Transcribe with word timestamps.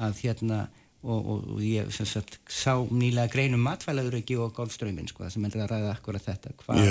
að 0.00 0.22
hérna 0.24 0.60
og, 1.00 1.18
og, 1.18 1.44
og 1.56 1.60
ég 1.64 1.92
sagt, 1.96 2.38
sá 2.52 2.74
nýlega 2.76 3.30
greinum 3.32 3.62
matvælauröki 3.64 4.36
og 4.40 4.52
golfströyminn 4.56 5.08
sko, 5.08 5.28
sem 5.32 5.46
er 5.48 5.56
að 5.64 5.70
ræða 5.72 5.94
akkurat 5.94 6.26
þetta. 6.26 6.52
Hvað, 6.60 6.90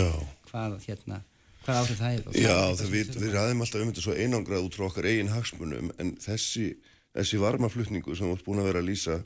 hvað, 0.49 0.77
hérna, 0.87 1.19
hvað 1.65 1.81
áhrif 1.83 2.01
það 2.01 2.15
er 2.15 2.39
Já, 2.41 2.57
það 2.79 2.95
við, 2.95 3.13
við 3.19 3.35
ræðum 3.35 3.63
alltaf 3.65 3.83
um 3.83 3.91
þetta 3.91 4.05
svo 4.05 4.17
einangrað 4.17 4.65
út 4.69 4.79
frá 4.79 4.87
okkar 4.89 5.09
eigin 5.11 5.33
hagsmunum 5.33 5.93
en 6.01 6.15
þessi, 6.23 6.71
þessi 7.17 7.41
varmaflutningu 7.43 8.15
sem 8.17 8.29
við 8.29 8.35
erum 8.37 8.47
búin 8.47 8.63
að 8.63 8.69
vera 8.71 8.83
að 8.83 8.89
lýsa 8.89 9.19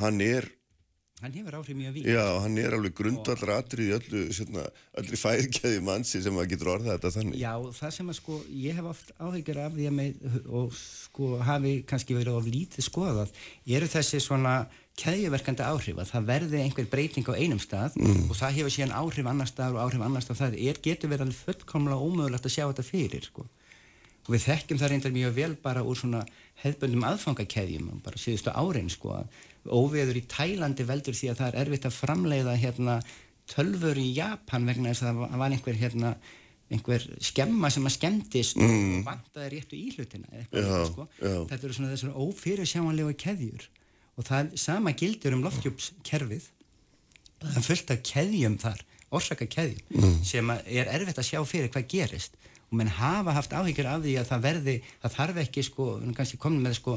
hann 0.00 0.24
er 0.24 0.48
Hann 1.22 1.34
hefur 1.36 1.54
áhrif 1.54 1.76
mjög 1.78 1.92
vík. 1.94 2.06
Já, 2.10 2.24
hann 2.42 2.58
er 2.58 2.74
alveg 2.74 2.96
grundvallra 2.98 3.60
atrið 3.62 3.86
í 3.86 3.92
öllu, 3.94 4.22
svona, 4.34 4.64
öllu 4.98 5.18
fæðkæði 5.20 5.82
mannsi 5.86 6.22
sem 6.24 6.34
maður 6.34 6.50
getur 6.50 6.70
orðað 6.72 6.96
þetta 6.96 7.12
þannig. 7.14 7.36
Já, 7.38 7.52
það 7.78 7.92
sem 7.96 8.10
að 8.10 8.18
sko, 8.18 8.38
ég 8.58 8.78
hef 8.80 8.88
oft 8.90 9.12
áhyggjur 9.22 9.60
af 9.62 9.76
því 9.76 9.86
að 9.86 9.94
með, 10.00 10.26
og 10.50 10.74
sko 10.80 11.30
hafi 11.46 11.74
kannski 11.92 12.18
verið 12.18 12.40
of 12.40 12.50
lítið 12.50 12.88
skoðað, 12.88 13.32
eru 13.78 13.90
þessi 13.94 14.22
svona 14.26 14.56
keðjuverkandi 14.98 15.64
áhrif 15.64 16.02
að 16.02 16.10
það 16.10 16.28
verði 16.32 16.62
einhver 16.66 16.90
breyting 16.90 17.30
á 17.30 17.38
einum 17.38 17.62
stað 17.62 17.94
mm. 17.96 18.26
og 18.26 18.36
það 18.36 18.58
hefur 18.58 18.74
síðan 18.74 18.98
áhrif 18.98 19.30
annar 19.30 19.48
stað 19.48 19.78
og 19.78 19.86
áhrif 19.86 20.02
annar 20.04 20.26
stað. 20.26 20.42
Það 20.42 20.58
er, 20.58 20.82
getur 20.84 21.12
verið 21.14 21.28
alveg 21.28 21.42
fullkomlega 21.46 22.02
ómögulegt 22.02 22.50
að 22.50 22.56
sjá 22.58 22.64
þetta 22.66 22.88
fyrir, 22.90 23.30
sko. 23.30 23.46
Og 24.22 24.34
við 24.36 24.44
þekkjum 24.46 24.78
það 24.78 24.92
reyndar 24.92 25.14
mjög 25.14 25.32
vel 25.38 25.54
bara 25.62 25.82
úr 25.82 25.98
svona 25.98 26.20
hefðböndum 26.62 27.06
aðfangakeðjum, 27.08 27.88
bara 28.04 28.20
síðustu 28.20 28.52
árein, 28.54 28.90
sko, 28.92 29.18
óveður 29.66 30.20
í 30.20 30.24
Tælandi 30.30 30.86
veldur 30.86 31.16
því 31.18 31.32
að 31.32 31.40
það 31.40 31.50
er 31.50 31.58
erfitt 31.64 31.88
að 31.88 31.98
framleiða 31.98 32.54
hérna, 32.60 33.00
tölfur 33.50 33.98
í 33.98 34.08
Japan 34.14 34.68
vegna 34.68 34.92
þess 34.92 35.08
að 35.08 35.20
það 35.24 35.42
var 35.42 35.56
einhver, 35.56 35.78
hérna, 35.80 36.12
einhver 36.72 37.06
skemma 37.24 37.70
sem 37.72 37.86
að 37.88 37.96
skemmtist 37.96 38.60
mm. 38.60 38.72
og 39.00 39.06
vantaði 39.08 39.50
réttu 39.56 39.78
íhlutina 39.78 40.30
eitthvað, 40.38 40.86
sko. 40.88 41.06
þetta 41.20 41.58
eru 41.58 41.76
svona 41.76 41.92
þessar 41.92 42.18
ófyrirsjámanlega 42.22 43.16
keðjur 43.24 43.66
og 44.16 44.28
það 44.28 44.54
sama 44.60 44.94
gildur 44.96 45.36
um 45.36 45.44
loftjópskerfið 45.46 46.48
það 47.42 47.58
er 47.58 47.66
fullt 47.66 47.92
af 47.94 48.02
keðjum 48.06 48.56
þar 48.62 48.84
orsaka 49.12 49.48
keðjum 49.50 50.00
mm. 50.00 50.18
sem 50.26 50.54
er 50.54 50.90
erfitt 50.94 51.20
að 51.20 51.28
sjá 51.28 51.40
fyrir 51.48 51.72
hvað 51.72 51.88
gerist 51.92 52.38
og 52.72 52.78
menn 52.80 52.90
hafa 52.96 53.34
haft 53.36 53.52
áhyggjur 53.52 53.90
af 53.90 54.00
því 54.02 54.14
að 54.16 54.30
það 54.30 54.46
verði 54.46 54.76
það 55.02 55.16
þarf 55.18 55.40
ekki 55.42 55.64
sko, 55.66 55.88
kannski 56.16 56.38
komin 56.40 56.64
með 56.64 56.78
sko 56.78 56.96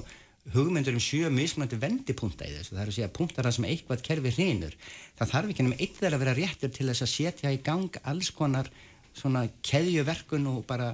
hugmyndur 0.53 0.95
um 0.95 1.01
sjö 1.01 1.29
mismunandi 1.33 1.79
vendipunta 1.81 2.45
í 2.47 2.53
þessu, 2.53 2.75
það 2.75 2.81
er 2.83 2.91
að 2.91 2.97
segja 2.99 3.13
punktar 3.13 3.49
að 3.49 3.55
sem 3.57 3.67
eitthvað 3.67 4.03
kerfi 4.05 4.33
hrinur, 4.37 4.75
það 5.17 5.31
þarf 5.33 5.51
ekki 5.51 5.65
nema 5.65 5.79
eitt 5.81 5.97
þegar 5.97 6.15
að 6.15 6.23
vera 6.23 6.35
réttur 6.37 6.73
til 6.75 6.87
þess 6.91 7.05
að 7.05 7.11
setja 7.11 7.53
í 7.53 7.61
gang 7.65 7.99
alls 8.05 8.29
konar 8.35 8.69
svona 9.15 9.45
keðjuverkun 9.65 10.47
og 10.53 10.61
bara 10.69 10.93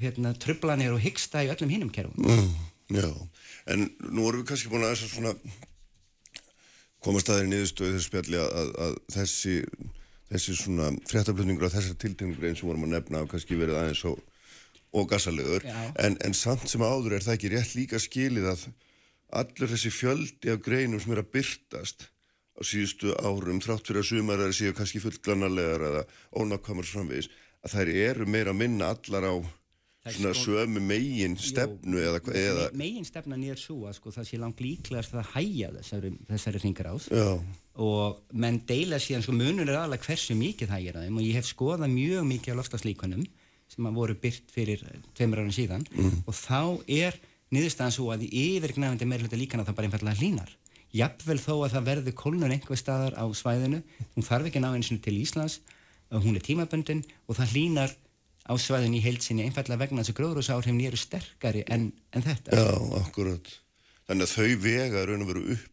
hérna, 0.00 0.32
trublanir 0.38 0.94
og 0.94 1.02
hyggsta 1.02 1.42
í 1.44 1.50
öllum 1.52 1.72
hinnum 1.72 1.92
kerfum 1.92 2.24
mm, 2.24 2.50
Já, 2.94 3.10
en 3.74 3.88
nú 4.06 4.28
erum 4.30 4.44
við 4.44 4.50
kannski 4.52 4.70
búin 4.70 4.86
að 4.86 4.94
þess 4.94 5.08
að 5.08 5.14
svona 5.16 5.34
komast 7.02 7.30
aðeins 7.32 7.52
niðurstöðu 7.52 7.96
þessu 7.96 8.10
spjalli 8.10 8.40
að, 8.40 8.52
að, 8.62 8.74
að 8.86 8.98
þessi 9.16 9.56
þessi 10.30 10.56
svona 10.58 10.90
fréttaflutningur 11.06 11.68
á 11.70 11.74
þessar 11.76 12.00
tiltegningur 12.02 12.48
eins 12.48 12.62
og 12.64 12.72
vorum 12.72 12.88
að 12.88 12.96
nefna 12.96 13.22
og 13.24 13.30
kannski 13.30 13.58
verið 13.58 13.80
aðeins 13.80 14.04
og 14.10 14.22
og 14.96 15.08
gasalegur 15.10 15.64
en, 15.66 16.16
en 16.24 16.34
samt 16.36 16.68
sem 16.70 16.82
áður 16.84 17.16
er 17.16 17.24
það 17.24 17.36
ekki 17.36 17.52
rétt 17.52 17.74
líka 17.76 18.00
skilið 18.00 18.50
að 18.52 18.66
allur 19.40 19.72
þessi 19.72 19.92
fjöldi 19.92 20.52
af 20.52 20.62
greinum 20.64 21.02
sem 21.02 21.12
er 21.14 21.22
að 21.22 21.32
byrtast 21.36 22.06
á 22.56 22.60
síðustu 22.64 23.12
árum 23.20 23.60
þrátt 23.64 23.88
fyrir 23.88 24.02
að 24.02 24.10
sumarar 24.10 24.54
séu 24.56 24.76
kannski 24.76 25.02
fullglanarlegar 25.02 25.84
eða 25.90 26.04
ónákvæmur 26.32 26.88
framvegis 26.88 27.28
að 27.66 27.74
þær 27.74 27.92
eru 28.06 28.28
meira 28.30 28.54
að 28.54 28.60
minna 28.62 28.92
allar 28.94 29.28
á 29.28 29.34
svona 30.14 30.32
sömu 30.38 30.82
megin 30.82 31.36
stefnu 31.40 32.00
eða 32.02 32.20
hvað 32.24 32.38
eða... 32.40 32.66
megin 32.78 33.06
stefnan 33.06 33.44
er 33.46 33.60
svo 33.60 33.86
að 33.88 33.96
sko 33.98 34.12
það 34.14 34.28
sé 34.28 34.40
langt 34.40 34.62
líklegast 34.64 35.16
að 35.16 35.32
hæja 35.34 35.70
þessari, 35.78 36.12
þessari 36.30 36.62
ringar 36.62 36.90
ás 36.92 37.08
og 37.76 38.20
menn 38.32 38.60
deila 38.68 39.00
síðan 39.02 39.24
sko 39.26 39.34
munur 39.36 39.68
er 39.68 39.80
alveg 39.82 40.04
hversu 40.06 40.36
mikið 40.38 40.70
hægir 40.72 40.96
að 40.96 41.08
þeim. 41.08 41.18
Og 41.20 41.26
ég 41.26 41.36
hef 41.36 41.48
skoðað 41.50 41.92
mjög 41.92 42.28
mikið 42.30 42.56
á 42.56 42.58
lofslaslíkunum 42.60 43.24
sem 43.72 43.88
að 43.88 43.98
voru 43.98 44.16
byrt 44.22 44.54
fyrir 44.54 44.84
tveimur 45.18 45.42
árum 45.42 45.52
síðan. 45.52 45.84
Mm. 45.92 46.22
og 46.24 46.38
þá 46.38 46.60
er 46.86 47.18
niðurstaðan 47.52 47.94
svo 47.94 48.12
að 48.14 48.24
í 48.28 48.46
yfirgnæfandi 48.56 49.08
meirluta 49.10 49.38
líkana 49.38 49.66
það 49.66 49.76
bara 49.78 49.90
einfallega 49.90 50.22
hlínar 50.22 50.54
jafnvel 50.96 51.38
þó 51.42 51.52
að 51.66 51.74
það 51.74 51.88
verður 51.90 52.16
kólnur 52.16 52.52
einhver 52.54 52.80
staðar 52.80 53.16
á 53.18 53.24
svæðinu, 53.36 53.82
hún 54.14 54.26
þarf 54.26 54.48
ekki 54.48 54.60
að 54.60 54.64
ná 54.64 54.76
eins 54.78 54.90
og 54.94 55.00
til 55.04 55.16
Íslands, 55.20 55.58
hún 56.14 56.38
er 56.38 56.44
tímaböndin 56.46 57.02
og 57.26 57.38
það 57.38 57.54
hlínar 57.54 57.94
á 58.46 58.52
svæðinu 58.54 59.00
í 59.00 59.04
heilsinni 59.04 59.46
einfallega 59.46 59.82
vegna 59.84 60.02
þessu 60.02 60.16
gróðrúsáhrifin 60.20 60.82
eru 60.86 61.00
sterkari 61.00 61.64
en, 61.66 61.88
en 62.14 62.26
þetta 62.26 62.54
Já, 62.54 62.68
akkurat, 63.00 63.48
þannig 64.06 64.28
að 64.28 64.36
þau 64.36 64.60
vega 64.66 65.08
raun 65.08 65.24
og 65.24 65.32
veru 65.32 65.48
upp 65.56 65.72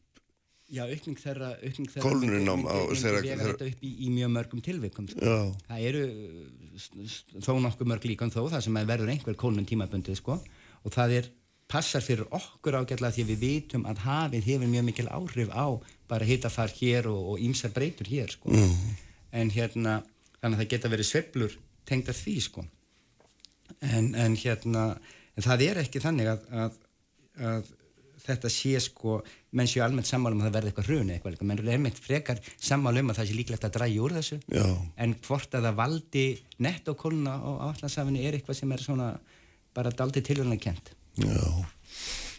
Já, 0.73 0.88
aukning 0.89 1.19
þeirra, 1.22 1.51
Kólnunum 2.01 2.63
á 2.66 2.78
þeirra 2.97 3.22
vega 3.22 3.45
þetta 3.45 3.67
upp 3.69 3.81
í, 3.85 3.91
í 4.07 4.09
mjög 4.09 4.31
mörgum 4.33 4.62
tilvikum 4.66 5.09
sko. 5.12 5.35
það 5.67 5.83
eru 5.89 6.03
þó 7.45 7.51
nokkuð 7.62 7.89
mörg 7.91 8.07
líkan 8.09 8.33
þó 8.33 8.41
það 8.47 8.63
sem 8.66 8.79
verður 8.89 9.12
einhver 9.13 9.38
kólnun 9.38 9.67
tímabundið 9.69 10.17
sko. 10.17 10.39
og 10.81 10.95
það 10.95 11.17
er, 11.19 11.28
passar 11.69 12.01
fyrir 12.06 12.25
okkur 12.33 12.79
ágætlega 12.79 13.13
því 13.13 13.28
við 13.28 13.44
vitum 13.44 13.85
að 13.89 14.01
hafið 14.07 14.50
hefur 14.50 14.72
mjög 14.72 14.88
mikil 14.88 15.06
áhrif 15.13 15.53
á 15.53 15.67
bara 16.09 16.25
hitafar 16.28 16.73
hér 16.79 17.12
og 17.12 17.38
ímsar 17.41 17.73
breytur 17.75 18.09
hér 18.09 18.33
sko. 18.33 18.50
mm. 18.50 18.97
en 19.44 19.53
hérna 19.53 20.00
þannig 20.39 20.57
að 20.57 20.59
það 20.63 20.73
geta 20.73 20.94
verið 20.95 21.09
sveplur 21.12 21.59
tengt 21.89 22.09
að 22.11 22.19
því 22.21 22.35
sko. 22.47 22.66
en, 23.81 24.13
en 24.16 24.35
hérna 24.39 24.83
en 25.33 25.45
það 25.45 25.66
er 25.67 25.79
ekki 25.83 26.01
þannig 26.03 26.29
að, 26.33 26.44
að, 26.63 26.75
að 27.39 27.71
þetta 28.23 28.51
sé 28.51 28.79
sko 28.83 29.17
menn 29.57 29.69
séu 29.69 29.83
almennt 29.83 30.07
sammála 30.07 30.38
um 30.38 30.44
að 30.44 30.47
það 30.47 30.55
verði 30.57 30.71
eitthvað 30.71 30.89
hruni 30.89 31.16
eitthvað, 31.17 31.44
menn 31.49 31.61
er 31.63 31.71
einmitt 31.75 31.99
frekar 32.01 32.41
sammála 32.55 33.03
um 33.03 33.11
að 33.11 33.19
það 33.19 33.29
sé 33.29 33.38
líklegt 33.38 33.67
að 33.67 33.75
dræja 33.77 34.03
úr 34.05 34.16
þessu. 34.17 34.39
Já. 34.53 34.66
en 35.03 35.16
hvort 35.27 35.57
að 35.57 35.67
það 35.67 35.79
valdi 35.81 36.25
nettokóluna 36.63 37.35
á 37.35 37.51
allarsafinu 37.69 38.23
er 38.23 38.38
eitthvað 38.38 38.59
sem 38.61 38.75
er 38.75 38.85
svona 38.85 39.09
bara 39.75 39.94
daldi 39.94 40.23
tilvöldlega 40.23 40.69
kent 40.69 40.94
Já, 41.19 41.44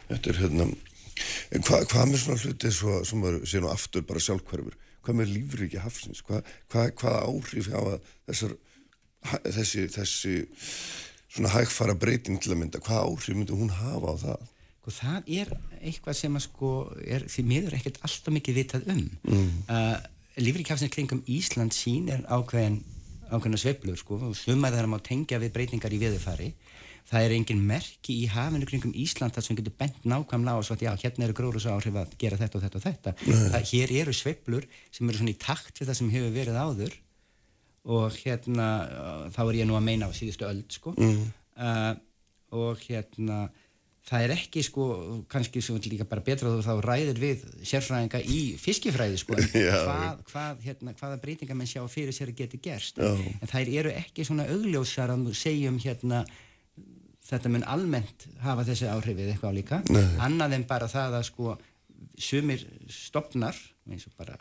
þetta 0.09 0.33
er 0.33 0.43
hérna 0.43 0.69
en 1.55 1.67
hvað 1.67 1.87
hva 1.93 2.07
með 2.09 2.23
svona 2.25 2.43
hluti 2.43 2.73
svo, 2.75 3.01
sem 3.07 3.27
sé 3.47 3.63
nú 3.63 3.71
aftur 3.71 4.07
bara 4.09 4.23
sjálfhverfur? 4.23 4.79
Hvað 5.05 5.19
með 5.21 5.35
lífriki 5.35 5.83
hafsins? 5.83 6.23
Hvað 6.25 6.47
hva, 6.73 6.87
hva 6.99 7.13
áhrif 7.29 7.69
hafa 7.71 7.99
þessar 8.31 8.57
þessi, 9.25 9.87
þessi 9.93 10.35
svona 11.35 11.53
hægfara 11.55 11.97
breyting 11.99 12.41
til 12.43 12.55
að 12.55 12.61
mynda 12.63 12.83
hvað 12.85 13.09
áhrif 13.09 13.39
myndi 13.39 13.57
hún 13.57 13.73
hafa 13.75 14.15
á 14.15 14.17
það? 14.25 14.51
Sko 14.85 14.95
það 14.99 15.31
er 15.41 15.53
eitthvað 15.81 16.19
sem 16.19 16.35
að 16.37 16.45
sko 16.45 16.73
er 17.03 17.25
því 17.33 17.47
miður 17.49 17.79
ekkert 17.79 18.03
alltaf 18.05 18.35
mikið 18.37 18.59
vitað 18.61 18.91
um. 18.93 19.07
Mm. 19.31 19.55
uh, 19.73 19.97
Lífrikjafsins 20.45 20.93
kringum 20.93 21.23
Ísland 21.31 21.75
sín 21.75 22.11
er 22.13 22.25
ákveðin 22.27 22.83
ákveðina 23.31 23.61
sveiflur 23.61 23.99
sko. 23.99 24.19
Og 24.29 24.37
sumar 24.37 24.75
þeirra 24.75 24.91
má 24.91 24.99
tengja 25.03 25.41
við 25.43 25.55
breytingar 25.55 25.95
í 25.95 26.01
viðfari 26.03 26.53
það 27.09 27.27
er 27.27 27.35
engin 27.37 27.63
merki 27.69 28.17
í 28.23 28.29
hafinu 28.33 28.67
kringum 28.69 28.95
Ísland 28.97 29.35
þar 29.37 29.47
sem 29.47 29.59
getur 29.59 29.75
bent 29.81 30.07
nákvæmlega 30.09 30.57
á 30.57 30.65
svo 30.65 30.77
að 30.77 30.87
já, 30.87 30.93
hérna 31.03 31.27
eru 31.27 31.37
gróðrúsa 31.37 31.75
áhrif 31.75 31.99
að 32.01 32.15
gera 32.21 32.39
þetta 32.41 32.59
og 32.59 32.65
þetta 32.65 32.81
og 32.81 32.85
þetta. 32.87 33.15
Það, 33.53 33.67
hér 33.73 33.95
eru 34.01 34.15
sveiflur 34.17 34.69
sem 34.89 35.09
eru 35.09 35.21
svona 35.21 35.35
í 35.35 35.41
takt 35.41 35.81
við 35.81 35.91
það 35.91 35.99
sem 36.01 36.13
hefur 36.15 36.33
verið 36.39 36.61
áður 36.61 36.97
og 37.85 38.17
hérna 38.17 38.69
uh, 38.85 39.27
þá 39.35 39.43
er 39.45 39.61
ég 39.61 39.69
nú 39.69 39.77
að 39.77 39.87
meina 39.91 40.09
á 40.09 40.13
síðustu 40.17 40.49
öll 40.49 40.65
sko 40.73 40.95
mm. 40.97 41.21
uh, 41.61 41.93
og 42.55 42.81
hérna 42.87 43.49
það 44.05 44.25
er 44.27 44.33
ekki 44.35 44.63
sko 44.65 44.87
kannski 45.33 45.63
sem 45.65 45.79
líka 45.89 46.07
bara 46.09 46.25
betra 46.25 46.53
þá 46.65 46.73
ræðir 46.85 47.21
við 47.21 47.45
sérfræðinga 47.65 48.21
í 48.21 48.41
fiskifræði 48.61 49.21
sko 49.21 49.37
hvað, 49.41 50.25
hvað, 50.31 50.65
hérna, 50.65 50.97
hvaða 50.99 51.21
breytingar 51.23 51.59
menn 51.59 51.71
sjá 51.71 51.81
fyrir 51.89 52.17
sér 52.17 52.33
að 52.33 52.43
geti 52.43 52.61
gerst 52.65 53.01
Já. 53.01 53.13
en 53.15 53.53
þær 53.53 53.73
eru 53.81 53.95
ekki 53.95 54.27
svona 54.29 54.49
augljósar 54.53 55.15
að 55.15 55.31
segjum 55.39 55.81
hérna 55.83 56.25
þetta 57.25 57.53
mun 57.53 57.65
almennt 57.69 58.27
hafa 58.45 58.67
þessi 58.69 58.91
áhrifið 58.93 59.31
eitthvað 59.33 59.57
líka, 59.57 59.81
Nei. 59.89 60.05
annað 60.25 60.59
en 60.59 60.67
bara 60.69 60.91
það 60.93 61.19
að 61.21 61.29
sko 61.31 61.55
sumir 62.21 62.65
stopnar 62.93 63.57
eins 63.89 64.05
og 64.09 64.17
bara 64.19 64.37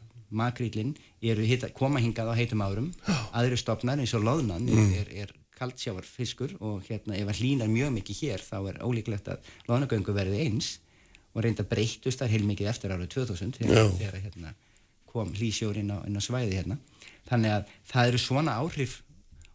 hita, 1.47 1.69
koma 1.75 2.01
hingað 2.03 2.33
á 2.33 2.39
heitum 2.39 2.65
árum. 2.65 2.91
Aðri 3.31 3.59
stopnar 3.61 4.01
eins 4.01 4.15
og 4.17 4.25
loðnan 4.25 4.67
mm. 4.67 4.93
er, 4.99 5.13
er 5.23 5.33
kaldsjávarfiskur 5.57 6.57
og 6.63 6.83
hérna 6.87 7.17
ef 7.17 7.29
það 7.29 7.41
hlýnar 7.41 7.71
mjög 7.71 7.93
mikið 7.99 8.21
hér 8.23 8.43
þá 8.43 8.57
er 8.71 8.81
ólíklegt 8.83 9.29
að 9.31 9.53
lónagöngu 9.69 10.15
verði 10.15 10.41
eins 10.47 10.77
og 11.33 11.45
reynda 11.45 11.65
breytust 11.65 12.21
þar 12.21 12.33
heilmikið 12.33 12.69
eftir 12.69 12.93
árið 12.93 13.09
2000 13.15 13.55
þegar, 13.59 14.19
hérna, 14.21 14.53
kom 15.09 15.33
hlýsjórin 15.33 15.93
á, 15.93 15.97
á 16.01 16.21
svæði 16.21 16.59
hérna. 16.59 16.77
Þannig 17.29 17.55
að 17.57 17.73
það 17.89 18.11
eru 18.11 18.21
svona 18.21 18.57
áhrif 18.61 18.99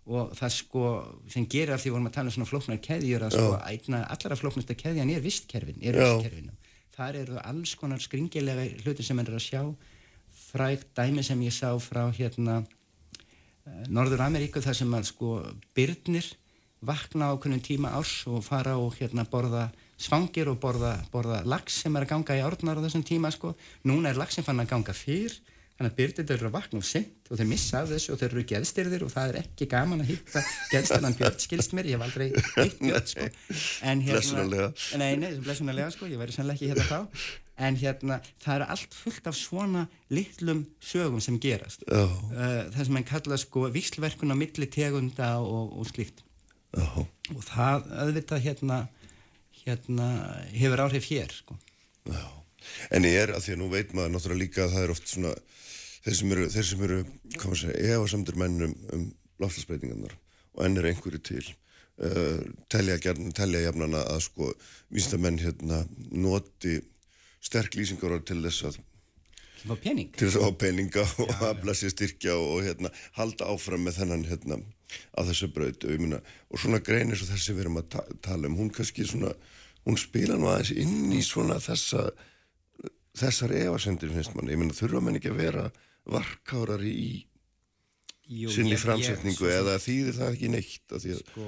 og 0.09 0.33
það 0.39 0.55
sko 0.55 0.85
sem 1.31 1.45
gerir 1.51 1.75
af 1.75 1.83
því 1.83 1.93
vorum 1.93 2.09
að 2.09 2.17
tala 2.17 2.31
um 2.31 2.37
svona 2.39 2.49
flóknar 2.49 2.81
keðjur 2.85 3.27
að 3.27 3.37
sko 3.37 3.59
ætna 3.61 4.01
allara 4.09 4.39
flóknasta 4.41 4.77
keðjan 4.79 5.13
er 5.13 5.25
vistkerfin 5.25 5.83
er 5.83 5.99
vistkerfinu. 6.01 6.55
Þar 6.97 7.21
eru 7.21 7.39
alls 7.45 7.75
konar 7.79 8.03
skringilega 8.03 8.65
hluti 8.83 9.05
sem 9.07 9.21
er 9.23 9.31
að 9.37 9.45
sjá 9.45 9.63
frægt 10.49 10.91
dæmi 10.97 11.25
sem 11.25 11.41
ég 11.45 11.55
sá 11.55 11.71
frá 11.83 12.06
hérna 12.15 12.62
Norður 13.93 14.25
Ameríku 14.25 14.62
þar 14.65 14.77
sem 14.79 14.95
að 14.97 15.11
sko 15.11 15.33
byrnir 15.77 16.29
vakna 16.81 17.33
á 17.33 17.35
kunnum 17.41 17.61
tíma 17.61 17.93
árs 17.99 18.23
og 18.31 18.45
fara 18.47 18.79
og 18.79 18.97
hérna 18.97 19.27
borða 19.29 19.69
svangir 19.99 20.49
og 20.49 20.61
borða, 20.62 20.95
borða 21.12 21.43
lax 21.45 21.83
sem 21.83 21.97
er 21.99 22.06
að 22.06 22.12
ganga 22.15 22.39
í 22.39 22.43
árnar 22.47 22.79
á 22.79 22.85
þessum 22.87 23.05
tíma 23.05 23.33
sko. 23.35 23.55
núna 23.85 24.12
er 24.12 24.21
laxin 24.21 24.47
fann 24.47 24.62
að 24.62 24.71
ganga 24.73 24.95
fyrr 24.95 25.35
þannig 25.79 25.93
að 25.93 25.99
byrðir 25.99 26.33
eru 26.35 26.49
að 26.49 26.55
vakna 26.55 26.81
og 26.81 26.87
sent 26.87 27.31
og 27.31 27.39
þeir 27.39 27.50
missa 27.50 27.83
af 27.83 27.91
þessu 27.93 28.15
og 28.15 28.21
þeir 28.23 28.33
eru 28.33 28.45
geðstyrðir 28.53 29.05
og 29.06 29.12
það 29.15 29.33
er 29.33 29.41
ekki 29.43 29.69
gaman 29.71 30.03
að 30.03 30.12
hitta 30.12 30.43
geðstyrðan 30.73 31.19
Björn 31.19 31.43
skilst 31.45 31.75
mér, 31.77 31.91
ég 31.91 31.99
hef 31.99 32.06
aldrei 32.09 32.27
hitt 32.65 32.81
Björn 32.83 33.06
sko. 33.12 33.29
En 33.87 34.03
hérna, 34.03 34.71
nei, 34.99 35.12
nei, 35.23 35.29
blessunarlega 35.45 35.93
sko, 35.95 36.11
ég 36.11 36.19
væri 36.19 36.35
sannlega 36.35 36.59
ekki 36.59 36.73
hérna 36.73 36.89
þá 36.89 37.47
en 37.59 37.79
hérna, 37.81 38.21
það 38.43 38.55
eru 38.55 38.69
allt 38.75 38.95
fullt 38.95 39.29
af 39.31 39.37
svona 39.39 39.87
litlum 40.15 40.65
sögum 40.85 41.23
sem 41.25 41.39
gerast 41.43 41.85
oh. 41.91 42.17
það 42.33 42.81
sem 42.81 42.97
mann 42.97 43.09
kalla 43.09 43.39
sko 43.41 43.67
vikslverkun 43.75 44.35
á 44.35 44.37
milli 44.39 44.71
tegunda 44.71 45.35
og, 45.43 45.75
og 45.79 45.89
slíkt 45.91 46.23
oh. 46.79 47.03
og 47.35 47.43
það 47.49 47.89
auðvitað 48.05 48.45
hérna 48.47 48.83
hérna 49.65 50.09
hefur 50.55 50.85
áhrif 50.87 51.11
hér 51.11 51.33
sko 51.35 51.59
oh. 52.13 52.35
En 52.93 53.07
ég 53.07 53.17
er 53.17 53.33
að 53.33 53.45
því 53.47 53.55
að 53.55 53.61
nú 53.61 53.69
veit 53.73 53.93
maður 53.97 54.11
náttúrulega 54.15 54.43
líka 54.43 54.65
að 54.65 54.75
það 54.75 54.85
er 54.85 54.93
oft 54.93 55.09
svona 55.09 55.31
þeir 56.05 56.17
sem 56.19 56.35
eru, 56.35 56.49
þeir 56.53 56.67
sem 56.69 56.85
eru, 56.87 56.99
segja, 57.39 57.77
efasamdur 57.95 58.39
mennum 58.41 58.75
um 58.95 59.07
láfslagsbreytingarnar 59.43 60.15
og 60.59 60.65
enn 60.67 60.81
er 60.81 60.89
einhverju 60.91 61.21
til 61.29 61.45
uh, 62.03 62.43
telja, 62.73 62.99
telja 63.37 63.65
jafnana 63.67 64.03
að 64.15 64.25
sko 64.27 64.51
vísindamenn 64.95 65.41
hérna 65.43 65.85
noti 66.11 66.79
sterk 67.44 67.76
lýsingar 67.79 68.19
til 68.26 68.40
þess 68.44 68.64
að 68.69 68.81
pening. 69.82 70.11
til 70.14 70.29
þess 70.29 70.38
að 70.38 70.46
fá 70.46 70.58
peninga 70.64 71.05
og 71.25 71.44
afla 71.50 71.75
sér 71.76 71.94
styrkja 71.94 72.37
og, 72.38 72.49
og 72.56 72.67
hérna 72.67 72.93
halda 73.19 73.50
áfram 73.52 73.87
með 73.87 74.00
þennan 74.02 74.26
hérna 74.29 74.61
að 75.19 75.32
þessu 75.32 75.50
bröð 75.52 75.85
og 75.88 76.58
svona 76.61 76.81
greinir 76.81 77.19
svo 77.19 77.29
þessi 77.29 77.55
við 77.55 77.67
erum 77.67 77.81
að 77.82 77.90
ta 77.94 78.05
tala 78.25 78.49
um, 78.49 78.56
hún 78.56 78.70
kannski 78.73 79.05
svona 79.06 79.35
hún 79.85 79.99
spila 80.00 80.38
nú 80.38 80.49
aðeins 80.50 80.73
inn 80.76 81.12
í 81.12 81.23
svona 81.25 81.58
þessa 81.61 82.08
þessar 83.19 83.55
evasendir 83.58 84.12
finnst 84.14 84.35
manni, 84.37 84.55
ég 84.55 84.61
menna 84.61 84.76
þurfa 84.76 85.02
mann 85.02 85.19
ekki 85.19 85.32
að 85.32 85.43
vera 85.43 85.64
varkárari 86.08 86.93
í 86.93 87.11
Jú, 88.29 88.52
sinni 88.52 88.76
framsetningu 88.76 89.49
eða 89.49 89.79
þýðir 89.81 90.17
það 90.19 90.35
ekki 90.35 90.49
neitt? 90.52 90.85
Að 90.93 91.06
að 91.14 91.20
sko, 91.23 91.46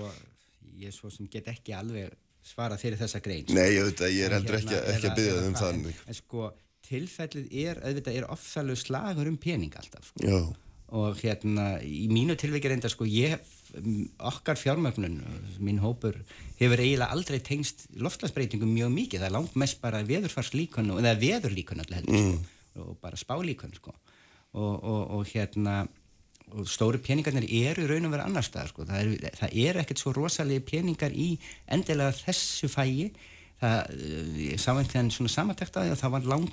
ég 0.80 0.94
svo 0.96 1.10
sem 1.12 1.28
get 1.30 1.50
ekki 1.52 1.74
alveg 1.76 2.14
svara 2.46 2.78
fyrir 2.80 2.98
þessa 3.00 3.20
grein 3.24 3.46
sko. 3.46 3.56
Nei, 3.58 3.76
auðvitað, 3.78 4.16
ég 4.16 4.26
er 4.26 4.34
heldur 4.36 4.58
hérna, 4.58 4.72
ekki, 4.72 4.94
ekki 4.94 5.10
að 5.10 5.20
byggja 5.20 5.38
um 5.44 5.56
það 5.60 5.70
en, 5.74 6.02
en 6.06 6.18
sko, 6.18 6.48
tilfellið 6.90 7.54
er 7.62 7.80
auðvitað, 7.84 8.18
er 8.18 8.28
ofþallu 8.34 8.76
slagur 8.80 9.30
um 9.30 9.38
pening 9.40 9.78
alltaf 9.80 10.10
sko. 10.10 10.42
og 11.00 11.20
hérna 11.22 11.66
í 11.86 12.06
mínu 12.10 12.34
tilvægir 12.40 12.74
enda, 12.74 12.90
sko, 12.90 13.06
ég 13.06 13.38
okkar 14.26 14.58
fjármögnun, 14.58 15.20
mín 15.62 15.78
hópur 15.78 16.16
hefur 16.58 16.80
eiginlega 16.82 17.12
aldrei 17.14 17.38
tengst 17.46 17.84
loftlagsbreytingum 17.94 18.72
mjög 18.74 18.90
mikið, 18.96 19.22
það 19.22 19.28
er 19.28 19.36
langt 19.36 19.58
mest 19.62 19.78
bara 19.82 20.00
veðurfarslíkun, 20.08 20.90
eða 20.98 21.14
veðurlíkun 21.20 21.84
allir 21.84 22.00
heldur, 22.00 22.24
sko, 22.24 22.40
mm. 22.40 22.82
og 22.88 22.96
bara 23.04 23.20
spálíkun 23.20 23.76
sko 23.78 23.94
og, 24.52 24.74
og, 24.82 25.02
og 25.14 25.28
hérna 25.30 25.84
og 26.54 26.68
stóri 26.70 27.00
peningarnir 27.02 27.46
eru 27.70 27.88
raun 27.90 28.08
og 28.08 28.14
vera 28.14 28.28
annar 28.28 28.46
stað 28.46 28.72
sko. 28.72 28.86
það 28.88 29.02
er, 29.02 29.34
það 29.38 29.58
er 29.64 29.82
ekkert 29.82 30.02
svo 30.02 30.14
rosalega 30.16 30.64
peningar 30.66 31.12
í 31.14 31.32
endilega 31.70 32.16
þessu 32.24 32.70
fægi 32.70 33.10
það, 33.60 33.94
sá 34.56 34.70
einhvern 34.72 34.88
veginn 34.88 35.10
svona 35.14 35.32
samantekta 35.32 35.84
því 35.84 35.94
að 35.94 36.00
það 36.00 36.14
var 36.14 36.28
lang 36.32 36.46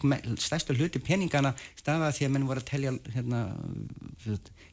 stærstu 0.43 0.75
hluti 0.77 1.01
peningana 1.03 1.53
stafað 1.79 2.17
því 2.17 2.27
að 2.27 2.33
menn 2.35 2.47
voru 2.49 2.63
að 2.63 2.69
telja 2.71 2.93
hérna, 3.15 3.43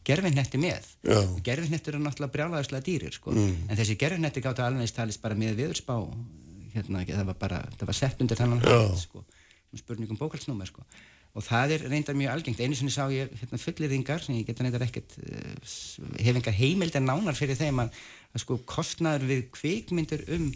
gerfinnetti 0.07 0.61
með 0.63 0.91
gerfinnettur 1.47 1.99
er 1.99 2.05
náttúrulega 2.05 2.35
brjálæðislega 2.37 2.87
dýrir 2.89 3.15
sko. 3.15 3.35
mm. 3.35 3.69
en 3.69 3.81
þessi 3.81 3.99
gerfinnetti 4.01 4.45
gáttu 4.45 4.67
alveg 4.67 4.95
talist 4.97 5.23
bara 5.23 5.39
með 5.39 5.61
viðurspá 5.63 5.97
hérna, 6.75 7.05
það 7.07 7.27
var 7.31 7.41
bara, 7.41 7.63
það 7.79 7.91
var 7.93 8.01
sett 8.01 8.25
undir 8.25 8.41
þannan 8.41 8.65
sko, 8.99 9.25
spurningum 9.79 10.19
bókalsnúmer 10.19 10.71
sko 10.71 10.87
og 11.35 11.43
það 11.45 11.77
er 11.77 11.87
reyndar 11.91 12.19
mjög 12.19 12.35
algengt. 12.35 12.61
Einu 12.63 12.77
sinni 12.79 12.95
sá 12.95 13.05
ég 13.13 13.33
hérna, 13.41 13.61
fullirðingar 13.61 14.23
sem 14.23 14.37
ég 14.39 14.47
geta 14.49 14.67
reyndar 14.67 14.87
ekkert 14.87 15.17
uh, 15.23 15.73
hef 16.23 16.39
enga 16.39 16.55
heimild 16.55 16.95
en 16.99 17.09
nánar 17.11 17.39
fyrir 17.39 17.59
þeim 17.59 17.83
að, 17.85 17.97
að 18.35 18.45
sko 18.45 18.61
kostnaður 18.71 19.27
við 19.33 19.49
kvikmyndur 19.57 20.25
um 20.37 20.53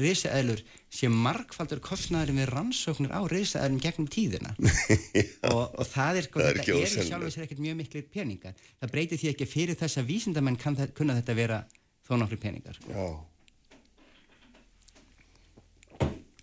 risaðlur 0.00 0.62
sé 0.88 1.10
markfaldur 1.12 1.82
kostnaður 1.84 2.32
við 2.38 2.46
rannsóknir 2.54 3.12
á 3.12 3.20
risaðlum 3.28 3.82
gegnum 3.84 4.06
tíðina. 4.08 4.54
Og, 5.52 5.64
og 5.76 5.84
það 5.84 6.22
er, 6.22 6.28
sko, 6.28 6.40
það 6.40 6.48
er, 6.48 6.62
þetta 6.62 6.78
er 6.78 7.10
sjálf 7.10 7.26
og 7.28 7.34
sér 7.34 7.44
ekkert 7.44 7.60
mjög 7.66 7.76
miklu 7.82 8.02
peningar. 8.14 8.56
Það 8.80 8.94
breytir 8.94 9.20
því 9.20 9.28
ekki 9.34 9.48
fyrir 9.50 9.76
þess 9.78 10.00
að 10.00 10.08
vísindamenn 10.08 10.56
kunna 10.62 11.18
þetta 11.18 11.36
vera 11.36 11.60
þó 12.08 12.16
nokkru 12.16 12.40
peningar 12.40 12.78
Já. 12.88 13.06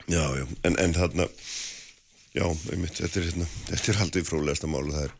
Já, 0.05 0.21
já, 0.37 0.45
en, 0.69 0.75
en 0.77 0.91
þarna 0.93 1.25
Já, 2.35 2.45
einmitt, 2.73 2.97
þetta 2.99 3.21
er, 3.21 3.27
hérna, 3.29 3.47
þetta 3.69 3.91
er 3.91 3.99
haldið 4.01 4.27
frólægasta 4.27 4.67
mál 4.67 4.83
og 4.83 4.93
það 4.95 5.05
er 5.05 5.13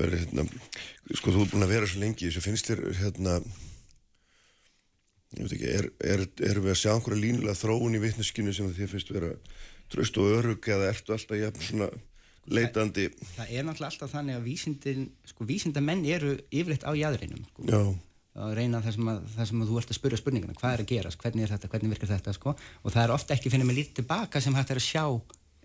verið, 0.00 0.22
hérna, 0.24 0.44
sko 1.20 1.34
þú 1.34 1.44
er 1.44 1.50
búin 1.52 1.66
að 1.66 1.74
vera 1.76 1.90
svo 1.90 2.02
lengi 2.02 2.26
þess 2.26 2.40
að 2.40 2.46
finnst 2.48 2.70
þér, 2.70 2.82
hérna, 2.98 3.36
ég 5.38 5.46
veit 5.46 5.56
ekki, 5.56 5.72
er, 5.78 5.88
er, 6.12 6.26
er 6.50 6.62
við 6.64 6.74
að 6.74 6.80
sjá 6.82 6.92
einhverja 6.96 7.22
línulega 7.22 7.58
þróun 7.60 7.98
í 7.98 8.02
vittneskinu 8.02 8.54
sem 8.56 8.70
þér 8.74 8.92
finnst 8.96 9.14
vera 9.14 9.32
tröst 9.90 10.18
og 10.18 10.30
örug 10.40 10.70
eða 10.74 10.90
ertu 10.90 11.14
alltaf 11.14 11.38
jafn 11.38 11.66
svona 11.68 11.90
leitandi? 12.50 13.08
Það, 13.14 13.32
það 13.38 13.54
er 13.54 13.66
náttúrulega 13.68 13.92
alltaf 13.94 14.14
þannig 14.16 14.38
að 14.40 14.46
vísindin, 14.50 15.10
sko 15.30 15.46
vísindamenn 15.46 16.06
eru 16.18 16.36
yfirleitt 16.50 16.86
á 16.86 16.92
jæðurinnum, 16.98 17.46
sko. 17.52 17.66
Já 17.70 17.82
að 18.40 18.52
reyna 18.54 18.78
það 18.78 18.94
sem, 18.94 19.08
að, 19.10 19.22
það 19.34 19.48
sem 19.48 19.62
að 19.62 19.70
þú 19.70 19.78
ert 19.80 19.90
að 19.90 19.96
spyrja 19.98 20.18
spurninguna 20.20 20.56
hvað 20.58 20.74
er 20.74 20.82
að 20.84 20.90
gerast, 20.92 21.18
hvernig 21.20 21.44
er 21.44 21.50
þetta, 21.50 21.70
hvernig 21.72 21.92
virkar 21.94 22.10
þetta 22.12 22.34
sko? 22.36 22.52
og 22.54 22.94
það 22.94 23.02
er 23.02 23.12
ofta 23.16 23.34
ekki 23.34 23.50
finnum 23.52 23.72
við 23.72 23.80
lítið 23.80 23.96
tilbaka 24.00 24.42
sem 24.44 24.54
hægt 24.54 24.70
er 24.70 24.80
að 24.80 24.86
sjá 24.86 25.04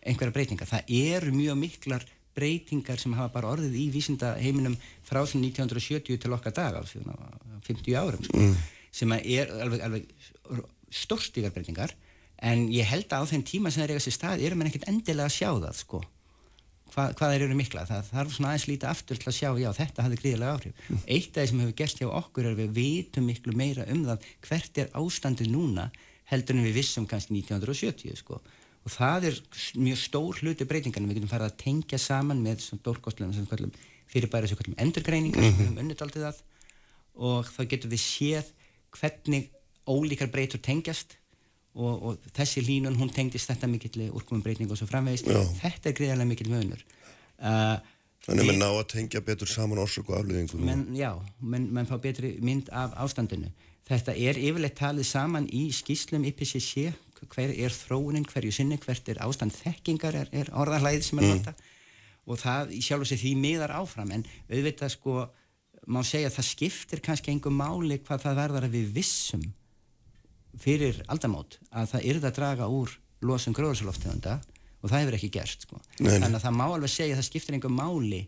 einhverja 0.06 0.36
breytingar. 0.36 0.70
Það 0.70 0.94
eru 1.02 1.34
mjög 1.36 1.60
miklar 1.60 2.06
breytingar 2.36 3.00
sem 3.00 3.14
hafa 3.16 3.32
bara 3.34 3.52
orðið 3.56 3.76
í 3.80 3.86
vísindaheiminum 3.94 4.76
frá 5.06 5.22
því 5.24 5.42
1970 5.50 6.22
til 6.22 6.34
okkar 6.36 6.56
dag, 6.56 6.80
á 6.80 6.84
50 7.66 7.96
árum, 7.98 8.26
sko, 8.26 8.42
mm. 8.42 8.58
sem 8.94 9.14
er 9.18 9.54
alveg, 9.64 9.86
alveg 9.86 10.66
stórstíkar 10.94 11.54
breytingar, 11.56 11.96
en 12.46 12.68
ég 12.74 12.88
held 12.90 13.08
að 13.16 13.26
á 13.26 13.30
þenn 13.32 13.48
tíma 13.48 13.72
sem 13.72 13.86
það 13.86 13.96
er 13.96 14.04
sér 14.04 14.18
stað, 14.18 14.44
erum 14.46 14.62
við 14.62 14.74
ekkert 14.74 14.92
endilega 14.92 15.32
að 15.32 15.38
sjá 15.38 15.50
það, 15.54 15.80
sko. 15.80 16.02
Hva, 16.96 17.08
hvað 17.18 17.32
þeir 17.34 17.44
eru 17.48 17.56
mikla. 17.60 17.82
Það 17.90 18.10
þarf 18.12 18.36
svona 18.36 18.50
aðeins 18.52 18.66
lítið 18.70 18.90
aftur 18.92 19.18
til 19.20 19.28
að 19.32 19.36
sjá, 19.36 19.48
já, 19.60 19.70
þetta 19.76 20.04
hafði 20.06 20.20
gríðilega 20.22 20.52
áhrif. 20.56 20.84
Mm. 20.86 21.00
Eitt 21.16 21.32
af 21.32 21.40
það 21.40 21.50
sem 21.50 21.64
hefur 21.64 21.78
gerst 21.82 22.00
hjá 22.00 22.06
okkur 22.08 22.48
er 22.48 22.60
við 22.60 22.76
vitum 22.76 23.26
miklu 23.28 23.56
meira 23.58 23.88
um 23.92 24.04
það 24.06 24.28
hvert 24.46 24.80
er 24.84 24.94
ástandið 25.02 25.50
núna 25.52 25.90
heldur 26.30 26.56
en 26.56 26.68
við 26.70 26.78
vissum 26.78 27.08
kannski 27.10 27.36
1970, 27.36 28.22
sko 28.22 28.40
og 28.86 28.94
það 28.94 29.28
er 29.30 29.40
mjög 29.82 30.00
stór 30.00 30.42
hluti 30.42 30.68
breytingan 30.70 31.08
við 31.10 31.20
getum 31.20 31.32
farið 31.32 31.52
að 31.52 31.60
tengja 31.64 32.00
saman 32.02 32.44
með 32.46 32.62
stórkostlega 32.68 33.70
fyrirbæri 34.06 34.50
sem 34.50 34.60
kallum 34.60 34.78
endurgreiningar 34.78 35.42
mm 35.42 35.48
-hmm. 35.50 35.58
við 35.58 35.66
höfum 35.66 35.82
unnit 35.84 36.02
aldrei 36.02 36.22
það 36.24 36.42
og 37.16 37.48
þá 37.50 37.62
getum 37.72 37.92
við 37.92 38.02
séð 38.04 38.52
hvernig 39.00 39.50
ólíkar 39.88 40.32
breytur 40.32 40.62
tengjast 40.62 41.18
og, 41.74 42.04
og 42.04 42.18
þessi 42.34 42.62
línun 42.62 42.96
hún 42.96 43.12
tengdist 43.12 43.50
þetta 43.50 43.68
mikill 43.68 44.10
úrkomum 44.12 44.44
breyting 44.44 44.72
og 44.72 44.78
svo 44.78 44.88
framvegist 44.88 45.28
Já. 45.28 45.42
þetta 45.62 45.90
er 45.90 45.98
greiðarlega 45.98 46.30
mikill 46.30 46.52
vönur 46.52 46.82
uh, 47.42 47.78
Þannig 48.26 48.42
að 48.42 48.48
mann 48.50 48.64
ná 48.64 48.70
að 48.72 48.88
tengja 48.90 49.22
betur 49.22 49.50
saman 49.50 49.78
orsök 49.78 50.10
og 50.10 50.20
afliðingum 50.20 50.96
Já, 50.98 51.12
mann 51.40 51.68
man 51.74 51.86
fá 51.86 52.00
betri 52.02 52.40
mynd 52.42 52.72
af 52.74 52.96
ástandinu. 52.98 53.52
Þetta 53.86 54.16
er 54.18 54.40
yfirleitt 54.42 54.78
talið 54.80 55.06
saman 55.06 55.46
í 55.54 55.68
skýslum 55.70 56.26
IPCC 56.26 56.88
hver 57.24 57.54
er 57.54 57.74
þróunin 57.74 58.28
hverju 58.28 58.52
sinni, 58.54 58.78
hvert 58.82 59.10
er 59.12 59.22
ástand 59.24 59.56
þekkingar? 59.56 60.18
Er, 60.22 60.32
er 60.36 60.52
orðanlæðið 60.54 61.08
sem 61.08 61.22
er 61.24 61.32
mm. 61.32 61.66
og 62.26 62.42
það 62.42 62.74
sjálf 62.84 63.06
og 63.06 63.10
sé 63.10 63.20
því 63.22 63.34
miðar 63.42 63.76
áfram. 63.80 64.14
En 64.16 64.26
auðvitað 64.50 64.96
sko 64.96 65.18
má 65.92 66.02
segja 66.06 66.32
að 66.32 66.40
það 66.40 66.50
skiptir 66.50 67.04
kannski 67.06 67.32
einhver 67.34 67.54
máli 67.54 68.00
hvað 68.02 68.26
það 68.26 68.40
verðar 68.42 68.68
að 68.68 68.78
við 68.78 68.92
vissum 68.96 69.46
fyrir 70.60 71.02
aldamót 71.12 71.60
að 71.76 71.92
það 71.94 72.08
yrða 72.12 72.32
að 72.32 72.38
draga 72.40 72.70
úr 72.72 72.94
losum 73.26 73.56
gróðursaloftegunda 73.56 74.40
og 74.82 74.92
það 74.92 75.02
hefur 75.02 75.18
ekki 75.18 75.32
gerst 75.34 75.66
sko. 75.66 75.80
þannig 76.00 76.38
að 76.38 76.44
það 76.46 76.58
má 76.58 76.66
alveg 76.68 76.94
segja 76.94 77.16
að 77.16 77.22
það 77.22 77.30
skiptir 77.30 77.58
einhver 77.58 77.74
máli 77.74 78.22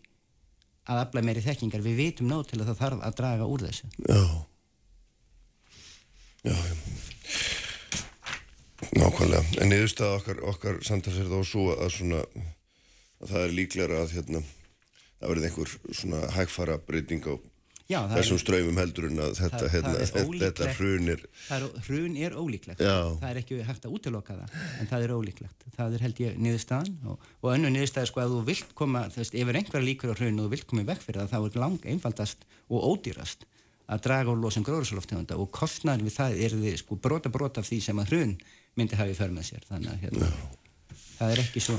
að 0.88 1.02
afla 1.02 1.24
meiri 1.24 1.44
þekkingar. 1.44 1.84
Við 1.84 2.00
vitum 2.00 2.30
nót 2.30 2.48
til 2.50 2.62
að 2.62 2.70
það 2.70 2.80
þarf 2.82 3.06
að 3.08 3.18
draga 3.20 3.48
úr 3.48 3.64
þessu. 3.68 3.90
Já. 4.08 4.22
Já, 6.46 6.54
já 6.54 7.57
Nákvæmlega, 8.78 9.42
en 9.58 9.72
niðurstað 9.72 10.16
okkar, 10.20 10.40
okkar 10.52 10.80
samtals 10.86 11.18
er 11.18 11.30
þá 11.30 11.38
svo 11.46 11.68
að, 11.74 11.88
svona, 11.96 12.22
að 13.18 13.32
það 13.32 13.44
er 13.44 13.54
líklega 13.56 14.02
að 14.04 14.12
hérna, 14.14 14.42
það 15.18 15.32
verði 15.32 15.48
einhver 15.48 15.72
svona 15.90 16.20
hægfara 16.36 16.76
breyting 16.86 17.26
á 17.26 17.34
Já, 17.88 18.02
þessum 18.12 18.36
er, 18.36 18.42
ströymum 18.42 18.78
heldur 18.78 19.06
en 19.08 19.20
að 19.24 19.30
þetta, 19.38 19.58
það, 19.62 19.70
hérna, 19.72 19.92
það 19.96 20.32
þetta 20.42 20.66
hrun 20.76 21.06
er... 21.08 21.22
Hrun 21.86 22.16
er 22.20 22.34
ólíklegt, 22.36 22.82
Já. 22.84 22.96
það 23.16 23.28
er 23.30 23.40
ekki 23.40 23.60
hægt 23.64 23.86
að 23.88 23.94
útiloka 23.96 24.36
það, 24.36 24.58
en 24.76 24.90
það 24.90 25.06
er 25.06 25.14
ólíklegt. 25.16 25.68
Það 25.78 25.96
er 25.96 26.04
held 26.04 26.20
ég 26.20 26.36
niðurstaðan 26.44 26.98
og, 27.08 27.28
og 27.40 27.54
önnu 27.54 27.70
niðurstaði 27.72 28.10
sko 28.10 28.22
að 28.22 28.34
þú 28.34 28.42
vilt 28.50 28.74
koma, 28.76 29.06
þú 29.14 29.22
veist, 29.22 29.38
ef 29.40 29.52
er 29.52 29.60
einhverja 29.62 29.88
líkur 29.88 30.12
á 30.12 30.18
hrun 30.20 30.42
og 30.42 30.50
þú 30.50 30.52
vilt 30.52 30.68
koma 30.68 30.84
í 30.84 30.90
vekk 30.90 31.06
fyrir 31.06 31.22
það, 31.22 31.32
þá 31.32 31.48
er 31.48 31.62
lang 31.64 31.88
einfaldast 31.94 32.44
og 32.68 32.86
ódýrast 32.92 33.48
að 33.88 34.04
draga 34.04 34.32
úr 34.34 34.40
losum 34.42 34.64
gróðursaloftegunda 34.66 35.38
og 35.40 35.48
kostnæðin 35.56 36.04
við 36.04 36.16
það 36.18 36.40
er 36.44 36.56
því 36.60 36.72
sko 36.82 36.98
brota 37.00 37.32
brota 37.32 37.62
af 37.62 37.68
því 37.70 37.78
sem 37.86 38.00
að 38.02 38.12
hrun 38.12 38.34
myndi 38.76 38.98
hafi 38.98 39.14
för 39.18 39.32
með 39.34 39.48
sér. 39.52 39.68
Þannig 39.68 39.94
að 39.94 40.02
hérna, 40.06 40.32
það 41.18 41.34
er 41.34 41.42
ekki 41.44 41.62
svo. 41.64 41.78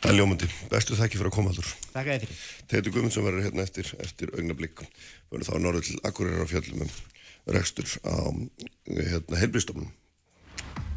Það 0.00 0.10
er 0.10 0.16
ljómandi, 0.16 0.50
bestu 0.72 0.96
þakki 0.96 1.18
fyrir 1.20 1.28
að 1.28 1.34
koma 1.34 1.50
aldur 1.52 1.66
Takk 1.92 2.06
að 2.06 2.12
þið 2.14 2.22
fyrir. 2.22 2.44
Teitur 2.72 2.94
Guðmundsson 2.94 3.26
verður 3.26 3.44
hérna 3.44 3.64
eftir, 3.66 3.90
eftir 4.00 4.30
augnablík 4.32 4.80
við 4.80 5.34
verðum 5.34 5.48
þá 5.50 5.54
norður 5.60 5.84
til 5.84 5.98
Akureyrar 6.08 6.48
á 6.48 6.52
fjöllum 6.52 6.86
um 6.86 6.94
rekstur 7.52 7.96
á 8.00 8.16
hérna, 8.88 9.40
heilbríðstofnum 9.42 9.90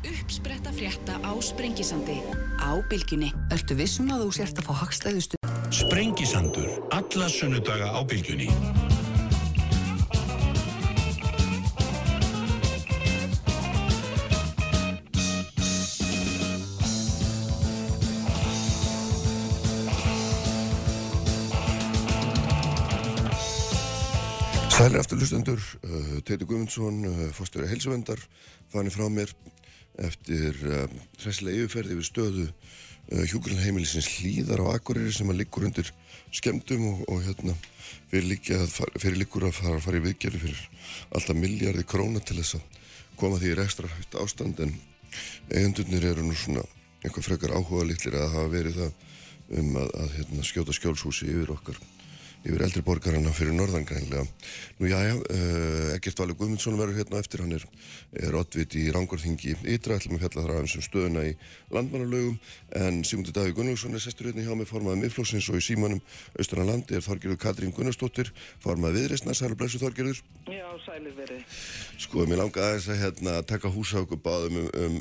Uppspretta 0.03 0.71
frétta 0.75 1.15
á 1.23 1.31
Sprengisandi. 1.39 2.19
Á 2.59 2.75
Bilginni. 2.91 3.31
Ertu 3.55 3.77
vissum 3.79 4.11
að 4.11 4.25
þú 4.25 4.33
sért 4.35 4.59
að 4.59 4.67
fá 4.67 4.73
hagstæðustu? 4.83 5.39
Sprengisandur, 5.71 6.67
alla 6.91 7.29
sunnudaga 7.31 7.87
á 7.95 7.99
bylgjunni. 8.03 8.51
Sælir 24.73 24.97
aftur 24.97 25.19
lustendur, 25.21 25.59
uh, 25.85 26.13
Teitur 26.25 26.47
Guðmundsson, 26.49 27.03
uh, 27.05 27.17
fórstöru 27.37 27.67
heilsuvendar, 27.69 28.17
fani 28.73 28.89
frá 28.89 29.05
mér 29.05 29.29
eftir 30.01 30.57
uh, 30.65 30.87
hræslega 31.21 31.61
yfirferði 31.61 31.93
yfir 31.93 32.07
stöðu 32.07 32.45
uh, 32.47 33.21
hjúgrunheimilisins 33.29 34.09
hlýðar 34.15 34.63
á 34.65 34.73
Akureyri 34.73 35.13
sem 35.13 35.29
að 35.29 35.43
liggur 35.43 35.67
undir 35.69 35.93
skemmtum 36.33 36.87
og, 36.89 37.05
og 37.05 37.21
hérna 37.21 37.53
fyrir, 38.09 38.41
fara, 38.73 38.97
fyrir 38.97 39.21
líkur 39.21 39.45
að 39.51 39.59
fara, 39.59 39.77
fara 39.85 40.01
í 40.01 40.05
viðgerði 40.07 40.41
fyrir 40.47 40.65
alltaf 41.13 41.37
miljardi 41.37 41.85
króna 41.93 42.25
til 42.25 42.41
þess 42.41 42.57
að 42.57 42.83
koma 43.21 43.37
því 43.37 43.53
í 43.53 43.57
ekstra 43.67 43.93
hægt 43.93 44.17
ástand 44.25 44.65
en 44.65 44.73
eigendurnir 45.53 46.09
eru 46.15 46.25
nú 46.25 46.33
svona 46.33 46.65
eitthvað 47.03 47.29
frekar 47.29 47.53
áhuga 47.53 47.91
litlir 47.91 48.17
að 48.17 48.39
hafa 48.39 48.53
verið 48.57 48.81
það 48.81 49.59
um 49.61 49.75
að, 49.83 49.97
að 50.01 50.15
hérna, 50.17 50.47
skjóta 50.49 50.73
skjólshúsi 50.73 51.29
yfir 51.29 51.53
okkar 51.59 51.77
yfir 52.43 52.63
eldri 52.65 52.83
borgarana 52.83 53.31
fyrir 53.35 53.55
norðan 53.55 53.85
greinlega. 53.87 54.25
Nú 54.79 54.89
já, 54.89 54.97
já, 55.05 55.15
Egert 55.95 56.19
Valur 56.19 56.35
Guðmundsson 56.39 56.75
verður 56.79 56.99
hérna 56.99 57.21
eftir, 57.23 57.43
hann 57.43 57.55
er, 57.55 57.63
er 58.19 58.35
oddvit 58.35 58.75
í 58.79 58.89
Rangorþingi 58.91 59.55
ytra, 59.75 59.97
ætlum 59.99 60.17
að 60.17 60.25
fjalla 60.25 60.43
þar 60.43 60.53
aðeins 60.57 60.75
um 60.79 60.85
stöðuna 60.85 61.25
í 61.29 61.33
landmannalögum, 61.73 62.39
en 62.79 62.99
Sigmundur 63.07 63.37
Davíð 63.37 63.55
Gunnarsson 63.59 63.95
er 63.95 64.03
sestur 64.03 64.27
hérna 64.29 64.43
hjá 64.43 64.57
mig, 64.59 64.67
formaði 64.67 65.03
miðflóksins 65.03 65.47
og 65.53 65.59
í 65.59 65.63
símanum 65.63 66.01
austrana 66.35 66.67
landi 66.73 66.97
er 66.97 67.05
Þorgerður 67.05 67.39
Katrín 67.45 67.75
Gunnarsdóttir, 67.77 68.33
formaði 68.63 68.99
viðreysna, 69.03 69.37
sæl 69.37 69.53
og 69.53 69.61
blessu 69.61 69.79
Þorgerður. 69.83 70.19
Já, 70.51 70.67
sælir 70.83 71.15
verið. 71.15 71.61
Sko, 72.03 72.25
mér 72.27 72.43
langar 72.43 72.67
aðeins 72.67 72.89
að 72.91 72.99
hérna, 73.05 73.37
taka 73.47 73.71
húsa 73.71 74.03
okkur 74.03 74.19
báðum 74.25 74.65
um, 74.65 74.67
um, 74.73 74.99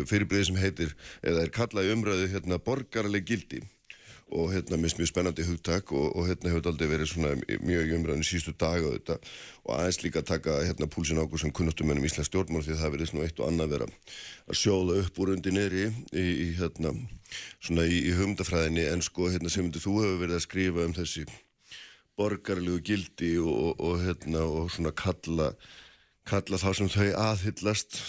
um 0.00 0.08
fyrirbreyði 0.08 0.48
sem 0.48 0.62
heitir, 0.62 0.96
eða 1.20 1.44
er 1.44 1.52
kallað 1.54 1.92
umræðu 1.96 2.30
hérna, 2.32 2.62
borgarleg 2.64 3.28
gildi 3.28 3.60
og 4.30 4.52
hérna 4.54 4.78
minnst 4.78 4.98
mjög 4.98 5.10
spennandi 5.10 5.44
hugtak 5.46 5.92
og, 5.92 6.16
og 6.16 6.28
hérna 6.28 6.50
hefur 6.50 6.60
þetta 6.60 6.72
aldrei 6.72 6.90
verið 6.90 7.10
svona 7.10 7.32
mjög 7.66 7.90
í 7.90 7.96
umræðinu 7.96 8.26
sístu 8.26 8.54
dag 8.54 8.84
og 8.86 8.94
þetta 8.96 9.16
og 9.64 9.72
aðeins 9.76 10.00
líka 10.04 10.22
taka 10.26 10.56
hérna 10.64 10.88
púlsin 10.90 11.20
águr 11.20 11.42
sem 11.42 11.52
kunnáttum 11.54 11.90
ennum 11.90 12.06
Íslands 12.06 12.30
stjórnmál 12.30 12.64
því 12.66 12.78
það 12.78 12.94
verið 12.96 13.10
svona 13.10 13.26
eitt 13.26 13.42
og 13.42 13.50
annað 13.50 13.74
vera 13.74 13.90
að 14.46 14.60
sjóða 14.62 14.98
upp 15.02 15.20
úr 15.20 15.34
undir 15.34 15.56
neri 15.56 15.84
í, 16.14 16.24
í 16.24 16.48
hérna 16.60 16.94
svona 17.58 17.86
í, 17.90 18.00
í 18.06 18.14
hugmyndafræðinni. 18.16 18.86
En 18.94 19.04
sko 19.04 19.30
hérna 19.30 19.52
sem 19.52 19.70
þú 19.74 19.98
hefur 20.04 20.18
verið 20.24 20.38
að 20.38 20.46
skrifa 20.46 20.86
um 20.86 20.96
þessi 20.96 21.26
borgarlegu 22.20 22.80
gildi 22.84 23.36
og, 23.42 23.78
og 23.80 24.02
hérna 24.04 24.44
og 24.46 24.72
svona 24.74 24.94
kalla 24.94 25.54
kalla 26.28 26.58
þá 26.60 26.70
sem 26.76 26.90
þau 26.92 27.08
aðhyllast 27.18 28.02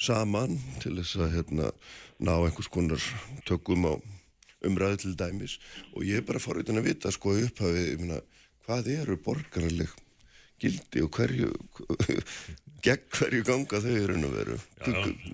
saman 0.00 0.56
til 0.80 0.96
þess 0.98 1.18
að 1.20 1.34
hérna 1.36 1.74
ná 2.18 2.32
einhvers 2.38 2.70
konar 2.72 3.04
tökum 3.48 3.86
á 3.86 3.94
umræðu 4.66 5.00
til 5.04 5.16
dæmis. 5.18 5.56
Og 5.94 6.04
ég 6.08 6.20
er 6.20 6.26
bara 6.28 6.42
forvitin 6.42 6.80
að 6.80 6.90
vita 6.90 7.12
sko 7.14 7.34
upphafið, 7.38 7.88
ég 7.94 8.02
meina, 8.02 8.20
hvað 8.66 8.92
eru 8.98 9.18
borgarleg 9.24 9.94
gildi 10.60 11.02
og 11.04 11.16
hverju 11.16 11.48
gegn 12.84 13.06
hverju 13.16 13.46
ganga 13.48 13.80
þau 13.80 13.94
eru 13.94 14.18
að 14.18 14.36
veru? 14.36 14.58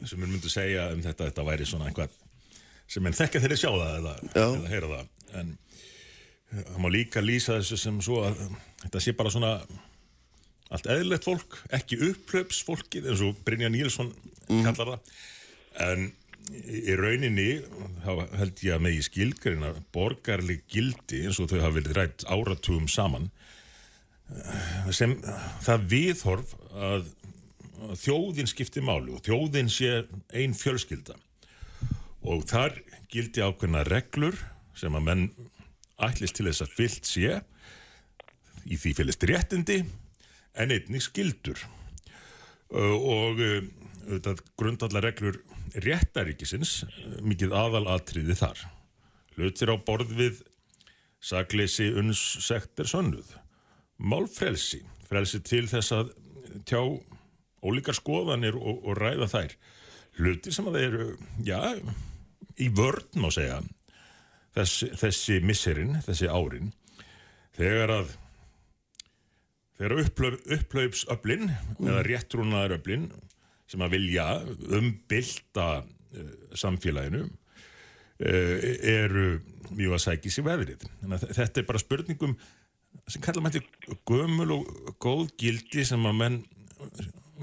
Sem 0.06 0.23
myndið 0.23 0.50
að 0.50 0.54
segja 0.54 0.87
um 0.95 1.02
þetta 1.04 1.30
þetta 1.30 1.47
væri 1.47 1.66
svona 1.68 1.90
einhvað 1.90 2.14
sem 2.87 3.06
enn 3.06 3.16
þekka 3.18 3.42
þeirri 3.42 3.59
sjá 3.59 3.71
það 3.73 3.97
eða, 3.99 4.14
eða 4.30 4.71
heyra 4.71 4.90
það. 4.92 5.09
En 5.40 5.52
það 6.52 6.78
má 6.85 6.88
líka 6.95 7.23
lýsa 7.25 7.59
þessu 7.59 7.78
sem 7.83 7.99
svo 8.04 8.21
að 8.28 8.38
þetta 8.85 9.02
sé 9.02 9.14
bara 9.18 9.33
svona 9.35 9.52
allt 10.75 10.87
eðlilegt 10.90 11.26
fólk, 11.26 11.59
ekki 11.75 11.99
upplöpsfólkið 12.11 13.11
eins 13.11 13.23
og 13.26 13.38
Brynja 13.47 13.71
Nílsson 13.71 14.12
kallar 14.49 14.95
það. 14.95 15.11
En 15.87 16.06
í 16.47 16.95
rauninni 16.99 17.49
þá 18.05 18.11
held 18.38 18.62
ég 18.62 18.76
að 18.76 18.85
með 18.85 18.99
í 18.99 19.05
skilgarina 19.07 19.73
borgarleg 19.95 20.62
gildi 20.71 21.25
eins 21.26 21.40
og 21.43 21.50
þau 21.50 21.59
hafa 21.64 21.76
verið 21.81 21.97
rætt 21.99 22.26
áratugum 22.31 22.87
saman 22.90 23.31
sem 24.95 25.14
það 25.62 25.87
viðhorf 25.90 26.55
að, 26.75 27.11
þjóðin 28.00 28.50
skipti 28.50 28.83
máli 28.83 29.14
og 29.14 29.23
þjóðin 29.26 29.69
sé 29.71 29.90
ein 30.35 30.57
fjölskylda. 30.57 31.14
Og 32.26 32.43
þar 32.50 32.75
gildi 33.12 33.45
ákveðna 33.45 33.85
reglur 33.87 34.38
sem 34.76 34.95
að 34.99 35.07
menn 35.07 35.28
ætlist 36.02 36.37
til 36.38 36.49
þess 36.49 36.64
að 36.64 36.75
fyllt 36.76 37.09
sé 37.09 37.40
í 38.66 38.78
því 38.81 38.95
fylgist 38.99 39.26
réttindi 39.31 39.78
en 40.57 40.75
einnig 40.75 41.05
skildur 41.05 41.61
og 42.73 43.38
auðvitað 44.06 44.42
grundallar 44.58 45.06
reglur 45.08 45.38
réttaríkisins 45.84 46.78
mikið 47.25 47.54
aðalatriði 47.56 48.36
þar. 48.38 48.62
Hlutir 49.36 49.72
á 49.72 49.76
borð 49.76 50.14
við 50.16 50.42
sakleysi 51.22 51.90
uns 51.98 52.20
sektir 52.46 52.88
sönnuð. 52.88 53.34
Málfrelsi, 53.96 54.82
frelsi 55.08 55.40
til 55.44 55.64
þess 55.70 55.94
að 55.96 56.12
tjá 56.68 56.80
ólíkar 57.66 57.96
skoðanir 57.96 58.56
og, 58.58 58.84
og 58.86 59.00
ræða 59.00 59.30
þær. 59.32 59.56
Hlutir 60.16 60.54
sem 60.54 60.68
að 60.68 60.78
þeir 60.78 60.86
eru, 60.88 61.08
já, 61.44 61.60
í 62.62 62.68
vörn 62.72 63.20
má 63.20 63.28
segja, 63.34 63.58
þessi, 64.56 64.92
þessi 64.96 65.40
misserinn, 65.44 65.98
þessi 66.06 66.30
árin, 66.32 66.72
þegar 67.56 67.92
að 68.00 68.14
þegar 69.76 69.98
upplaupsöflin 70.56 71.50
mm. 71.50 71.88
eða 71.88 72.04
réttrúnaðaröflin 72.06 73.10
sem 73.70 73.82
að 73.82 73.96
vilja 73.96 74.26
umbylta 74.78 75.68
uh, 75.82 76.30
samfélaginu 76.56 77.25
uh, 77.26 78.56
eru 78.92 79.28
mjög 79.75 79.96
að 79.96 80.04
sækja 80.06 80.35
sér 80.35 80.46
veðrið. 80.46 80.87
Þetta 81.26 81.62
er 81.62 81.68
bara 81.68 81.82
spurningum 81.82 82.37
sem 83.11 83.23
kalla 83.23 83.42
mætti 83.44 83.62
gömul 84.08 84.50
og 84.56 84.96
góð 85.02 85.30
gildi 85.40 85.85
sem 85.87 86.06
að 86.08 86.18
menn 86.20 86.42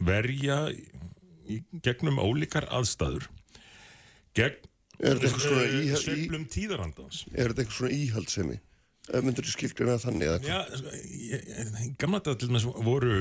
verja 0.03 0.65
í 0.71 1.59
gegnum 1.83 2.21
ólíkar 2.23 2.69
aðstæður 2.73 3.27
gegn 4.37 4.61
uh, 5.03 5.97
sveiflum 5.99 6.47
tíðarhandans. 6.51 7.25
Er 7.35 7.51
þetta 7.51 7.65
eitthvað 7.65 7.79
svona 7.81 7.97
íhaldsemi? 7.99 8.61
Myndur 9.03 9.43
þú 9.43 9.51
skilgrina 9.57 9.97
þannig 9.99 10.29
eða 10.29 10.39
hvað? 10.39 10.75
Já, 10.79 11.39
í 11.83 11.89
gamla 11.99 12.21
til 12.23 12.47
þess 12.47 12.69
voru 12.85 13.17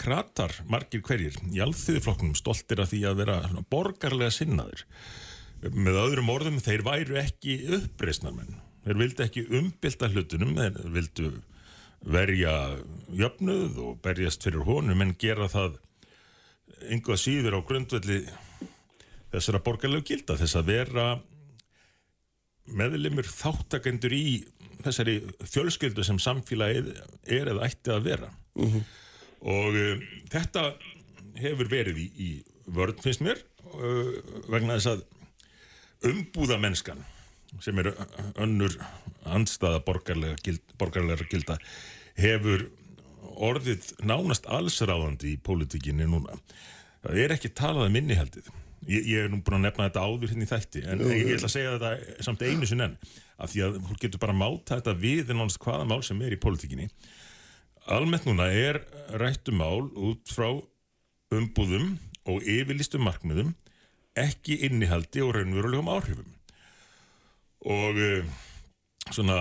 kratar 0.00 0.54
margir 0.70 1.02
hverjir 1.06 1.36
í 1.52 1.62
alþjóðflokknum 1.64 2.34
stoltir 2.38 2.82
af 2.82 2.90
því 2.92 3.00
að 3.08 3.20
vera 3.22 3.38
borgarlega 3.70 4.34
sinnaður 4.34 4.84
með 5.72 6.00
öðrum 6.02 6.32
orðum 6.34 6.60
þeir 6.62 6.84
væru 6.84 7.18
ekki 7.22 7.58
uppreysnarmenn 7.78 8.58
þeir 8.84 9.00
vildi 9.00 9.24
ekki 9.24 9.46
umbylta 9.60 10.10
hlutunum 10.12 10.56
þeir 10.58 10.80
vildu 10.96 11.30
verja 12.04 12.54
jöfnuð 13.16 13.78
og 13.80 14.00
berjast 14.04 14.44
fyrir 14.44 14.66
honum 14.66 15.04
en 15.04 15.14
gera 15.20 15.48
það 15.48 15.78
einhvað 16.90 17.22
síður 17.22 17.58
á 17.58 17.66
grundvelli 17.66 18.18
þessara 19.32 19.62
borgarlegu 19.64 20.10
gilda 20.10 20.36
þess 20.40 20.58
að 20.58 20.68
vera 20.72 21.06
meðlimur 22.64 23.28
þáttakendur 23.28 24.12
í 24.16 24.26
þessari 24.84 25.16
fjölskyldu 25.44 26.04
sem 26.04 26.20
samfélagið 26.20 26.92
er 27.24 27.50
eða 27.52 27.66
ætti 27.68 27.92
að 27.92 28.06
vera. 28.08 28.30
Uh 28.56 28.76
-huh. 28.76 28.84
Og 29.44 29.78
uh, 29.78 30.04
þetta 30.32 30.70
hefur 31.40 31.70
verið 31.70 32.00
í, 32.00 32.06
í 32.16 32.30
vörð 32.74 33.02
finnst 33.04 33.24
mér 33.24 33.42
uh, 33.74 34.14
vegna 34.48 34.78
þess 34.78 34.94
að 34.94 35.04
umbúða 36.10 36.60
mennskan 36.60 37.02
sem 37.62 37.78
er 37.80 37.92
önnur 38.40 38.74
andstaða 39.30 39.80
borgarlega, 39.86 40.36
gild, 40.44 40.62
borgarlega 40.80 41.26
gilda 41.30 41.58
hefur 42.18 42.66
orðið 43.34 43.92
nánast 44.06 44.46
allsráðandi 44.50 45.34
í 45.34 45.40
pólitíkinni 45.42 46.06
núna. 46.06 46.36
Það 47.04 47.20
er 47.24 47.34
ekki 47.34 47.50
talað 47.56 47.88
um 47.88 47.98
innihaldið. 47.98 48.50
Ég, 48.84 49.06
ég 49.08 49.24
er 49.24 49.30
nú 49.32 49.40
búin 49.44 49.58
að 49.58 49.66
nefna 49.66 49.88
þetta 49.88 50.04
áður 50.04 50.32
hérna 50.32 50.44
í 50.44 50.50
þætti 50.50 50.82
en 50.92 51.02
ég, 51.06 51.20
ég 51.22 51.36
ætla 51.38 51.48
að 51.48 51.54
segja 51.54 51.76
þetta 51.78 52.24
samt 52.26 52.42
einu 52.44 52.66
sinn 52.68 52.84
enn 52.84 52.96
af 53.40 53.50
því 53.50 53.62
að 53.64 53.78
hún 53.88 54.00
getur 54.02 54.20
bara 54.20 54.36
máta 54.36 54.76
þetta 54.76 54.92
við 55.00 55.32
en 55.32 55.40
náttúrulega 55.40 55.64
hvaða 55.64 55.86
mál 55.88 56.02
sem 56.04 56.20
er 56.20 56.34
í 56.36 56.40
politíkinni 56.42 56.90
almennt 57.90 58.26
núna 58.28 58.48
er 58.48 58.80
rættumál 59.20 59.90
út 59.92 60.30
frá 60.32 60.48
umbúðum 61.34 61.96
og 62.30 62.46
yfirlistum 62.48 63.04
markmiðum, 63.04 63.52
ekki 64.16 64.60
innihaldi 64.68 65.22
og 65.24 65.34
raunverulegum 65.36 65.90
áhrifum. 65.92 66.30
Og 67.64 67.98
uh, 67.98 68.34
svona 69.10 69.38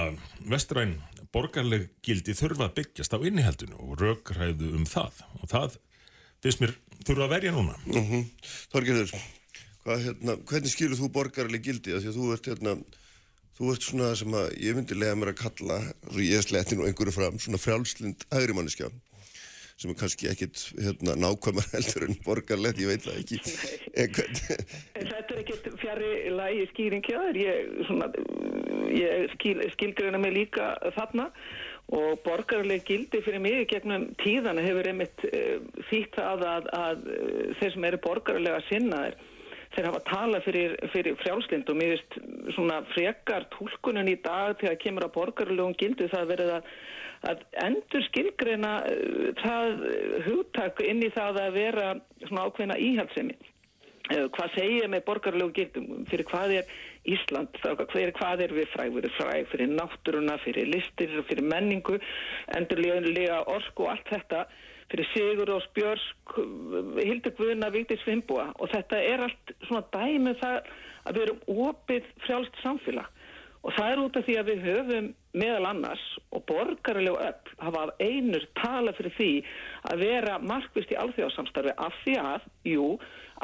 vestræn 0.50 0.97
borgarleg 1.33 1.89
gildi 2.05 2.35
þurfa 2.38 2.67
að 2.67 2.75
byggjast 2.79 3.15
á 3.15 3.19
innihaldinu 3.25 3.79
og 3.79 3.95
rökræðu 4.01 4.73
um 4.77 4.88
það. 4.89 5.23
Og 5.41 5.50
það 5.51 5.77
finnst 6.43 6.63
mér 6.63 6.75
þurfa 7.07 7.27
að 7.27 7.33
verja 7.38 7.53
núna. 7.55 7.77
Mm 7.85 8.09
-hmm. 8.09 8.25
Þorgerður, 8.73 9.15
hérna, 9.85 10.38
hvernig 10.50 10.71
skilur 10.71 11.00
þú 11.00 11.09
borgarleg 11.12 11.63
gildi? 11.63 11.95
Því 11.95 12.12
að 12.12 12.19
þú 12.19 12.33
ert 12.33 12.51
hérna, 12.51 12.75
þú 13.57 13.72
ert 13.74 13.88
svona 13.88 14.12
sem 14.17 14.38
að 14.38 14.53
ég 14.63 14.77
myndi 14.77 14.98
lega 14.98 15.17
mér 15.19 15.33
að 15.33 15.41
kalla, 15.43 15.79
svo 16.10 16.24
ég 16.25 16.45
sletti 16.45 16.77
nú 16.77 16.88
einhverju 16.88 17.15
fram, 17.15 17.41
svona 17.41 17.62
frjálslind 17.62 18.25
hægrimanniska 18.33 18.91
sem 19.74 19.89
er 19.89 19.98
kannski 19.98 20.29
ekkit 20.29 20.60
hérna, 20.77 21.15
nákvæmar 21.17 21.65
heldur 21.74 22.05
en 22.07 22.17
borgarlegt, 22.25 22.79
ég 22.81 22.91
veit 22.91 23.03
það 23.03 23.19
ekki. 23.24 23.39
En, 23.98 24.13
þetta 24.13 25.36
er 25.36 25.41
ekkit 25.41 25.69
fjari 25.81 26.12
lægi 26.33 26.67
skýringjaður, 26.72 27.39
ég, 27.41 27.72
svona, 27.89 28.10
ég 28.93 29.33
skil, 29.33 29.63
skilgreina 29.74 30.22
mig 30.22 30.36
líka 30.38 30.74
þarna 30.98 31.29
og 31.93 32.22
borgarleg 32.24 32.86
gildi 32.88 33.19
fyrir 33.25 33.41
mig 33.43 33.65
gegnum 33.74 34.07
tíðana 34.22 34.63
hefur 34.63 34.88
einmitt 34.93 35.25
uh, 35.27 35.57
þýtt 35.89 36.22
að, 36.22 36.45
að, 36.53 36.69
að 36.77 37.07
þeir 37.60 37.75
sem 37.75 37.89
eru 37.89 38.01
borgarlega 38.05 38.63
sinnaðir 38.69 39.19
þeir 39.75 39.88
hafa 39.89 40.01
talað 40.08 40.48
fyrir, 40.48 40.75
fyrir 40.94 41.15
frjálslind 41.22 41.70
og 41.70 41.80
mér 41.80 41.96
veist 41.96 42.18
svona 42.56 42.82
frekar 42.94 43.48
tólkunum 43.56 44.12
í 44.12 44.18
dag 44.25 44.62
að 44.70 44.80
kemur 44.84 45.08
að 45.08 45.15
borgarlegum 45.18 45.77
gildu 45.80 46.10
það 46.12 46.30
verið 46.34 46.51
að, 46.58 46.70
að 47.32 47.42
endur 47.65 48.06
skilgreina 48.10 48.75
uh, 48.89 49.32
það 49.42 49.88
hugtak 50.27 50.84
inn 50.86 51.01
í 51.06 51.12
það 51.15 51.42
að 51.46 51.58
vera 51.58 51.89
svona 52.27 52.48
ákveðna 52.48 52.80
íhaldsemi. 52.89 53.38
Uh, 54.12 54.27
hvað 54.36 54.58
segir 54.58 54.89
með 54.92 55.06
borgarlegum 55.08 55.56
gildum? 55.58 56.03
Fyrir 56.12 56.30
hvað 56.30 56.58
er 56.60 56.74
Ísland, 57.03 57.58
hver, 57.60 58.13
hvað 58.15 58.46
er 58.46 58.53
við 58.56 58.70
fræg, 58.72 58.94
við 58.96 59.01
erum 59.03 59.15
fræg 59.18 59.48
fyrir 59.51 59.74
náttúruna, 59.74 60.38
fyrir 60.39 60.70
listir, 60.72 61.18
fyrir 61.27 61.44
menningu, 61.44 61.98
endurlega 62.56 63.42
orku 63.51 63.84
og 63.84 63.92
allt 63.92 64.13
þetta, 64.13 64.46
fyrir 64.93 65.09
Sigur 65.09 65.50
og 65.50 65.63
Spjörsk, 65.65 66.35
Hildur 67.01 67.33
Guðna, 67.39 67.71
Vigdís 67.73 68.03
Fimboa 68.05 68.51
og 68.62 68.69
þetta 68.69 69.00
er 69.01 69.25
allt 69.25 69.53
svona 69.65 69.81
dæmið 69.95 70.35
um 70.35 70.41
það 70.43 70.71
að 71.03 71.17
við 71.17 71.23
erum 71.25 71.67
opið 71.67 72.09
frjálst 72.23 72.59
samfélag. 72.62 73.09
Og 73.63 73.71
það 73.77 73.89
er 73.89 74.01
út 74.03 74.17
af 74.19 74.25
því 74.27 74.33
að 74.38 74.50
við 74.51 74.63
höfum 74.67 75.05
meðal 75.39 75.67
annars 75.69 76.03
og 76.35 76.43
borgarlega 76.50 77.29
öll 77.31 77.53
hafa 77.63 77.83
einur 78.03 78.45
tala 78.59 78.93
fyrir 78.97 79.15
því 79.17 79.29
að 79.89 80.03
vera 80.03 80.38
markvist 80.43 80.91
í 80.91 81.00
alþjóðsamstarfi 81.00 81.73
af 81.79 81.95
því 82.03 82.17
að, 82.21 82.50
jú, 82.67 82.88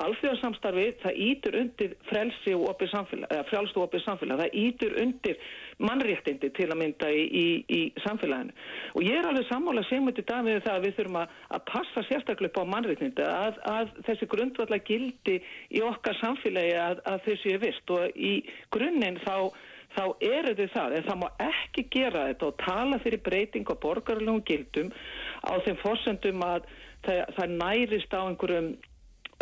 alþjóðsamstarfi 0.04 0.86
það 1.04 1.20
ítur 1.26 1.58
undir 1.60 1.96
frelsi 2.10 2.54
og 2.56 2.66
opið 2.74 2.92
samfélag, 2.94 3.34
frjálst 3.50 3.78
og 3.78 3.88
opið 3.88 4.04
samfélag, 4.06 4.42
það 4.44 4.58
ítur 4.64 4.96
undir 5.04 5.40
mannréttindi 5.80 6.52
til 6.58 6.68
að 6.70 6.80
mynda 6.82 7.10
í, 7.14 7.24
í, 7.26 7.48
í 7.70 7.82
samfélaginu. 8.06 8.56
Og 8.96 9.08
ég 9.08 9.20
er 9.20 9.30
alveg 9.30 9.48
sammála 9.50 9.86
semundi 9.90 10.26
dag 10.28 10.46
við 10.48 10.62
það 10.68 10.76
að 10.76 10.86
við 10.88 10.96
þurfum 11.00 11.20
að, 11.24 11.34
að 11.56 11.66
passa 11.72 12.06
sérstaklega 12.10 12.52
upp 12.52 12.62
á 12.62 12.72
mannréttindi, 12.76 13.26
að, 13.26 13.60
að 13.74 13.98
þessi 14.10 14.30
grundvallar 14.36 14.86
gildi 14.88 15.40
í 15.70 15.84
okkar 15.86 16.20
samfélagi 16.22 16.78
að, 16.80 17.04
að 17.10 17.26
þessi 17.28 17.56
er 17.56 17.64
vist 17.66 17.96
og 17.96 18.16
í 18.16 18.34
grunninn 18.74 19.20
þá 19.26 19.36
þá 19.96 20.04
eru 20.22 20.54
þau 20.54 20.68
það, 20.74 20.96
en 20.96 21.08
það 21.08 21.18
má 21.24 21.28
ekki 21.46 21.86
gera 21.94 22.28
þetta 22.30 22.50
og 22.50 22.60
tala 22.62 23.00
fyrir 23.04 23.24
breyting 23.26 23.72
á 23.74 23.76
borgarlegum 23.82 24.44
gildum 24.46 24.92
á 25.42 25.54
þeim 25.66 25.80
fórsendum 25.82 26.46
að 26.46 26.68
það, 27.08 27.24
það 27.38 27.56
nærist 27.64 28.14
á 28.14 28.22
einhverjum 28.22 28.70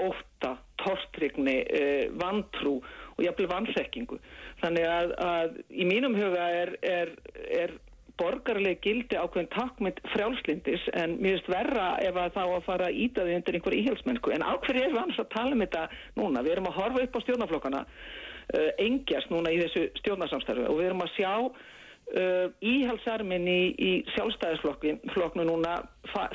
óta, 0.02 0.58
torstrygni, 0.82 1.58
eh, 1.74 2.08
vantrú 2.22 2.78
og 3.18 3.24
jafnvel 3.26 3.50
vanþekkingu. 3.52 4.20
Þannig 4.62 4.88
að, 4.92 5.14
að 5.26 5.60
í 5.74 5.88
mínum 5.90 6.16
huga 6.18 6.48
er, 6.62 6.74
er, 6.86 7.14
er 7.50 7.74
borgarlega 8.18 8.82
gildi 8.82 9.18
ákveðin 9.18 9.50
takkmynd 9.54 10.00
frjálslindis 10.14 10.86
en 10.98 11.18
mér 11.22 11.38
finnst 11.38 11.52
verra 11.52 11.90
ef 12.02 12.18
að 12.18 12.34
þá 12.38 12.44
að 12.46 12.66
fara 12.66 12.90
að 12.90 13.00
íta 13.04 13.26
því 13.26 13.36
undir 13.38 13.58
einhver 13.60 13.78
íhjálpsmennsku. 13.78 14.34
En 14.34 14.46
ákveði 14.46 14.86
er 14.86 14.98
annars 14.98 15.22
að 15.22 15.32
tala 15.36 15.54
um 15.54 15.64
þetta 15.66 15.84
núna? 16.18 16.44
Við 16.46 16.56
erum 16.56 16.70
að 16.72 16.80
horfa 16.82 17.04
upp 17.06 17.18
á 17.18 17.24
stjórnaflokkana 17.26 17.84
uh, 17.86 18.70
engjast 18.82 19.34
núna 19.34 19.54
í 19.54 19.62
þessu 19.62 19.88
stjórnarsamstarfi 20.02 20.66
og 20.66 20.80
við 20.80 20.90
erum 20.90 21.06
að 21.06 21.14
sjá 21.14 21.32
uh, 21.46 22.46
íhalsarminn 22.74 23.50
í, 23.54 23.62
í 23.78 23.92
sjálfstæðisflokknu 24.16 25.46
núna 25.46 25.80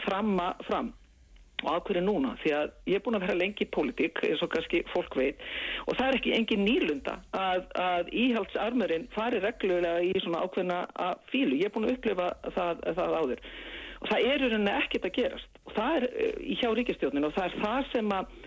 framma 0.06 0.52
fram 0.68 0.94
og 1.62 1.76
ákveður 1.76 2.06
núna? 2.06 2.34
Því 2.42 2.54
að 2.58 2.72
ég 2.90 2.98
er 2.98 3.04
búin 3.04 3.18
að 3.18 3.26
vera 3.26 3.38
lengi 3.38 3.66
í 3.66 3.70
pólitík 3.74 4.22
eins 4.28 4.42
og 4.44 4.52
kannski 4.52 4.82
fólk 4.92 5.16
veit 5.18 5.42
og 5.86 5.96
það 5.98 6.06
er 6.08 6.18
ekki 6.18 6.34
engin 6.36 6.64
nýlunda 6.66 7.18
að, 7.36 7.66
að 7.78 8.12
íhaldsarmurinn 8.24 9.08
fari 9.16 9.42
reglulega 9.42 10.02
í 10.06 10.12
svona 10.24 10.42
ákveðna 10.46 10.80
fílu 11.32 11.58
ég 11.60 11.70
er 11.70 11.74
búin 11.74 11.88
að 11.88 11.96
upplifa 11.96 12.28
það, 12.56 12.84
það 12.98 13.16
áður. 13.20 13.44
Og 14.02 14.10
það 14.10 14.28
er 14.32 14.42
rauninni 14.42 14.72
ekkert 14.74 15.04
að 15.06 15.16
gerast. 15.18 15.60
Og 15.68 15.74
það 15.76 15.96
er 15.98 16.06
í 16.42 16.56
hjá 16.58 16.68
ríkistjónin 16.74 17.28
og 17.28 17.34
það 17.36 17.48
er 17.48 17.58
það 17.62 17.90
sem 17.92 18.14
að 18.16 18.38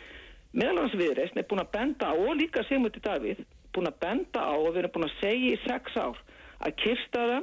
meðalansviðreysn 0.56 1.40
er 1.40 1.48
búin 1.50 1.64
að 1.64 1.74
benda 1.76 2.12
á 2.12 2.14
og 2.16 2.36
líka 2.40 2.64
Sigmundi 2.68 3.04
Davíð 3.04 3.44
búin 3.76 3.90
að 3.92 4.00
benda 4.04 4.44
á 4.44 4.56
og 4.56 4.72
við 4.72 4.84
erum 4.84 4.96
búin 4.96 5.08
að 5.10 5.18
segja 5.20 5.52
í 5.56 5.62
sex 5.66 5.98
ár 6.00 6.20
að 6.64 6.78
kyrstaða 6.84 7.42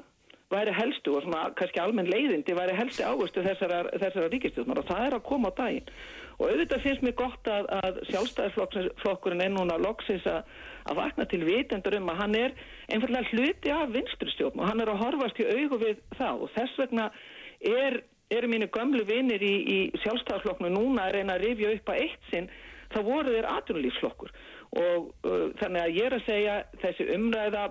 væri 0.53 0.75
helstu 0.77 1.17
og 1.17 1.25
svona 1.25 1.45
kannski 1.59 1.81
almenn 1.83 2.11
leiðindi 2.11 2.57
væri 2.57 2.77
helsti 2.77 3.07
águstu 3.07 3.45
þessara, 3.45 3.85
þessara 3.93 4.31
ríkistjóðnar 4.33 4.83
og 4.83 4.91
það 4.91 5.07
er 5.07 5.17
að 5.17 5.25
koma 5.29 5.53
á 5.53 5.59
daginn. 5.59 5.89
Og 6.39 6.49
auðvitað 6.49 6.85
finnst 6.87 7.05
mér 7.05 7.17
gott 7.19 7.51
að, 7.51 7.69
að 7.79 7.99
sjálfstæðisflokkurinn 8.11 9.45
er 9.45 9.53
núna 9.53 9.77
loksins 9.81 10.25
að, 10.31 10.49
að 10.91 10.99
vakna 10.99 11.27
til 11.31 11.43
vitendur 11.47 11.99
um 11.99 12.11
að 12.13 12.23
hann 12.23 12.39
er 12.39 12.57
einfallega 12.89 13.31
hluti 13.31 13.75
af 13.75 13.93
vinstrustjórn 13.95 14.63
og 14.63 14.71
hann 14.71 14.83
er 14.83 14.91
að 14.91 15.03
horfast 15.05 15.43
í 15.43 15.47
augu 15.47 15.79
við 15.85 16.03
það 16.19 16.47
og 16.47 16.53
þess 16.57 16.81
vegna 16.83 17.11
er, 17.61 18.01
eru 18.33 18.51
mínu 18.51 18.71
gömlu 18.75 19.05
vinnir 19.09 19.45
í, 19.45 19.55
í 19.77 19.79
sjálfstæðisflokknu 20.03 20.73
núna 20.73 21.07
að 21.07 21.19
reyna 21.19 21.37
að 21.37 21.47
rifja 21.47 21.77
upp 21.77 21.95
að 21.95 22.03
eitt 22.07 22.31
sinn 22.33 22.51
þá 22.93 23.01
voru 23.07 23.37
þeir 23.37 23.49
aðrunlífsflokkur 23.53 24.35
og 24.83 25.09
uh, 25.29 25.49
þannig 25.61 25.83
að 25.85 25.97
ég 25.99 26.09
er 26.09 26.17
að 26.17 26.27
segja 26.27 26.59
þessi 26.83 27.09
umræða 27.15 27.65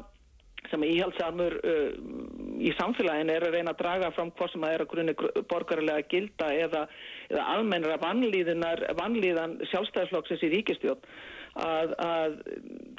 sem 0.70 0.84
íhaldsamur 0.86 1.58
uh, 1.58 1.94
í 2.62 2.72
samfélagin 2.78 3.32
er 3.34 3.46
að 3.48 3.58
reyna 3.58 3.74
að 3.74 3.82
draga 3.82 4.12
fram 4.16 4.32
hvort 4.38 4.54
sem 4.54 4.66
að 4.66 4.76
er 4.76 4.84
að 4.84 4.92
grunni 4.94 5.16
borgarlega 5.50 6.08
gilda 6.12 6.52
eða, 6.54 6.86
eða 7.32 7.48
almennra 7.56 7.98
vannlíðan 8.02 9.58
sjálfstæðisflokksins 9.72 10.46
í 10.46 10.52
ríkistjón 10.56 11.02
að, 11.60 11.96
að 12.00 12.38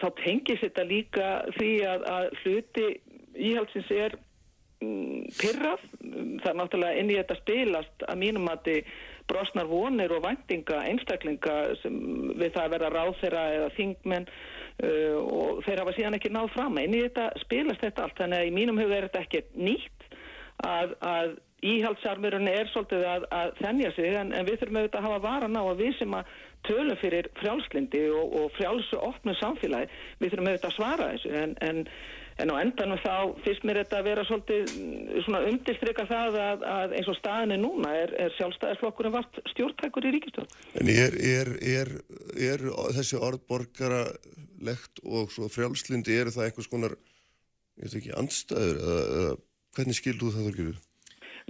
þá 0.02 0.06
tengis 0.24 0.60
þetta 0.60 0.84
líka 0.88 1.30
því 1.56 1.72
að, 1.88 2.06
að 2.16 2.28
hluti 2.42 2.88
íhaldsins 3.52 3.92
er 3.96 4.18
um, 4.84 5.22
pyrrað 5.38 5.86
það 6.42 6.50
er 6.52 6.58
náttúrulega 6.60 7.00
inn 7.00 7.12
í 7.12 7.18
þetta 7.20 7.38
spilast 7.40 8.06
að 8.08 8.22
mínum 8.24 8.50
að 8.52 8.66
þið 8.68 8.92
brosnar 9.30 9.68
vonir 9.70 10.12
og 10.12 10.24
vendinga 10.26 10.82
einstaklinga 10.90 11.56
við 11.86 12.50
það 12.50 12.64
að 12.64 12.74
vera 12.74 12.92
ráþeira 12.92 13.44
eða 13.56 13.70
þingmenn 13.78 14.28
uh, 14.80 15.18
og 15.20 15.62
þeir 15.66 15.82
hafa 15.82 15.96
síðan 15.96 16.18
ekki 16.18 16.32
náð 16.32 16.52
fram 16.56 16.78
en 16.80 16.96
í 16.96 17.02
þetta 17.06 17.30
spilast 17.44 17.84
þetta 17.84 18.06
allt. 18.06 18.18
Þannig 18.20 18.42
að 18.42 18.50
í 18.50 18.54
mínum 18.58 18.80
huga 18.82 18.98
er 18.98 19.08
þetta 19.08 19.24
ekki 19.26 19.44
nýtt 19.68 20.06
að, 20.62 20.94
að 21.00 21.34
íhaldsarmurinn 21.62 22.48
er 22.50 22.70
svolítið 22.72 23.04
að, 23.06 23.26
að 23.34 23.52
þennja 23.60 23.92
sig 23.96 24.16
en, 24.18 24.32
en 24.34 24.48
við 24.48 24.58
þurfum 24.60 24.80
auðvitað 24.80 24.98
að 24.98 25.06
hafa 25.08 25.20
varan 25.26 25.60
á 25.60 25.62
að 25.62 25.84
við 25.84 25.92
sem 26.00 26.16
að 26.18 26.32
tölum 26.66 26.98
fyrir 26.98 27.28
frjálslindi 27.38 28.02
og, 28.14 28.34
og 28.40 28.56
frjálsu 28.56 28.98
opnu 28.98 29.34
samfélagi 29.38 29.90
við 30.22 30.34
þurfum 30.34 30.50
auðvitað 30.50 30.70
að 30.72 30.76
svara 30.78 31.08
þessu. 31.12 31.32
En, 31.42 31.54
en 31.62 31.84
En 32.40 32.52
á 32.52 32.54
endanum 32.62 33.00
þá 33.02 33.14
fyrst 33.44 33.66
mér 33.68 33.82
þetta 33.82 33.98
að 34.00 34.08
vera 34.08 34.24
svolítið 34.28 34.72
mm, 34.78 35.38
umdistrykka 35.52 36.06
það 36.08 36.38
að, 36.42 36.66
að 36.72 36.94
eins 36.98 37.10
og 37.12 37.18
staðinni 37.18 37.58
núna 37.60 37.92
er, 37.98 38.14
er 38.24 38.36
sjálfstæðisflokkurinn 38.38 39.16
vart 39.16 39.40
stjórntækur 39.52 40.08
í 40.08 40.14
ríkistjórn. 40.16 40.56
En 40.80 40.92
er, 40.92 41.18
er, 41.20 41.52
er 42.50 42.66
þessi 42.96 43.20
orðborgara 43.20 44.04
lekt 44.62 45.02
og 45.02 45.32
frjálslindi, 45.32 46.16
er 46.16 46.32
það 46.32 46.48
einhvers 46.48 46.70
konar, 46.70 46.96
ég 47.80 47.88
veit 47.88 47.98
ekki, 48.00 48.14
andstæður 48.16 49.38
hvernig 49.76 49.96
skildu 49.96 50.32
það 50.32 50.56
gerur? 50.56 50.80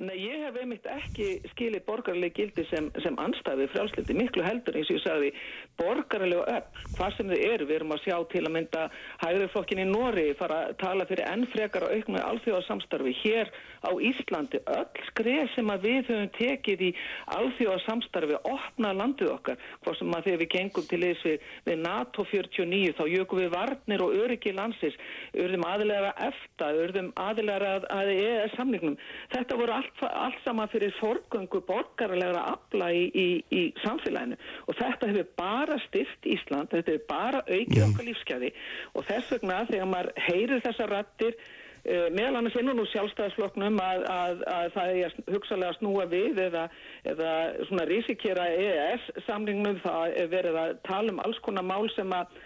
Nei, 0.00 0.14
ég 0.24 0.40
hef 0.40 0.56
einmitt 0.56 0.86
ekki 0.88 1.26
skilið 1.52 1.82
borgarlega 1.84 2.32
gildi 2.38 2.64
sem, 2.70 2.86
sem 3.04 3.16
anstæði 3.20 3.66
frjálslindi, 3.74 4.14
miklu 4.16 4.44
heldur 4.46 4.78
eins 4.78 4.88
og 4.88 4.96
ég 4.96 5.02
sagði 5.04 5.32
borgarlega 5.76 6.46
öll, 6.48 6.80
hvað 6.96 7.16
sem 7.18 7.28
þið 7.32 7.42
eru. 7.50 7.66
Við 7.68 7.76
erum 7.76 7.92
að 7.92 8.04
sjá 8.06 8.16
til 8.32 8.42
að 8.46 8.54
mynda 8.56 8.82
hægriflokkin 9.20 9.82
í 9.82 9.86
Nóri 9.90 10.24
fara 10.38 10.58
að 10.70 10.78
tala 10.80 11.06
fyrir 11.10 11.28
enn 11.28 11.44
frekar 11.52 11.84
og 11.84 11.92
aukna 11.92 12.22
alþjóðarsamstarfi 12.30 13.12
hér 13.20 13.52
á 13.84 13.90
Íslandi, 13.92 14.62
öll 14.64 15.04
skref 15.10 15.52
sem 15.56 15.68
að 15.74 15.84
við 15.88 16.00
höfum 16.08 16.32
tekið 16.38 16.86
í 16.88 16.90
alþjóðarsamstarfi 17.36 18.40
opna 18.48 18.94
landið 18.96 19.34
okkar. 19.34 19.60
Hvað 19.84 19.98
sem 20.00 20.16
að 20.16 20.24
þegar 20.30 20.42
við 20.44 20.52
gengum 20.56 20.88
til 20.88 21.02
þess 21.04 21.28
við, 21.28 21.46
við 21.68 21.84
NATO 21.84 22.26
49 22.32 22.96
þá 22.96 23.04
jökum 23.12 23.42
við 23.42 23.52
varnir 23.58 24.06
og 24.06 24.16
öryggi 24.22 24.56
landsins, 24.56 24.96
örðum 25.36 25.68
aðilega 25.68 26.16
efta, 26.30 26.72
örðum 26.72 27.12
aðilega 27.20 27.76
að, 27.76 27.88
að 27.92 29.81
Allt, 29.82 30.02
allt 30.14 30.38
saman 30.44 30.68
fyrir 30.70 30.92
forgöngu 31.00 31.60
borgarlegra 31.66 32.42
afla 32.52 32.90
í, 32.94 33.06
í, 33.14 33.26
í 33.50 33.62
samfélaginu. 33.82 34.38
Og 34.68 34.78
þetta 34.78 35.08
hefur 35.10 35.32
bara 35.38 35.78
styrt 35.86 36.28
Ísland, 36.28 36.70
þetta 36.70 36.94
hefur 36.94 37.08
bara 37.08 37.42
aukið 37.48 37.82
okkar 37.88 38.08
lífskeiði 38.08 38.52
og 38.94 39.08
þess 39.08 39.34
vegna 39.34 39.64
þegar 39.70 39.90
maður 39.90 40.22
heyrir 40.28 40.62
þessar 40.66 40.94
rættir 40.94 41.34
uh, 41.34 42.06
meðal 42.14 42.40
annars 42.40 42.58
inn 42.60 42.72
og 42.72 42.78
nú 42.78 42.86
sjálfstæðisflokknum 42.92 43.82
að, 43.82 44.06
að, 44.14 44.46
að 44.54 44.70
það 44.76 45.02
er 45.02 45.18
hugsalega 45.34 45.74
að 45.74 45.78
snúa 45.80 46.08
við 46.12 46.40
eða, 46.46 46.64
eða 47.14 47.34
svona 47.70 47.88
risikera 47.90 48.48
EES 48.54 49.10
samningnum 49.26 49.82
það 49.82 50.18
er 50.22 50.32
verið 50.36 50.62
að 50.62 50.74
tala 50.88 51.14
um 51.14 51.22
alls 51.26 51.42
konar 51.46 51.66
mál 51.66 51.90
sem 51.96 52.18
að 52.18 52.42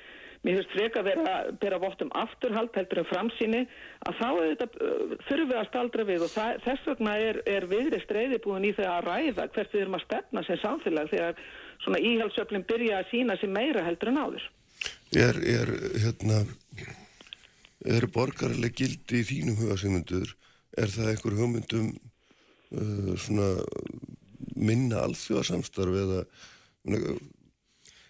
mér 0.47 0.61
finnst 0.61 0.75
freka 0.75 1.01
að 1.03 1.09
vera 1.11 1.35
að 1.37 1.49
bera 1.63 1.79
vott 1.83 2.03
um 2.05 2.13
afturhald 2.17 2.77
heldur 2.79 3.03
en 3.03 3.09
framsýni 3.11 3.63
að 4.07 4.19
þá 4.21 4.29
þetta, 4.37 4.69
uh, 4.87 5.15
þurfum 5.27 5.51
við 5.51 5.59
að 5.61 5.69
staldra 5.71 6.07
við 6.11 6.27
og 6.27 6.33
það, 6.35 6.61
þess 6.67 6.91
vegna 6.91 7.17
er, 7.29 7.41
er 7.57 7.69
viðri 7.71 8.01
streyði 8.05 8.41
búin 8.45 8.69
í 8.69 8.73
það 8.77 8.93
að 8.93 9.09
ræða 9.11 9.49
hvert 9.57 9.75
við 9.75 9.83
erum 9.83 9.99
að 9.99 10.05
stefna 10.07 10.45
sem 10.47 10.61
samfélag 10.63 11.11
þegar 11.13 11.43
svona 11.85 12.03
íhaldsöflin 12.11 12.67
byrja 12.71 13.01
að 13.01 13.11
sína 13.13 13.39
sér 13.41 13.53
meira 13.57 13.85
heldur 13.87 14.13
en 14.13 14.23
áður. 14.23 14.49
Er, 15.17 15.39
er, 15.57 15.73
hérna, 16.03 16.43
er 17.97 18.09
borgarlega 18.15 18.75
gildi 18.83 19.23
í 19.23 19.27
þínum 19.27 19.61
hugasemundur, 19.61 20.35
er 20.77 20.93
það 20.93 21.13
einhver 21.13 21.39
hugmyndum 21.41 21.91
uh, 21.95 23.15
svona 23.19 23.51
minna 24.57 25.03
alþjóðarsamstarf 25.07 25.99
eða 26.05 26.21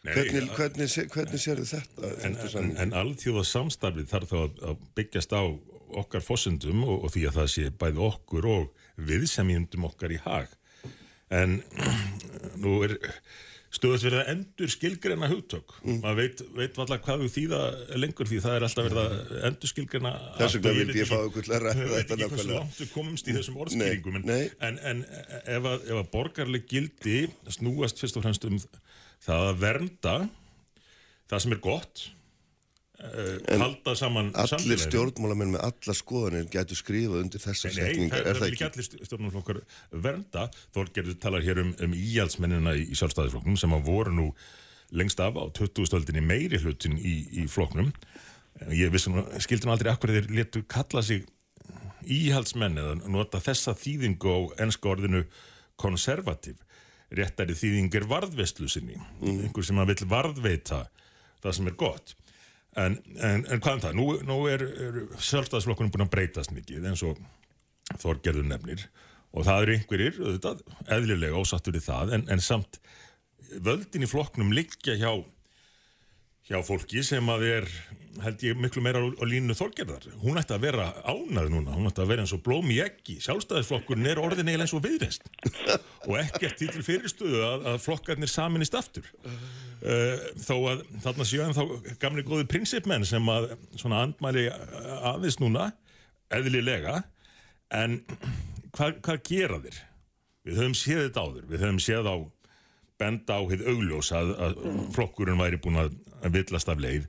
Nei, 0.06 0.12
hvernig, 0.14 0.50
hvernig, 0.54 0.90
hvernig 1.12 1.42
sér 1.42 1.62
þetta? 1.66 2.02
En, 2.02 2.36
þetta 2.36 2.44
en, 2.46 2.52
samning? 2.52 2.76
en 2.84 2.94
alþjóða 3.00 3.42
samstarfið 3.50 4.12
þarf 4.12 4.30
þá 4.30 4.38
að, 4.44 4.84
byggjast 4.98 5.34
á 5.34 5.42
okkar 6.02 6.22
fósundum 6.22 6.84
og, 6.86 7.06
og 7.06 7.14
því 7.14 7.26
að 7.30 7.40
það 7.40 7.50
sé 7.54 7.72
bæði 7.80 8.06
okkur 8.06 8.48
og 8.52 8.86
viðsemjendum 9.08 9.88
okkar 9.90 10.14
í 10.14 10.22
hag. 10.22 10.54
En 11.34 11.60
nú 12.62 12.78
er 12.86 12.96
stöðast 13.76 14.06
verið 14.06 14.20
að 14.22 14.30
endur 14.32 14.72
skilgreina 14.72 15.28
hugtök. 15.30 15.74
Mm. 15.82 15.98
Maður 16.04 16.18
veit, 16.20 16.42
veit 16.56 16.78
valla 16.78 16.98
hvað 17.02 17.24
við 17.24 17.32
þýða 17.34 17.60
lengur 17.98 18.30
því 18.30 18.38
það 18.44 18.56
er 18.56 18.66
alltaf 18.68 18.88
verið 18.88 19.00
að 19.02 19.34
endur 19.50 19.72
skilgreina. 19.72 20.12
Þess 20.38 20.56
vegna 20.56 20.74
vildi 20.78 21.02
ég 21.02 21.10
fá 21.10 21.16
ykkur 21.18 21.46
til 21.46 21.54
að 21.56 21.66
ræða 21.66 21.82
Ég 21.82 21.92
veit 21.92 21.98
þetta 21.98 22.16
ekki 22.16 22.30
hversu 22.30 22.46
nákvæmlega. 22.46 22.62
langt 22.62 22.80
við 22.80 22.92
komumst 22.94 23.28
í 23.28 23.36
þessum 23.36 23.60
orðskýringum 23.64 24.20
en, 24.20 24.26
nei. 24.30 24.44
en, 24.70 24.80
en 24.92 25.04
ef, 25.10 25.70
að, 25.72 25.88
ef 25.90 26.00
að 26.00 26.10
borgarleg 26.14 26.68
gildi 26.70 27.18
snúast 27.58 28.00
fyrst 28.00 28.20
og 28.20 28.26
fremst 28.26 28.48
um 28.48 28.60
það 29.24 29.48
að 29.50 29.62
vernda 29.62 30.18
það 31.30 31.42
sem 31.44 31.54
er 31.56 31.62
gott 31.64 32.02
uh, 33.02 33.58
halda 33.62 33.94
saman 33.98 34.30
Allir 34.42 34.82
stjórnmálamenn 34.82 35.54
með 35.56 35.64
alla 35.68 35.96
skoðanir 35.96 36.50
getur 36.52 36.80
skrifað 36.80 37.24
undir 37.24 37.42
þessar 37.42 37.74
setningar, 37.76 38.22
það, 38.22 38.28
er 38.28 38.28
það 38.28 38.42
það 38.42 38.46
vil 38.46 38.58
ekki? 38.58 38.68
allir 38.68 39.08
stjórnumflokkar 39.08 39.62
vernda. 40.06 40.46
Þorgerður 40.76 41.18
talar 41.22 41.46
hér 41.46 41.62
um, 41.64 41.72
um 41.86 41.96
íhaldsmennina 41.96 42.76
í, 42.78 42.86
í 42.92 42.98
sjálfstæðisflokknum 42.98 43.58
sem 43.60 43.76
að 43.76 43.90
voru 43.90 44.14
nú 44.16 44.28
lengst 44.96 45.20
af 45.22 45.34
á 45.34 45.44
2000-öldinni 45.58 46.22
meiri 46.22 46.60
hlutin 46.62 46.94
í, 46.98 47.16
í 47.42 47.46
flokknum. 47.50 47.90
Ég 48.72 48.92
vissum, 48.94 49.18
skildi 49.42 49.66
nú 49.66 49.74
aldrei 49.74 49.90
akkur 49.92 50.14
þeir 50.14 50.30
letu 50.32 50.62
kalla 50.70 51.02
sig 51.04 51.26
íhaldsmenn 52.06 52.78
eða 52.78 52.94
nota 53.10 53.42
þessa 53.42 53.74
þýðingu 53.76 54.30
á 54.30 54.38
enska 54.64 54.92
orðinu 54.92 55.24
konservativ 55.76 56.62
réttari 57.14 57.54
þýðing 57.56 57.94
er 57.94 58.06
varðvestlu 58.10 58.68
sinni. 58.70 58.98
Einhver 59.22 59.66
sem 59.66 59.78
að 59.82 59.92
vill 59.92 60.08
varðveita 60.10 60.84
það 61.42 61.58
sem 61.58 61.70
er 61.70 61.76
gott. 61.78 62.14
En, 62.76 62.98
en, 63.16 63.44
en 63.46 63.62
hvað 63.62 63.78
um 63.78 63.82
það, 63.84 63.96
nú, 63.96 64.06
nú 64.28 64.38
er, 64.52 64.64
er 64.66 64.98
sjálfstæðisflokkurinn 65.16 65.92
búin 65.94 66.04
að 66.04 66.12
breytast 66.12 66.52
mikið 66.52 66.90
eins 66.90 67.04
og 67.06 67.20
Þorgerður 68.02 68.48
nefnir. 68.50 68.82
Og 69.36 69.46
það 69.46 69.62
eru 69.62 69.74
einhverjir, 69.76 70.18
auðvitað, 70.18 70.62
eðlilega 70.96 71.38
ósattur 71.38 71.76
í 71.78 71.82
það, 71.84 72.12
en, 72.16 72.24
en 72.32 72.42
samt 72.42 72.80
völdin 73.62 74.04
í 74.04 74.10
flokknum 74.10 74.50
liggja 74.56 74.96
hjá 74.98 75.10
hjá 76.46 76.60
fólki 76.64 77.02
sem 77.06 77.32
að 77.32 77.46
er 77.50 77.70
held 78.22 78.42
ég 78.46 78.58
miklu 78.58 78.82
meira 78.84 79.00
á, 79.02 79.04
á 79.04 79.24
línu 79.28 79.54
Þorgerðar. 79.56 80.06
Hún 80.22 80.38
ætti 80.40 80.54
að 80.56 80.66
vera 80.66 80.86
ánað 81.04 81.50
núna 81.52 81.74
hún 81.76 81.88
ætti 81.90 82.02
að 82.04 82.12
vera 82.12 82.24
eins 82.24 82.34
og 82.36 82.42
blóm 82.46 82.70
í 82.72 82.78
eggi. 82.84 83.18
Sjálfstæðisflokkurinn 83.24 84.08
er 84.08 84.20
orðin 84.22 84.48
eiginlega 84.48 84.66
eins 84.66 84.76
og 84.76 84.84
viðreist 84.86 85.26
og 86.06 86.14
ekkert 86.22 86.60
því 86.60 86.68
til 86.72 86.84
fyrirstöðu 86.86 87.42
að, 87.44 87.66
að 87.72 87.80
flokkarnir 87.84 88.32
saminist 88.32 88.76
aftur. 88.78 89.08
Uh, 89.82 90.22
þó 90.40 90.54
að 90.72 90.86
þarna 91.04 91.26
séu 91.28 91.42
en 91.44 91.56
þá 91.56 91.92
gamli 92.02 92.24
góði 92.26 92.48
prinsipmenn 92.50 93.04
sem 93.08 93.32
að 93.32 93.50
svona 93.76 94.06
andmæli 94.06 94.46
aðeins 95.12 95.40
núna 95.42 95.68
eðlilega. 96.32 97.02
En 97.74 98.00
hvað, 98.72 99.02
hvað 99.02 99.22
gera 99.26 99.60
þeir? 99.66 99.82
Við 100.46 100.60
höfum 100.62 100.78
séð 100.78 101.04
þetta 101.08 101.26
áður, 101.26 101.46
við 101.50 101.62
höfum 101.66 101.82
séð 101.82 102.06
á 102.06 102.16
benda 103.00 103.38
á 103.38 103.42
hitt 103.50 103.64
augljós 103.66 104.12
að, 104.16 104.34
að 104.46 104.60
flokkurinn 104.96 105.40
væri 105.40 105.60
búin 105.62 105.82
að, 105.84 105.96
villast 106.32 106.70
af 106.72 106.80
leið 106.80 107.08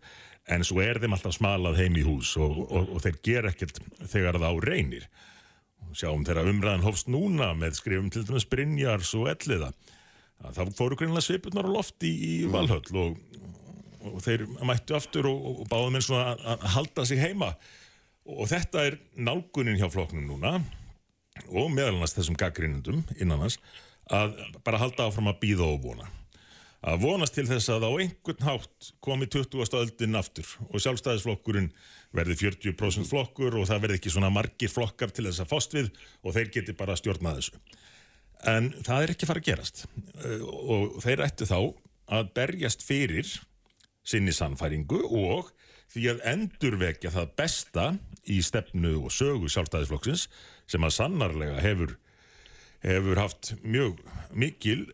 en 0.52 0.63
svo 0.67 0.82
er 0.84 1.00
þeim 1.02 1.15
alltaf 1.15 1.36
smalað 1.36 1.82
heim 1.82 1.97
í 2.00 2.06
hús 2.08 2.34
og, 2.39 2.60
og, 2.67 2.91
og 2.95 3.04
þeir 3.04 3.19
gera 3.26 3.52
ekkert 3.52 3.82
þegar 4.06 4.39
það 4.39 4.47
á 4.52 4.56
reynir 4.67 5.08
sjáum 5.97 6.26
þegar 6.28 6.52
umræðan 6.52 6.84
hófst 6.86 7.08
núna 7.10 7.54
með 7.58 7.80
skrifum 7.80 8.10
til 8.13 8.26
dæmis 8.28 8.45
Brynjars 8.52 9.13
og 9.17 9.30
Elliða 9.32 9.71
það 10.43 10.73
fóru 10.78 10.97
greinlega 10.97 11.26
svipurnar 11.26 11.67
á 11.67 11.71
lofti 11.71 12.12
í, 12.12 12.32
í 12.45 12.52
Valhöll 12.52 13.00
og, 13.02 13.17
og 14.12 14.19
þeir 14.26 14.45
mættu 14.67 14.97
aftur 14.97 15.30
og, 15.32 15.63
báðum 15.71 16.00
eins 16.00 16.10
og 16.13 16.21
að, 16.21 16.43
að 16.54 16.65
halda 16.76 17.06
sig 17.10 17.21
heima. 17.21 17.54
Og 18.28 18.50
þetta 18.52 18.84
er 18.89 19.00
nálgunin 19.15 19.80
hjá 19.80 19.88
flokknum 19.91 20.28
núna 20.28 20.58
og 21.47 21.69
meðal 21.71 21.95
annars 21.95 22.15
þessum 22.17 22.38
gaggrínundum 22.39 23.04
innan 23.17 23.45
hans 23.45 23.60
að 24.13 24.38
bara 24.63 24.82
halda 24.82 25.08
áfram 25.08 25.32
að 25.32 25.41
býða 25.43 25.67
og 25.67 25.82
vona 25.84 26.08
að 26.88 27.02
vonast 27.04 27.36
til 27.36 27.48
þess 27.50 27.72
að 27.74 27.88
á 27.89 27.91
einhvern 27.98 28.46
hátt 28.46 28.91
komi 29.04 29.28
20. 29.28 29.65
öldin 29.80 30.20
aftur 30.20 30.52
og 30.70 30.80
sjálfstæðisflokkurinn 30.84 31.72
verði 32.15 32.38
40% 32.43 33.10
flokkur 33.10 33.58
og 33.60 33.67
það 33.67 33.84
verði 33.84 34.00
ekki 34.00 34.13
svona 34.13 34.32
margir 34.34 34.72
flokkar 34.72 35.12
til 35.12 35.26
þess 35.28 35.43
að 35.43 35.52
fást 35.52 35.76
við 35.76 35.89
og 36.24 36.38
þeir 36.38 36.54
geti 36.54 36.78
bara 36.78 36.96
stjórnað 37.00 37.41
þessu 37.41 37.62
en 38.54 38.70
það 38.86 39.04
er 39.04 39.13
ekki 39.15 39.30
fara 39.30 39.43
að 39.43 39.52
gerast 39.52 39.86
Uh, 40.17 40.41
og 40.41 40.96
þeir 41.04 41.22
ættu 41.28 41.46
þá 41.46 41.60
að 42.17 42.30
berjast 42.34 42.82
fyrir 42.82 43.28
sinni 44.08 44.32
sannfæringu 44.34 45.04
og 45.13 45.52
því 45.93 46.08
að 46.10 46.24
endurvekja 46.32 47.12
það 47.13 47.34
besta 47.38 47.86
í 48.26 48.39
stefnu 48.41 48.96
og 49.04 49.13
sögu 49.13 49.52
sjálfstæðisflokksins 49.54 50.26
sem 50.65 50.84
að 50.84 50.96
sannarlega 50.96 51.62
hefur 51.62 51.93
hefur 52.86 53.22
haft 53.22 53.54
mjög 53.63 54.02
mikil 54.32 54.86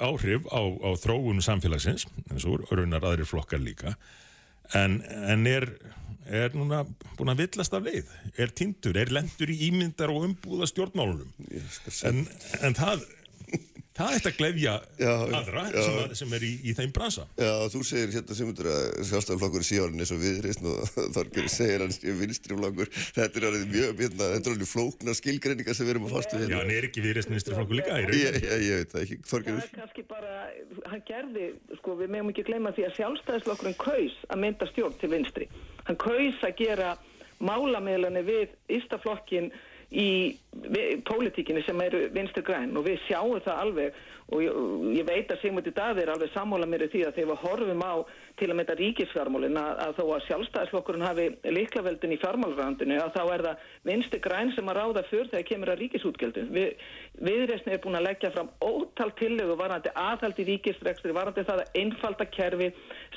áhrif 0.00 0.44
á, 0.52 0.60
á 0.60 0.90
þróun 1.00 1.40
samfélagsins, 1.44 2.06
eins 2.28 2.46
og 2.48 2.66
raunar 2.70 3.04
aðrir 3.06 3.28
flokkar 3.28 3.62
líka. 3.62 3.94
En, 4.76 5.00
en 5.02 5.46
er, 5.50 5.66
er 6.28 6.52
núna 6.54 6.84
búin 7.16 7.32
að 7.32 7.46
villast 7.46 7.74
af 7.74 7.86
leið, 7.86 8.10
er 8.36 8.52
tindur, 8.54 8.98
er 9.00 9.12
lendur 9.14 9.50
í 9.50 9.56
ímyndar 9.70 10.12
og 10.12 10.28
umbúða 10.28 10.68
stjórnmálunum 10.70 11.32
en, 12.06 12.22
en 12.60 12.76
það 12.78 13.06
það 13.98 14.14
ætti 14.16 14.30
að 14.30 14.36
glefja 14.38 14.74
Já, 15.00 15.10
aðra 15.40 15.62
já. 15.66 15.80
sem, 15.82 15.96
að, 16.00 16.12
sem 16.20 16.34
er 16.36 16.44
í, 16.46 16.50
í 16.70 16.74
þeim 16.78 16.92
bransa 16.96 17.24
Já, 17.40 17.50
þú 17.72 17.80
segir 17.88 18.12
hérna 18.14 18.36
sem 18.38 18.48
myndir 18.50 18.68
að 18.70 18.84
sjálfstæðarflokkur 19.10 19.66
sé 19.66 19.80
orðin 19.82 20.04
eins 20.04 20.12
og 20.14 20.20
viðreist 20.22 20.62
og 20.70 20.92
Þorger 21.16 21.48
segir 21.52 21.84
hann 21.84 21.94
sé 21.96 22.14
vinstriflokkur 22.20 22.92
þetta 22.96 23.40
er 23.42 23.46
orðið 23.50 23.66
mjög, 23.74 24.02
hérna, 24.04 24.30
þetta 24.36 24.50
er 24.50 24.54
orðið 24.54 24.70
flókna 24.72 25.16
skilgreiningar 25.18 25.76
sem 25.78 25.88
við 25.88 25.94
erum 25.96 26.08
að 26.08 26.14
fastu 26.16 26.38
Já, 26.38 26.42
hérna 26.44 26.62
hann 26.62 26.72
er 26.78 26.88
ekki 26.90 27.04
viðreist 27.04 27.32
ministri 27.34 27.58
flokkur 27.58 27.80
líka 27.80 27.98
í 27.98 28.06
raun. 28.06 28.18
ég, 28.20 28.40
veit 28.80 28.94
það 28.94 29.04
ekki, 29.06 29.20
Það 29.20 29.34
Þorger 29.34 29.60
er 29.64 29.74
kannski 29.80 30.06
bara, 30.14 30.34
hann 30.94 31.04
gerði, 31.10 31.50
sko, 31.80 31.98
við 32.00 32.14
meðum 32.14 32.32
ekki 32.34 32.46
gleyma 32.48 32.74
því 32.76 32.86
að 32.88 32.96
sjálfstæðisflokkurinn 33.00 33.78
kaus 33.82 34.16
að 34.30 34.42
mynda 34.46 34.70
stjórn 34.70 34.96
til 35.02 35.10
vinstri. 35.12 35.50
Hann 35.88 35.98
kaus 36.00 36.40
að 36.46 36.56
gera 36.62 36.94
málamiðlani 37.40 38.22
við 38.26 38.54
Ístaflokkin 38.76 39.50
í 39.90 40.08
pólitíkinni 41.06 41.64
sem 41.66 41.80
eru 41.82 42.04
vinstri 42.14 42.44
græn 42.46 42.76
og 42.78 42.86
við 42.86 43.00
sjáum 43.08 43.40
það 43.42 43.62
alveg 43.64 44.00
og 44.30 44.42
ég, 44.44 44.58
ég 45.00 45.06
veit 45.06 45.30
að 45.32 45.40
Sigmundi 45.42 45.72
Daði 45.74 46.04
er 46.04 46.12
alveg 46.12 46.30
sammála 46.30 46.68
mér 46.70 46.84
í 46.86 46.90
því 46.92 47.00
að 47.06 47.16
þegar 47.16 47.30
við 47.30 47.40
horfum 47.44 47.82
á 47.82 47.94
til 48.38 48.48
að 48.48 48.56
mynda 48.60 48.76
ríkisfjármálin 48.78 49.58
að, 49.58 49.72
að 49.84 49.96
þó 49.98 50.04
að 50.14 50.26
sjálfstæðisflokkurinn 50.28 51.06
hafi 51.06 51.24
liklaveldin 51.56 52.14
í 52.14 52.18
fjármálrandinu 52.22 53.00
að 53.02 53.16
þá 53.16 53.22
er 53.34 53.44
það 53.48 53.64
vinstri 53.90 54.20
græn 54.22 54.52
sem 54.54 54.70
að 54.70 54.78
ráða 54.78 55.04
fyrr 55.10 55.32
þegar 55.32 55.48
kemur 55.50 55.72
að 55.74 55.82
ríkisútgjöldum. 55.82 56.52
Við, 56.54 56.86
viðreysni 57.26 57.74
er 57.74 57.82
búin 57.82 57.98
að 57.98 58.06
leggja 58.06 58.32
fram 58.36 58.52
ótal 58.62 59.10
tillögu 59.18 59.58
varandi 59.58 59.94
aðhald 59.98 60.38
í 60.38 60.48
ríkisrekstri, 60.52 61.16
varandi 61.16 61.46
það 61.48 61.64
að 61.64 61.82
einfalda 61.82 62.28
kerfi, 62.30 62.70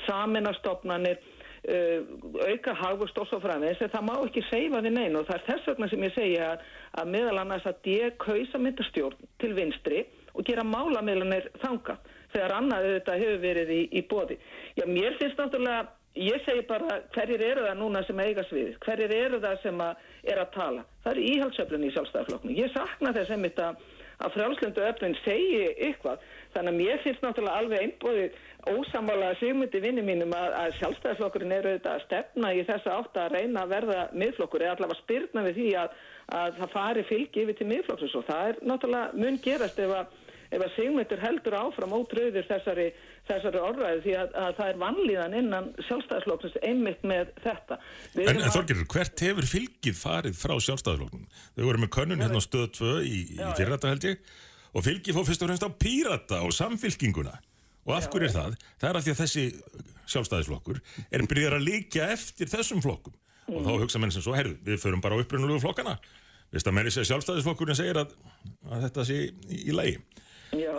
saminastofnanir, 0.08 1.22
auka 1.64 2.74
hagvust 2.76 3.18
og 3.18 3.28
svo 3.30 3.40
framvegis 3.40 3.80
en 3.84 3.92
það 3.92 4.06
má 4.08 4.14
ekki 4.18 4.42
seifa 4.50 4.82
við 4.84 4.96
neina 4.98 5.22
og 5.22 5.28
það 5.28 5.38
er 5.38 5.46
þess 5.48 5.70
vegna 5.70 5.88
sem 5.88 6.04
ég 6.04 6.14
segja 6.16 6.50
að, 6.52 7.08
meðal 7.14 7.40
annars 7.40 7.68
að 7.70 7.88
ég 7.88 8.18
kausa 8.20 8.60
myndastjórn 8.60 9.30
til 9.40 9.52
vinstri 9.56 10.04
og 10.34 10.44
gera 10.44 10.66
málamiðlanir 10.66 11.48
þanga 11.62 11.96
þegar 12.34 12.56
annað 12.58 12.88
þetta 12.90 13.18
hefur 13.22 13.42
verið 13.44 13.70
í, 13.70 13.82
í 13.94 14.02
bóði. 14.10 14.38
Já, 14.76 14.84
mér 14.90 15.16
finnst 15.20 15.38
náttúrulega 15.40 15.86
ég 16.14 16.44
segi 16.46 16.62
bara 16.68 17.00
hverjir 17.14 17.42
eru 17.42 17.64
það 17.66 17.78
núna 17.80 18.02
sem 18.06 18.20
eiga 18.22 18.44
sviðið, 18.46 18.76
hverjir 18.84 19.14
eru 19.16 19.40
það 19.42 19.56
sem 19.64 19.80
að 19.82 20.04
er 20.30 20.40
að 20.42 20.52
tala. 20.54 20.84
Það 21.04 21.12
er 21.12 21.22
íhaldsöflun 21.30 21.86
í 21.86 21.92
sjálfstæðarflokknu. 21.94 22.56
Ég 22.58 22.74
sakna 22.74 23.12
þess 23.16 23.34
einmitt 23.34 23.58
að, 23.62 23.80
að 24.22 24.34
frjálslendu 24.36 24.82
öflun 24.88 25.16
segi 25.24 25.60
eitthvað. 25.88 26.24
Þannig 26.54 26.72
að 26.72 26.80
mér 26.80 27.00
finnst 27.04 27.24
náttúrulega 27.24 27.60
alveg 27.62 27.84
einbóðið 27.86 28.36
ósamála 28.74 29.30
sigmundi 29.40 29.80
vinni 29.84 30.04
mínum 30.06 30.34
að, 30.36 30.54
að 30.62 30.76
sjálfstæðarflokkurinn 30.78 31.54
eru 31.58 31.72
auðvitað 31.72 31.96
að 31.98 32.04
stefna 32.06 32.52
í 32.54 32.62
þessa 32.68 32.98
átt 32.98 33.18
að 33.20 33.34
reyna 33.36 33.64
að 33.64 33.72
verða 33.74 34.04
miðflokkur 34.22 34.64
eða 34.64 34.76
allavega 34.78 35.00
spyrna 35.02 35.46
við 35.48 35.58
því 35.60 35.66
að, 35.82 35.96
að 36.40 36.60
það 36.60 36.72
fari 36.76 37.06
fylgi 37.10 37.44
yfir 37.44 37.58
til 37.58 37.70
miðflokksins 37.72 38.16
og 38.20 38.28
það 38.30 38.52
er 38.52 38.62
náttúrulega 38.70 39.24
mun 39.24 39.40
gerast 39.44 39.82
ef 39.84 39.96
að 39.98 40.22
ef 40.54 40.62
að 40.64 40.72
Sigmundur 40.76 41.22
heldur 41.24 41.56
áfram 41.58 41.94
ótröður 41.98 42.46
þessari, 42.48 42.86
þessari 43.28 43.60
orðræði 43.66 44.02
því 44.04 44.14
að, 44.20 44.34
að 44.44 44.50
það 44.58 44.70
er 44.72 44.80
vanlíðan 44.84 45.36
innan 45.40 45.68
sjálfstæðarsloknins 45.88 46.58
einmitt 46.68 47.06
með 47.10 47.32
þetta. 47.44 47.78
Við 48.14 48.28
En, 48.30 48.36
en 48.38 48.44
að- 48.48 48.54
Þorgerur, 48.58 48.88
hvert 48.94 49.24
hefur 49.26 49.48
fylgið 49.54 49.98
farið 50.00 50.38
frá 50.38 50.54
sjálfstæðarflokknum? 50.68 51.24
Þau 51.56 51.64
voru 51.68 51.82
með 51.84 51.92
könnun 51.98 52.22
hérna 52.24 52.38
á 52.38 52.46
stöð 52.46 52.68
2 52.78 52.92
í, 53.08 53.18
í 53.38 53.50
fyrrata 53.58 53.90
held 53.92 54.06
ég 54.12 54.34
og 54.74 54.86
fylgið 54.86 55.18
fór 55.18 55.26
fyrst 55.28 55.42
og 55.44 55.50
fremst 55.50 55.66
á 55.66 55.70
pírata 55.84 56.40
og 56.46 56.54
samfylkinguna. 56.56 57.34
Og 57.84 57.92
af 57.98 58.06
hverju 58.10 58.30
er 58.30 58.32
það? 58.34 58.54
Það 58.80 58.88
er 58.90 58.96
af 58.98 59.04
því 59.04 59.12
að 59.12 59.18
þessi 59.20 59.42
sjálfstæðisflokkur 60.14 60.80
er 61.14 61.24
byrjar 61.30 61.56
að 61.58 61.66
líka 61.68 62.08
eftir 62.14 62.50
þessum 62.50 62.80
flokkum. 62.84 63.14
Og 63.52 63.60
þá 63.66 63.72
hugsa 63.82 64.00
menn 64.00 64.12
sem 64.14 64.24
svo, 64.24 64.32
herru, 64.36 64.54
við 64.64 64.78
förum 64.80 65.02
bara 65.04 65.16
á 65.16 65.20
upprunulegu 65.20 65.60
flokkana. 65.60 65.98
Vist 66.54 66.68
að 66.70 66.76
menn 66.78 66.88
sé 66.92 67.02
að 67.02 67.10
sjálfstæðisflokkurinn 67.10 67.76
segir 67.76 67.98
að, 68.00 68.14
að 68.72 68.86
þetta 68.86 69.04
sé 69.08 69.18
í, 69.26 69.58
í 69.68 69.74
lagi. 69.76 69.98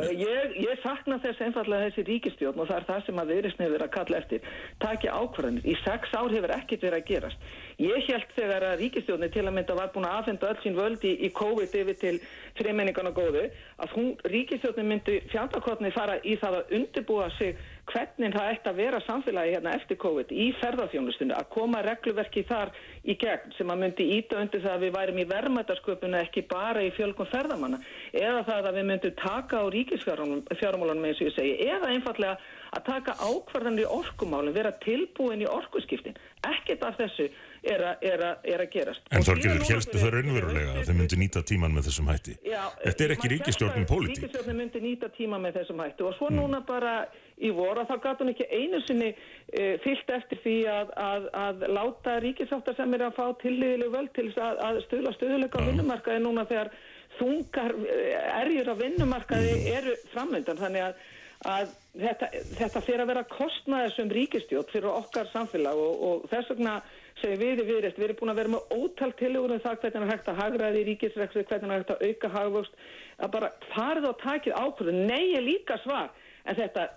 Ég, 0.04 0.56
ég 0.60 0.80
sakna 0.84 1.18
þess 1.24 1.42
einfallega 1.46 1.90
þessi 1.90 2.04
ríkistjórn 2.10 2.60
og 2.60 2.68
það 2.70 2.78
er 2.78 2.88
það 2.90 3.04
sem 3.06 3.22
að 3.22 3.32
viðrisnið 3.34 3.74
verið 3.76 3.86
að 3.86 3.94
kalla 3.96 4.20
eftir. 4.20 4.50
Taki 4.84 5.12
ákvarðanir. 5.12 5.66
Í 5.66 5.76
sex 5.84 6.16
ár 6.18 6.34
hefur 6.36 6.54
ekkert 6.56 6.86
verið 6.88 7.00
að 7.00 7.08
gerast. 7.10 7.48
Ég 7.82 8.10
held 8.10 8.36
þegar 8.36 8.68
að 8.70 8.78
ríkistjórni 8.82 9.30
til 9.34 9.46
að 9.46 9.56
mynda 9.58 9.78
var 9.78 9.94
búin 9.96 10.08
að 10.10 10.18
afhenda 10.20 10.52
öll 10.52 10.62
sín 10.64 10.78
völdi 10.80 11.14
í 11.26 11.32
COVID 11.36 11.78
yfir 11.82 12.00
til 12.02 12.16
þreimenningana 12.60 13.12
góðu 13.16 13.46
að 13.84 13.96
hún, 13.96 14.12
ríkistjórni 14.32 14.86
myndi 14.88 15.20
fjandakotni 15.32 15.92
fara 15.96 16.18
í 16.24 16.36
það 16.42 16.60
að 16.60 16.76
undirbúa 16.80 17.30
sig 17.38 17.56
hvernig 17.92 18.34
það 18.34 18.52
ætti 18.52 18.72
að 18.72 18.80
vera 18.80 19.00
samfélagi 19.06 19.54
hérna 19.56 19.74
eftir 19.78 20.00
COVID 20.02 20.32
í 20.34 20.48
ferðarþjónustunni 20.62 21.36
að 21.38 21.50
koma 21.54 21.84
regluverki 21.86 22.46
þar 22.50 22.72
í 23.06 23.16
gegn 23.22 23.54
sem 23.58 23.72
að 23.72 23.82
myndi 23.84 24.08
íta 24.18 24.40
undir 24.42 24.64
það 24.64 24.78
að 24.78 24.86
við 24.86 24.96
værum 24.98 25.22
í 25.22 25.28
verðmætasköpuna 25.30 26.24
ekki 26.26 26.46
bara 26.50 26.84
í 26.86 26.92
fjölgun 26.98 27.30
ferðamanna. 27.30 27.82
Eða 28.14 28.44
það 28.50 28.70
að 28.72 28.80
við 28.80 28.88
myndum 28.92 29.18
taka 29.22 29.62
á 29.62 29.66
ríkisfjármálunum 29.76 31.10
eins 31.10 31.22
og 31.22 31.30
ég 31.30 31.36
segi 31.38 31.70
eða 31.70 31.92
einfallega 31.94 32.40
að 32.76 32.88
taka 32.90 33.18
ákvarðanir 33.22 33.86
í 33.86 33.92
orkumálum 34.00 34.56
vera 34.56 34.74
tilbúin 34.84 35.46
í 35.46 35.50
orkuskiptin. 35.50 36.18
Ekkert 36.48 36.84
af 36.88 36.98
þessu 37.00 37.30
er, 37.74 37.82
a, 37.82 37.92
er, 38.06 38.22
a, 38.24 38.32
er 38.46 38.62
að 38.64 38.70
gerast 38.76 39.10
En 39.12 39.26
núna 39.26 39.68
helstu 39.74 40.00
það 40.02 40.14
raunverulega 40.16 40.76
að 40.76 40.90
þau 40.90 40.96
myndu 41.00 41.20
nýta 41.22 41.44
tíman 41.52 41.74
með 41.76 41.88
þessum 41.90 42.10
hætti? 42.12 42.36
Já, 42.46 42.62
Þetta 42.84 43.06
er 43.06 43.14
ekki 43.16 43.32
að 43.32 43.90
pólitík. 43.90 44.22
Ríkistjórnin 44.24 44.60
myndi 44.62 44.82
nýta 44.84 45.10
tíma 45.18 45.40
með 45.44 45.60
þessum 45.60 45.82
hættu 45.86 46.08
og 46.10 46.18
svo 46.20 46.30
Mm. 46.30 46.40
núna 46.42 46.62
bara 46.66 46.94
í 47.36 47.52
voru 47.52 47.84
þá 47.90 47.96
gæti 48.04 48.24
hún 48.24 48.32
ekki 48.34 48.48
einu 48.52 48.82
sinni 48.88 49.10
uh, 49.12 49.76
fyllt 49.84 50.14
eftir 50.18 50.40
því 50.44 50.56
að, 50.72 50.94
að, 51.06 51.28
að 51.46 51.66
láta 51.78 52.20
ríkisáttar 52.24 52.78
sem 52.78 52.94
er 52.96 53.08
að 53.10 53.18
fá 53.18 53.26
tillýðileg 53.44 53.92
völd 53.94 54.14
til 54.16 54.30
að, 54.36 54.62
að 54.70 54.80
stuðla 54.88 55.14
stuðuleika 55.18 55.66
vinnumarkaði 55.68 56.24
núna 56.24 56.46
þegar 56.50 56.72
þungar 57.20 57.76
uh, 57.76 58.40
erjur 58.42 58.72
á 58.72 58.76
vinnumarkaði 58.80 59.58
eru 59.76 59.98
framöndan 60.14 60.62
þannig 60.64 60.90
að 60.90 61.04
að 61.46 61.74
þetta, 62.00 62.30
þetta 62.60 62.82
fyrir 62.86 63.04
að 63.04 63.12
vera 63.12 63.24
kostnaðir 63.32 63.94
sem 63.96 64.12
ríkistjótt 64.12 64.74
fyrir 64.74 64.92
okkar 64.92 65.30
samfélag 65.32 65.80
og, 65.80 66.04
og 66.08 66.28
þess 66.32 66.52
vegna 66.54 66.76
segir 67.22 67.40
við 67.42 67.64
í 67.64 67.68
viðreist, 67.70 68.00
við 68.00 68.08
erum 68.10 68.20
búin 68.20 68.34
að 68.34 68.40
vera 68.42 68.54
með 68.56 68.76
ótal 68.76 69.12
tillögur 69.20 69.56
um 69.56 69.64
það 69.64 69.80
hvernig 69.84 70.04
er 70.04 70.14
hægt 70.14 70.30
að 70.32 70.42
hagraði 70.42 70.82
í 70.82 70.88
ríkisrekstri, 70.90 71.46
hvernig 71.50 71.72
er 71.72 71.84
hægt 71.84 71.96
að 71.96 72.06
auka 72.10 72.32
hagvöxt, 72.36 72.78
að 73.20 73.34
bara 73.38 73.52
farið 73.72 74.10
og 74.12 74.22
takið 74.24 74.60
ákvörðu, 74.60 74.96
nei 75.08 75.26
er 75.38 75.46
líka 75.46 75.80
svar 75.86 76.12
en 76.46 76.60
þetta 76.60 76.90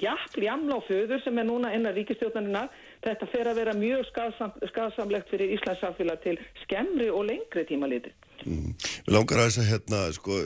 jafnli 0.00 0.48
jamla 0.48 0.80
á 0.80 0.88
föður 0.88 1.22
sem 1.22 1.38
er 1.38 1.46
núna 1.46 1.74
innan 1.76 1.94
ríkistjóðanina 1.94 2.64
þetta 3.04 3.28
fer 3.30 3.50
að 3.50 3.60
vera 3.60 3.76
mjög 3.76 4.08
skaðsam, 4.08 4.56
skaðsamlegt 4.72 5.30
fyrir 5.30 5.52
Íslands 5.54 5.84
samfélag 5.84 6.22
til 6.24 6.36
skemmri 6.64 7.10
og 7.12 7.28
lengri 7.28 7.66
tíma 7.68 7.90
litið. 7.90 8.16
Mm. 8.46 8.72
Langar 9.12 9.42
að 9.42 9.50
þess 9.50 9.60
að 9.60 9.68
hérna, 9.70 9.98
sko, 10.16 10.36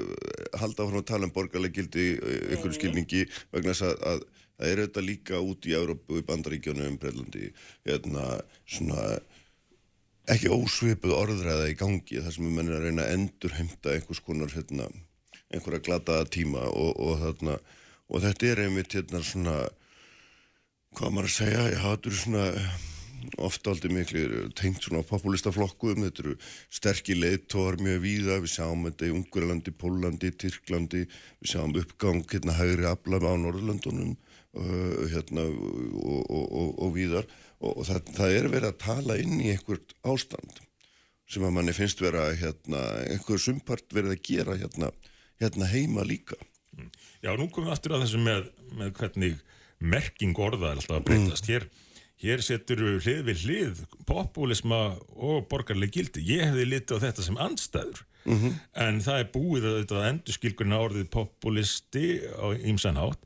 halda 0.59 0.87
áfram 0.87 1.03
að 1.03 1.11
tala 1.11 1.29
um 1.29 1.35
borgarleg 1.35 1.77
gildi 1.77 2.07
í 2.15 2.39
einhverju 2.55 2.79
skilningi 2.79 3.23
vegna 3.55 3.75
þess 3.75 3.87
að, 3.87 3.95
að 4.11 4.25
það 4.55 4.71
er 4.71 4.83
þetta 4.85 5.05
líka 5.05 5.41
út 5.43 5.69
í 5.69 5.75
Európu, 5.79 6.19
í 6.19 6.27
Bandaríkjónum, 6.27 6.99
Breitlandi, 7.03 7.51
hérna, 7.87 8.27
svona 8.67 9.07
ekki 10.31 10.51
ósvipuð 10.55 11.15
orðræða 11.19 11.69
í 11.71 11.77
gangi 11.79 12.23
þar 12.25 12.35
sem 12.35 12.47
við 12.47 12.57
mennum 12.57 12.79
að 12.79 12.87
reyna 12.87 13.05
að 13.05 13.17
endur 13.19 13.57
heimta 13.59 13.93
einhvers 13.93 14.23
konar, 14.25 14.55
hérna, 14.55 14.89
einhverja 15.53 15.85
glataða 15.85 16.31
tíma 16.39 16.65
og, 16.71 16.95
og 16.97 17.21
þarna, 17.21 17.59
og 18.09 18.25
þetta 18.25 18.51
er 18.51 18.65
einmitt, 18.65 18.97
hérna, 18.97 19.23
svona, 19.27 19.59
hvað 20.97 21.15
maður 21.15 21.31
að 21.31 21.37
segja, 21.37 21.69
þetta 21.85 22.11
eru 22.11 22.23
svona 22.23 22.49
ofta 23.43 23.73
aldrei 23.73 23.93
miklu 23.95 24.49
tengt 24.59 24.85
svona 24.85 25.05
populista 25.07 25.53
flokkuðum, 25.55 26.07
þetta 26.07 26.25
eru 26.25 26.35
sterkir 26.73 27.21
leiðtóar 27.21 27.79
mjög 27.83 28.03
víða, 28.05 28.41
við 28.45 28.55
sjáum 28.57 28.85
þetta 28.89 29.09
í 29.09 29.15
Ungurlandi, 29.15 29.75
Pólandi, 29.79 30.33
Tyrklandi, 30.41 31.05
við 31.41 31.55
sjáum 31.55 31.75
uppgang 31.81 32.25
hérna 32.31 32.57
hægri 32.59 32.89
afla 32.91 33.23
á 33.23 33.35
Norðurlandunum 33.41 34.15
uh, 34.15 35.09
hérna 35.13 35.47
og, 35.49 36.23
og, 36.29 36.45
og, 36.45 36.71
og 36.87 36.95
víðar. 36.97 37.29
Og, 37.65 37.85
það, 37.89 38.15
það 38.17 38.39
er 38.39 38.51
verið 38.53 38.71
að 38.71 38.81
tala 38.83 39.19
inn 39.23 39.39
í 39.41 39.51
einhvert 39.55 39.95
ástand 40.05 40.61
sem 41.31 41.45
að 41.47 41.55
manni 41.57 41.73
finnst 41.73 42.03
vera 42.05 42.27
hérna, 42.37 42.83
einhver 43.09 43.41
sumpart 43.41 43.87
verið 43.95 44.17
að 44.17 44.25
gera 44.29 44.59
hérna, 44.61 44.91
hérna 45.41 45.69
heima 45.71 46.05
líka. 46.05 46.37
Já, 47.25 47.33
nú 47.39 47.49
komum 47.49 47.71
við 47.71 47.77
aftur 47.77 47.95
að 47.97 48.05
þessu 48.05 48.21
með, 48.21 48.51
með 48.77 48.93
hvernig 48.99 49.39
merking 49.81 50.37
orða 50.41 50.73
er 50.73 50.81
alltaf 50.81 50.99
að 50.99 51.07
breytast. 51.09 51.49
Hér, 51.49 51.67
hér 52.25 52.43
setur 52.45 52.83
hlið 53.05 53.23
við 53.29 53.45
hlið 53.45 53.85
populisma 54.09 54.97
og 55.15 55.47
borgarleg 55.51 55.93
gildi. 55.95 56.25
Ég 56.25 56.49
hefði 56.49 56.67
litið 56.71 57.01
á 57.01 57.05
þetta 57.07 57.27
sem 57.27 57.41
andstæður. 57.41 58.05
En 58.81 59.01
það 59.05 59.21
er 59.21 59.33
búið 59.35 59.67
að, 59.69 59.81
að 59.93 60.07
endur 60.09 60.37
skilkurinn 60.39 60.79
orðið 60.79 61.11
populisti 61.13 62.07
á 62.33 62.47
ýmsan 62.57 63.01
hátt. 63.01 63.21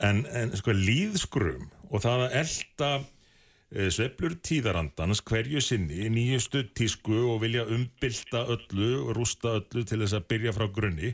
En, 0.00 0.22
en 0.30 0.54
sko 0.56 0.72
líðskrum 0.72 1.66
og 1.90 2.04
það 2.04 2.22
að 2.28 2.36
elda 2.40 2.90
e, 3.00 3.90
sveiflur 3.92 4.38
tíðarandans 4.46 5.20
hverju 5.26 5.60
sinni 5.64 6.06
nýjustu 6.14 6.62
tísku 6.78 7.18
og 7.34 7.42
vilja 7.42 7.66
umbylta 7.68 8.46
öllu 8.54 8.94
og 9.02 9.12
rústa 9.18 9.58
öllu 9.58 9.84
til 9.84 10.00
þess 10.00 10.16
að 10.16 10.28
byrja 10.32 10.54
frá 10.56 10.70
grunni 10.72 11.12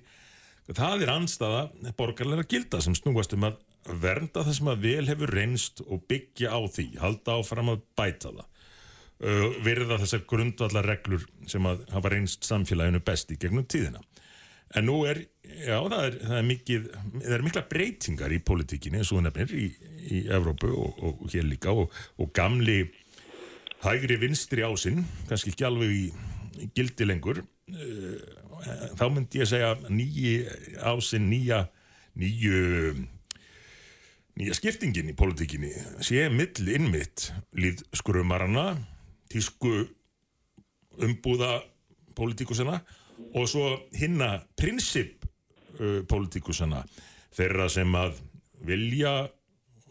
það 0.75 1.05
er 1.05 1.13
anstaða 1.13 1.93
borgarlega 1.99 2.47
gilda 2.51 2.81
sem 2.83 2.95
snúast 2.97 3.35
um 3.37 3.47
að 3.47 3.59
vernda 3.87 4.43
það 4.45 4.59
sem 4.59 4.69
að 4.73 4.85
vel 4.85 5.07
hefur 5.11 5.33
reynst 5.37 5.81
og 5.87 6.05
byggja 6.11 6.53
á 6.53 6.61
því, 6.73 6.87
halda 7.01 7.39
áfram 7.41 7.73
að 7.75 7.83
bæta 7.99 8.33
það. 8.33 8.53
Uh, 9.17 9.47
virða 9.65 9.97
þessar 10.03 10.27
grundvallar 10.29 10.85
reglur 10.85 11.23
sem 11.49 11.65
að 11.65 11.87
hafa 11.95 12.11
reynst 12.13 12.45
samfélaginu 12.45 13.01
best 13.05 13.31
í 13.33 13.39
gegnum 13.41 13.65
tíðina. 13.65 14.03
En 14.77 14.85
nú 14.91 14.99
er, 15.09 15.23
já 15.47 15.79
það 15.79 16.03
er, 16.03 16.19
það 16.21 16.37
er 16.37 16.47
mikið, 16.51 16.89
það 17.15 17.37
er 17.39 17.45
mikla 17.47 17.63
breytingar 17.71 18.35
í 18.35 18.43
politíkinni 18.45 19.01
eins 19.01 19.13
og 19.15 19.23
nefnir 19.25 19.55
í, 19.57 19.67
í 20.11 20.21
Evrópu 20.37 20.69
og, 20.75 21.01
og 21.07 21.23
hér 21.33 21.47
líka 21.49 21.73
og, 21.73 21.95
og 22.21 22.33
gamli 22.37 22.83
hægri 23.87 24.19
vinstri 24.21 24.67
ásinn, 24.67 25.07
kannski 25.31 25.55
ekki 25.55 25.69
alveg 25.69 25.95
í, 25.97 26.05
í 26.67 26.69
gildi 26.77 27.09
lengur. 27.09 27.41
Uh, 27.73 28.21
þá 28.99 29.07
myndi 29.15 29.41
ég 29.41 29.49
segja 29.49 29.73
nýji 29.89 30.37
ásinn, 30.85 31.31
nýja 31.31 31.65
nýju 32.17 33.07
nýja 34.37 34.57
skiptingin 34.57 35.11
í 35.13 35.17
politíkinni 35.17 35.73
sé 36.05 36.27
mill 36.33 36.69
innmitt 36.69 37.31
líð 37.57 37.83
skrumarana 37.97 38.75
tísku 39.33 39.87
umbúða 41.03 41.61
politíkusana 42.17 42.81
og 43.37 43.49
svo 43.49 43.69
hinna 43.97 44.37
prinsip 44.59 45.25
uh, 45.81 46.03
politíkusana 46.09 46.85
þeirra 47.37 47.69
sem 47.73 47.93
að 47.97 48.21
vilja 48.67 49.15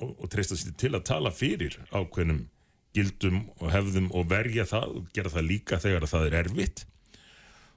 og, 0.02 0.12
og 0.12 0.30
treysta 0.32 0.58
sér 0.58 0.78
til 0.78 0.94
að 0.94 1.08
tala 1.10 1.34
fyrir 1.34 1.78
ákveðnum 1.92 2.46
gildum 2.96 3.42
og 3.60 3.72
hefðum 3.74 4.12
og 4.16 4.30
verja 4.32 4.66
það 4.70 4.98
og 5.00 5.10
gera 5.16 5.34
það 5.34 5.50
líka 5.50 5.80
þegar 5.84 6.08
það 6.08 6.28
er 6.30 6.38
erfitt. 6.40 6.86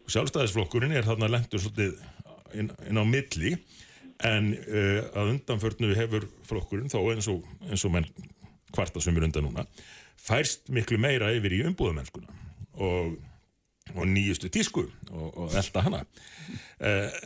Og 0.04 0.12
sjálfstæðisflokkurinn 0.14 0.94
er 0.94 1.08
þarna 1.08 1.42
svolítið 1.50 1.96
inn, 2.54 2.70
inn 2.86 3.00
á 3.02 3.04
milli 3.04 3.56
en 4.26 4.50
uh, 4.56 5.00
að 5.14 5.32
undanförnu 5.34 5.94
hefur 5.98 6.26
flokkurinn 6.48 6.90
þó 6.90 7.00
eins 7.12 7.28
og, 7.30 7.46
eins 7.68 7.84
og 7.86 7.94
menn 7.94 8.08
kvarta 8.74 9.00
sem 9.00 9.16
er 9.16 9.28
undan 9.28 9.46
núna 9.46 9.64
færst 10.18 10.68
miklu 10.74 10.98
meira 11.00 11.30
yfir 11.36 11.54
í 11.54 11.62
umbúðamennskuna 11.70 12.34
og, 12.82 13.14
og 13.94 14.08
nýjustu 14.10 14.50
tísku 14.52 14.84
og, 14.84 15.28
og 15.28 15.54
elda 15.58 15.84
hana 15.86 16.02
uh, 16.02 17.22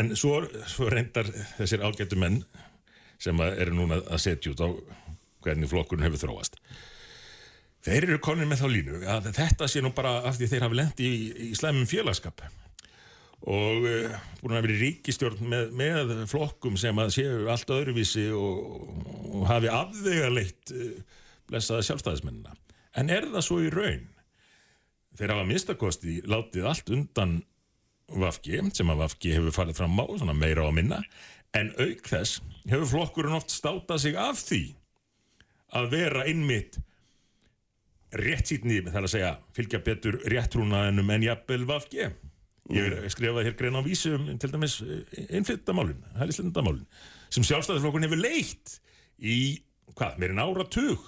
en 0.00 0.14
svo, 0.16 0.40
svo 0.70 0.88
reyndar 0.92 1.28
þessir 1.58 1.84
ágættu 1.84 2.18
menn 2.20 2.40
sem 3.20 3.40
eru 3.44 3.76
núna 3.76 4.00
að 4.08 4.22
setja 4.24 4.54
út 4.54 4.64
á 4.64 4.68
hvernig 5.44 5.68
flokkurinn 5.70 6.04
hefur 6.06 6.20
þróast. 6.24 6.56
Þeir 7.84 8.06
eru 8.10 8.18
konir 8.20 8.48
með 8.48 8.62
þá 8.62 8.66
línu 8.74 8.98
að 9.08 9.30
þetta 9.36 9.68
sé 9.70 9.80
nú 9.84 9.92
bara 9.96 10.18
af 10.28 10.36
því 10.36 10.48
þeir 10.50 10.64
hafi 10.66 10.78
lendi 10.80 11.06
í, 11.08 11.20
í 11.48 11.52
slæmum 11.56 11.88
félagskap 11.88 12.42
og 13.48 13.86
uh, 13.88 14.16
búin 14.42 14.56
að 14.56 14.66
vera 14.66 14.76
í 14.76 14.80
ríkistjórn 14.84 15.44
með, 15.48 15.70
með 15.76 16.14
flokkum 16.28 16.76
sem 16.80 16.98
að 17.00 17.14
séu 17.16 17.46
allt 17.52 17.72
öðruvísi 17.72 18.26
og, 18.36 18.88
og 19.30 19.46
hafi 19.48 19.70
afvegarleitt 19.72 20.74
uh, 20.76 21.20
blessaða 21.50 21.86
sjálfstæðismennina. 21.88 22.56
En 23.00 23.12
er 23.12 23.28
það 23.30 23.46
svo 23.46 23.60
í 23.64 23.70
raun? 23.72 24.08
Þeir 25.18 25.34
hafa 25.34 25.46
minnstakosti 25.48 26.20
látið 26.28 26.68
allt 26.70 26.92
undan 26.94 27.40
Vafki 28.10 28.58
sem 28.74 28.90
að 28.90 29.04
Vafki 29.04 29.34
hefur 29.36 29.54
farið 29.54 29.78
fram 29.78 30.00
á, 30.02 30.04
meira 30.34 30.66
á 30.66 30.70
minna, 30.74 30.98
en 31.54 31.70
auk 31.78 32.06
þess 32.10 32.40
hefur 32.66 32.88
flokkurinn 32.90 33.36
oft 33.38 33.52
státað 33.54 34.02
sig 34.02 34.16
af 34.18 34.40
því 34.42 34.62
að 35.78 35.92
vera 35.92 36.24
innmitt 36.26 36.80
rétt 38.18 38.50
sýtni, 38.50 38.80
það 38.88 38.98
er 38.98 39.06
að 39.06 39.12
segja, 39.12 39.30
fylgja 39.54 39.80
betur 39.86 40.18
réttrúnaðinum 40.32 41.12
en 41.14 41.26
jafnvel 41.28 41.66
Vafki. 41.68 42.08
Ég 42.70 42.94
hef 42.94 43.14
skrifað 43.14 43.48
hér 43.48 43.56
grein 43.58 43.78
á 43.78 43.82
vísum 43.82 44.26
til 44.38 44.52
dæmis 44.52 44.78
innflyttamálin, 45.26 46.00
hælislendamálin, 46.20 46.86
sem 47.32 47.46
sjálfstæðisflokkurinn 47.46 48.06
hefur 48.06 48.22
leitt 48.22 48.76
í, 49.18 49.60
hvað, 49.96 50.18
meirinn 50.22 50.42
áratug, 50.42 51.06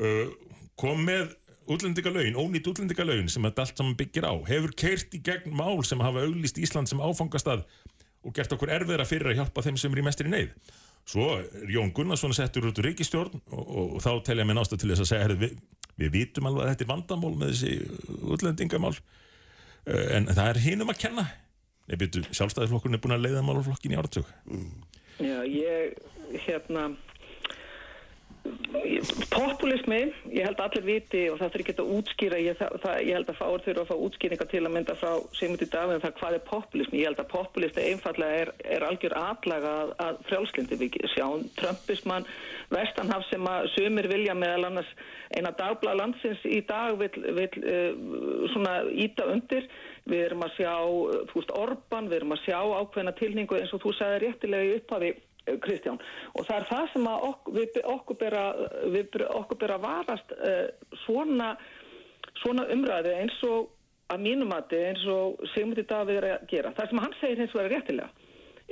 uh, 0.00 0.32
kom 0.80 1.04
með 1.06 1.36
útlendingalögin, 1.70 2.38
ónýtt 2.38 2.68
útlendingalögin 2.70 3.30
sem 3.30 3.46
þetta 3.46 3.64
allt 3.64 3.80
saman 3.80 3.98
byggir 3.98 4.26
á, 4.26 4.34
hefur 4.46 4.74
keirt 4.78 5.14
í 5.16 5.22
gegn 5.24 5.54
mál 5.56 5.82
sem 5.86 6.02
hafa 6.02 6.26
auglýst 6.26 6.60
Ísland 6.62 6.90
sem 6.90 7.02
áfangastað 7.02 7.64
og 8.26 8.34
gert 8.34 8.52
okkur 8.54 8.72
erfiðra 8.74 9.06
fyrir 9.06 9.32
að 9.32 9.40
hjálpa 9.40 9.64
þeim 9.66 9.78
sem 9.80 9.94
er 9.94 10.02
í 10.02 10.06
mestri 10.06 10.30
neyð. 10.30 10.54
Svo 11.06 11.26
er 11.38 11.70
Jón 11.70 11.92
Gunnarsson 11.94 12.34
settur 12.34 12.66
út 12.66 12.78
úr 12.82 12.88
ríkistjórn 12.90 13.38
og, 13.38 13.62
og, 13.62 13.92
og 13.98 14.00
þá 14.02 14.10
telja 14.26 14.46
mér 14.46 14.58
náttúrulega 14.58 14.82
til 14.82 14.90
þess 14.92 15.04
að 15.04 15.10
segja, 15.12 15.26
herri, 15.26 15.36
við, 15.42 15.60
við 16.02 16.12
vitum 16.16 16.48
alveg 16.50 16.64
að 16.64 16.72
þetta 16.72 16.86
er 16.86 16.90
vandamál 16.90 17.34
með 17.38 17.52
þessi 17.52 18.16
útlendingamál, 18.34 18.94
en 19.86 20.28
það 20.32 20.48
er 20.50 20.62
hinum 20.66 20.92
að 20.92 21.02
kenna. 21.04 21.26
Sjálfstæðisflokkurinn 21.86 22.98
er 22.98 23.02
búin 23.02 23.14
að 23.14 23.26
leiða 23.28 23.44
málflokkin 23.46 23.94
í 23.94 23.98
áratug. 24.00 24.30
Já, 25.22 25.38
ég, 25.46 25.94
hérna, 26.46 26.88
populismi, 29.32 29.98
ég 30.32 30.46
held 30.46 30.60
að 30.60 30.66
allir 30.66 30.84
viti 30.86 31.22
og 31.30 31.38
það 31.40 31.52
þurfi 31.54 31.64
ekki 31.64 31.74
að 31.82 31.92
útskýra, 31.96 32.38
ég, 32.42 32.58
það, 32.60 32.96
ég 33.06 33.16
held 33.16 33.30
að 33.32 33.38
fáur 33.38 33.64
þurfa 33.64 33.82
að 33.82 33.90
fá 33.90 34.04
útskýringa 34.06 34.46
til 34.50 34.62
að 34.62 34.74
mynda 34.74 34.96
frá 35.00 35.10
Sigmundi 35.36 35.68
Davíð 35.72 35.96
um 35.96 36.04
það 36.04 36.14
hvað 36.20 36.36
er 36.36 36.44
populismi, 36.50 37.00
ég 37.00 37.10
held 37.10 37.22
að 37.22 37.30
populisti 37.32 37.86
einfallega 37.90 38.40
er, 38.42 38.52
er 38.76 38.86
algjör 38.86 39.16
atlaga 39.20 39.74
að, 39.82 39.92
að 40.06 40.22
frjálslindi, 40.30 40.80
við 40.82 40.98
sjáum 41.14 41.46
Trumpismann, 41.60 42.28
Vestanhaf 42.72 43.26
sem 43.30 43.46
að 43.50 43.70
sumir 43.76 44.10
vilja 44.10 44.34
meðal 44.38 44.70
annars 44.70 44.90
eina 45.36 45.52
dagblað 45.58 46.00
landsins 46.00 46.42
í 46.46 46.60
dag 46.66 46.96
vil, 47.00 47.12
vil 47.36 47.48
uh, 47.62 48.48
svona 48.54 48.80
íta 48.90 49.28
undir, 49.30 49.68
við 50.06 50.28
erum 50.28 50.44
að 50.46 50.58
sjá, 50.58 50.74
þú 51.30 51.40
veist, 51.40 51.56
Orban, 51.58 52.10
við 52.10 52.20
erum 52.20 52.36
að 52.36 52.44
sjá 52.44 52.58
ákveðna 52.62 53.16
tilningu 53.18 53.58
eins 53.58 53.74
og 53.74 53.82
þú 53.82 53.94
sagði 53.98 54.22
réttilega 54.26 54.68
í 54.68 54.76
upphafi 54.80 55.16
Kristján. 55.62 55.98
Og 56.34 56.46
það 56.48 56.58
er 56.58 56.68
það 56.70 56.92
sem 56.92 57.08
ok, 57.12 57.50
við, 57.54 57.80
okkur 57.94 58.18
bera 58.20 58.44
við, 58.92 59.18
okkur 59.30 59.60
bera 59.62 59.78
varast 59.82 60.34
uh, 60.36 60.68
svona, 61.04 61.54
svona 62.42 62.66
umræði 62.74 63.16
eins 63.22 63.40
og 63.48 63.72
að 64.12 64.22
mínumati 64.22 64.78
eins 64.88 65.02
og 65.10 65.42
Sigmundi 65.54 65.86
Davíð 65.86 66.20
er 66.20 66.28
að 66.36 66.46
gera. 66.50 66.74
Það 66.76 66.92
sem 66.92 67.02
hann 67.04 67.18
segir 67.20 67.42
hins 67.42 67.56
vegar 67.56 67.74
réttilega 67.74 68.10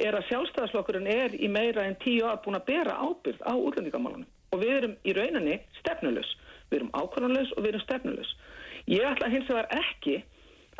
er 0.04 0.16
að 0.18 0.26
sjálfstæðarslokkurinn 0.26 1.06
er 1.06 1.34
í 1.38 1.46
meira 1.46 1.84
en 1.86 1.94
tíu 2.02 2.24
að 2.26 2.40
búin 2.46 2.58
að 2.58 2.66
bera 2.66 2.96
ábyrð 2.98 3.44
á 3.46 3.54
útlendingamálunum. 3.54 4.26
Og 4.54 4.62
við 4.62 4.72
erum 4.78 4.96
í 5.06 5.14
rauninni 5.14 5.60
stefnulegs, 5.78 6.32
við 6.70 6.80
erum 6.80 6.94
ákvörðanlegs 6.98 7.52
og 7.54 7.62
við 7.62 7.74
erum 7.74 7.84
stefnulegs 7.84 8.32
ég 8.90 9.04
ætla 9.08 9.30
hins 9.32 9.48
vegar 9.48 9.68
ekki 9.72 10.20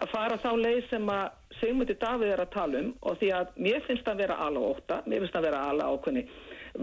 að 0.03 0.11
fara 0.11 0.41
þá 0.43 0.51
leið 0.59 0.89
sem 0.91 1.13
að 1.13 1.59
Sigmundi 1.61 1.95
Davíð 2.01 2.33
er 2.35 2.43
að 2.43 2.53
tala 2.55 2.81
um 2.81 2.91
og 3.07 3.21
því 3.21 3.31
að 3.37 3.55
mér 3.67 3.85
finnst 3.87 4.09
að 4.11 4.25
vera 4.25 4.39
ala 4.43 4.63
óta, 4.73 5.01
mér 5.07 5.23
finnst 5.23 5.39
að 5.39 5.47
vera 5.49 5.63
ala 5.71 5.91
ákveðni 5.95 6.25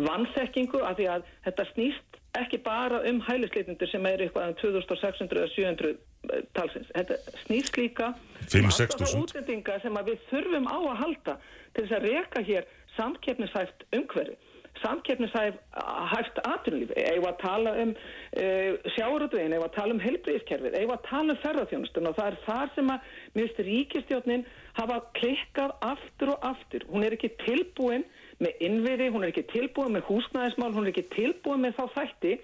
vannþekkingu 0.08 0.84
að 0.88 1.02
því 1.02 1.08
að 1.16 1.26
þetta 1.48 1.66
snýst 1.74 2.20
ekki 2.40 2.62
bara 2.64 3.02
um 3.10 3.20
hælisleitindur 3.26 3.90
sem 3.92 4.06
eru 4.08 4.28
eitthvað 4.28 4.54
um 4.54 4.56
2600 4.62 5.42
eða 5.42 5.50
700 5.52 6.46
talsins. 6.56 6.92
Þetta 6.96 7.18
snýst 7.44 7.80
líka 7.80 8.14
um 8.14 8.70
alltaf 8.70 8.96
það 9.02 9.18
útlendinga 9.20 9.80
sem 9.84 10.00
að 10.00 10.14
við 10.14 10.24
þurfum 10.30 10.70
á 10.72 10.78
að 10.80 11.02
halda 11.02 11.36
til 11.76 11.84
þess 11.84 11.98
að 11.98 12.08
reyka 12.08 12.46
hér 12.48 12.70
samkeppnisæft 12.96 13.86
umhverfi 13.98 14.40
samkeppnishæft 14.82 16.42
aðtunlífi, 16.46 16.96
eigum 16.98 17.30
að 17.30 17.38
tala 17.42 17.74
um 17.84 17.94
uh, 17.94 18.90
sjáuröldvegin, 18.96 19.56
eigum 19.56 19.68
að 19.68 19.76
tala 19.78 19.96
um 19.96 20.04
helbriðiskerfið, 20.04 20.78
eigum 20.80 20.96
að 20.96 21.06
tala 21.10 21.36
um 21.36 21.42
ferðarþjónustun 21.44 22.10
og 22.10 22.18
það 22.20 22.32
er 22.32 22.40
þar 22.48 22.74
sem 22.76 22.92
að 22.96 23.12
minnst 23.38 23.62
ríkistjónin 23.68 24.48
hafa 24.80 25.00
klikkað 25.20 25.76
aftur 25.92 26.34
og 26.36 26.50
aftur. 26.52 26.88
Hún 26.92 27.06
er 27.08 27.18
ekki 27.18 27.34
tilbúin 27.46 28.08
með 28.42 28.66
innviði, 28.68 29.12
hún 29.14 29.26
er 29.26 29.34
ekki 29.34 29.48
tilbúin 29.52 29.96
með 29.98 30.08
húsnæðismál, 30.10 30.74
hún 30.74 30.88
er 30.88 30.94
ekki 30.96 31.08
tilbúin 31.14 31.66
með 31.66 31.78
þá 31.80 32.00
þætti 32.00 32.38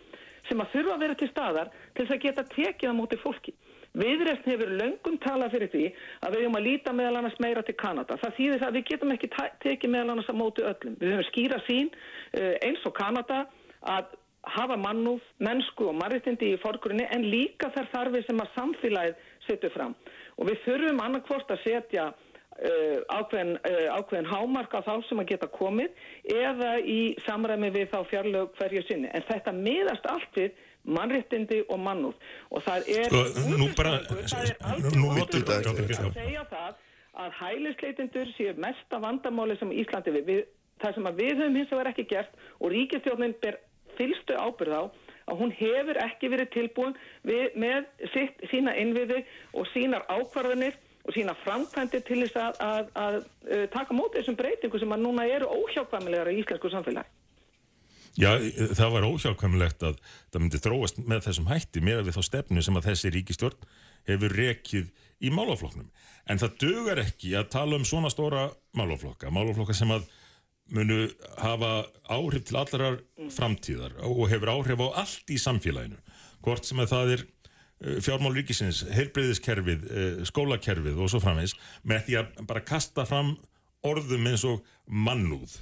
sem 0.47 0.61
að 0.63 0.73
þurfa 0.75 0.93
að 0.95 1.03
vera 1.03 1.17
til 1.19 1.31
staðar 1.31 1.71
til 1.95 2.05
þess 2.05 2.15
að 2.15 2.23
geta 2.23 2.45
tekið 2.53 2.93
á 2.93 2.99
móti 2.99 3.19
fólki. 3.19 3.53
Viðreist 3.97 4.45
hefur 4.49 4.73
löngum 4.81 5.17
talað 5.23 5.55
fyrir 5.55 5.71
því 5.73 5.85
að 6.25 6.35
við 6.35 6.45
höfum 6.45 6.59
að 6.59 6.67
líta 6.67 6.93
meðal 6.93 7.21
annars 7.21 7.39
meira 7.43 7.63
til 7.65 7.77
Kanada. 7.79 8.19
Það 8.21 8.37
þýðir 8.37 8.61
það 8.61 8.69
að 8.69 8.77
við 8.77 8.87
getum 8.91 9.15
ekki 9.15 9.31
tekið 9.63 9.93
meðal 9.93 10.13
annars 10.13 10.31
að 10.31 10.39
móti 10.41 10.67
öllum. 10.67 10.97
Við 11.01 11.13
höfum 11.15 11.29
skýra 11.31 11.59
sín 11.65 11.91
eins 12.37 12.85
og 12.85 12.95
Kanada 12.97 13.45
að 13.87 14.15
hafa 14.47 14.77
mannúð, 14.79 15.23
mennsku 15.43 15.89
og 15.89 15.97
margirtindi 15.99 16.53
í 16.53 16.61
forgrunni 16.61 17.07
en 17.13 17.25
líka 17.31 17.71
þær 17.75 17.91
þarfir 17.93 18.25
sem 18.27 18.39
að 18.43 18.53
samfélagið 18.55 19.27
setur 19.47 19.73
fram. 19.73 19.95
Og 20.37 20.49
við 20.49 20.63
þurfum 20.65 21.03
annarkvort 21.03 21.51
að 21.51 21.63
setja 21.65 22.05
uh, 22.11 22.97
ákveðin, 23.17 23.57
uh, 23.57 23.87
ákveðin 23.97 24.31
hámark 24.31 24.77
á 24.77 24.81
þá 24.85 24.93
sem 25.09 25.21
að 25.23 25.29
geta 25.33 25.51
komið 25.51 26.05
eða 26.37 26.77
í 26.79 27.01
samræmi 27.27 27.71
við 27.75 27.91
þá 27.93 27.99
fjarlög 28.11 28.55
hverju 28.59 28.85
sinni. 28.87 29.11
En 29.11 29.27
þetta 29.27 29.55
miðast 29.55 30.09
allt 30.11 30.39
við 30.39 30.63
mannréttindi 30.87 31.61
og 31.67 31.79
mannúð 31.83 32.15
og 32.51 32.63
það 32.65 32.91
er 32.95 33.09
sko, 33.11 33.23
nú 33.59 33.69
bara 33.77 33.99
það 34.07 34.49
er 34.49 35.71
alveg 35.71 35.95
að 35.97 36.13
segja 36.17 36.45
það 36.51 36.83
að 37.17 37.37
hælisleitindur 37.41 38.31
séu 38.37 38.53
mesta 38.61 38.99
vandamáli 39.01 39.57
sem 39.59 39.73
Íslandi 39.73 40.13
við, 40.13 40.25
við 40.27 40.43
það 40.81 40.97
sem 40.97 41.09
við 41.17 41.33
höfum 41.41 41.59
hins 41.59 41.73
vegar 41.73 41.91
ekki 41.91 42.07
gert 42.11 42.41
og 42.59 42.73
ríkistjórnin 42.73 43.35
ber 43.41 43.59
fylstu 43.97 44.37
ábyrð 44.37 44.77
á 44.77 44.83
að 45.27 45.39
hún 45.41 45.53
hefur 45.59 45.99
ekki 46.03 46.29
verið 46.31 46.51
tilbúin 46.53 46.97
við, 47.27 47.55
með 47.59 47.87
sitt, 48.13 48.43
sína 48.51 48.75
innviði 48.79 49.23
og 49.57 49.67
sínar 49.73 50.05
ákvarðanir 50.07 50.77
og 51.07 51.15
sína 51.15 51.35
framkvæmdi 51.43 52.01
til 52.07 52.21
þess 52.23 52.39
að, 52.41 52.61
að, 52.63 52.89
að, 53.01 53.19
að 53.57 53.67
taka 53.73 53.95
mótið 53.95 54.21
þessum 54.21 54.39
breytingu 54.39 54.81
sem 54.81 54.95
að 54.95 55.03
núna 55.03 55.27
eru 55.31 55.49
óhjákvæmilegar 55.51 56.31
í 56.31 56.41
íslensku 56.41 56.71
samfélagi. 56.71 57.16
Já, 58.17 58.31
það 58.73 58.93
var 58.95 59.05
óhjákvæmilegt 59.05 59.83
að 59.85 59.97
það 60.33 60.41
myndi 60.41 60.61
þróast 60.63 61.01
með 61.05 61.27
þessum 61.27 61.49
hætti 61.51 61.83
með 61.85 62.07
við 62.07 62.15
þá 62.15 62.23
stefnu 62.25 62.63
sem 62.65 62.79
að 62.79 62.87
þessi 62.89 63.11
ríkistjórn 63.13 63.67
hefur 64.07 64.33
rekið 64.39 64.87
í 65.21 65.31
málaflokknum. 65.33 65.91
En 66.25 66.41
það 66.41 66.55
dögar 66.63 67.01
ekki 67.03 67.35
að 67.37 67.51
tala 67.53 67.77
um 67.77 67.85
svona 67.85 68.09
stóra 68.09 68.47
málaflokka, 68.77 69.29
málaflokka 69.33 69.75
sem 69.77 69.93
að 69.93 70.07
munu 70.73 71.05
hafa 71.39 71.71
áhrif 72.09 72.47
til 72.49 72.57
allarar 72.59 72.99
framtíðar 73.31 73.95
og 74.03 74.25
hefur 74.31 74.51
áhrif 74.55 74.81
á 74.81 74.87
allt 75.05 75.31
í 75.31 75.37
samfélaginu. 75.39 76.01
Hvort 76.41 76.65
sem 76.67 76.81
að 76.81 76.91
það 76.95 77.13
er 77.13 77.25
fjármál 78.01 78.33
ríkisins, 78.33 78.81
heilbreyðiskerfið, 78.97 79.87
skólakerfið 80.27 80.97
og 80.97 81.13
svo 81.13 81.21
framvegs 81.21 81.53
með 81.85 82.07
því 82.07 82.19
að 82.23 82.45
bara 82.49 82.65
kasta 82.65 83.05
fram 83.05 83.35
orðum 83.85 84.25
eins 84.31 84.45
og 84.49 84.65
mannúð 84.89 85.59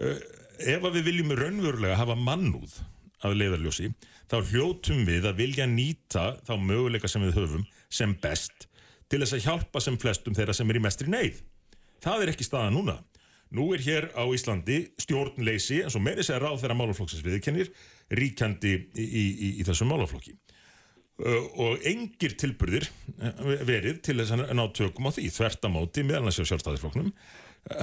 ef 0.00 0.86
að 0.86 0.96
við 0.98 1.06
viljum 1.10 1.34
raunverulega 1.36 1.98
hafa 2.00 2.16
mannúð 2.18 2.78
að 3.24 3.36
leiðarljósi, 3.36 3.90
þá 4.30 4.36
hljótum 4.48 5.04
við 5.08 5.28
að 5.28 5.40
vilja 5.42 5.66
nýta 5.68 6.24
þá 6.46 6.54
möguleika 6.56 7.10
sem 7.10 7.24
við 7.26 7.36
höfum 7.36 7.64
sem 7.92 8.14
best 8.22 8.66
til 9.10 9.20
þess 9.20 9.36
að 9.36 9.46
hjálpa 9.46 9.82
sem 9.82 9.98
flestum 10.00 10.36
þeirra 10.36 10.54
sem 10.56 10.70
er 10.70 10.78
í 10.78 10.82
mestri 10.84 11.10
neyð. 11.10 11.40
Það 12.00 12.24
er 12.24 12.32
ekki 12.32 12.46
staða 12.46 12.70
núna. 12.72 12.96
Nú 13.50 13.72
er 13.74 13.82
hér 13.82 14.06
á 14.14 14.22
Íslandi 14.30 14.78
stjórnleysi, 15.02 15.80
eins 15.82 15.96
og 15.98 16.04
meiri 16.04 16.22
segja 16.22 16.38
ráð 16.44 16.60
þeirra 16.62 16.76
málaflokksins 16.78 17.24
viðkennir, 17.26 17.72
ríkjandi 18.14 18.76
í, 18.78 19.02
í, 19.02 19.24
í, 19.26 19.48
í 19.58 19.66
þessum 19.66 19.90
málaflokki. 19.90 20.36
Og 21.60 21.82
engir 21.90 22.36
tilburðir 22.40 22.86
verið 23.66 23.98
til 24.06 24.16
þess 24.22 24.36
að 24.36 24.54
ná 24.54 24.62
tökum 24.72 25.10
á 25.10 25.14
því, 25.16 25.26
þvertamáti 25.34 26.06
meðan 26.06 26.30
að 26.30 26.38
sjá 26.38 26.52
sjálfstæðisflokknum, 26.52 27.10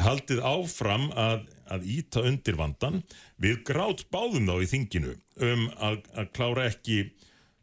haldið 0.07 0.41
áfram 0.47 1.11
að, 1.11 1.43
að 1.73 1.87
íta 1.97 2.23
undir 2.27 2.59
vandan 2.59 3.01
við 3.41 3.63
grátt 3.67 4.05
báðum 4.13 4.49
þá 4.49 4.55
í 4.63 4.69
þinginu 4.73 5.15
um 5.47 5.65
að, 5.77 6.03
að 6.17 6.31
klára 6.35 6.67
ekki 6.71 6.99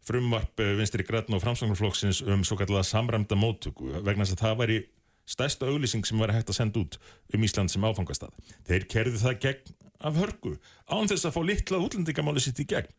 frumvarp 0.05 0.61
vinstri 0.79 1.07
grætna 1.07 1.39
og 1.39 1.45
framsvangluflokksins 1.45 2.21
um 2.29 2.45
svo 2.45 2.59
kallega 2.61 2.85
samræmda 2.85 3.39
móttöku 3.41 3.89
vegna 4.05 4.27
þess 4.27 4.37
að 4.37 4.45
það 4.45 4.61
væri 4.61 4.83
stærsta 5.25 5.69
auglýsing 5.71 6.05
sem 6.07 6.21
var 6.21 6.33
hægt 6.35 6.53
að 6.53 6.59
senda 6.59 6.83
út 6.83 6.99
um 7.33 7.47
Ísland 7.47 7.73
sem 7.73 7.85
áfangastað. 7.85 8.35
Þeir 8.69 8.87
kerðu 8.93 9.23
það 9.23 9.39
gegn 9.47 9.73
af 10.05 10.19
hörgu 10.21 10.55
án 10.93 11.09
þess 11.09 11.29
að 11.29 11.37
fá 11.37 11.41
litla 11.49 11.81
útlendingamáli 11.81 12.43
sitt 12.45 12.61
í 12.61 12.69
gegn. 12.69 12.91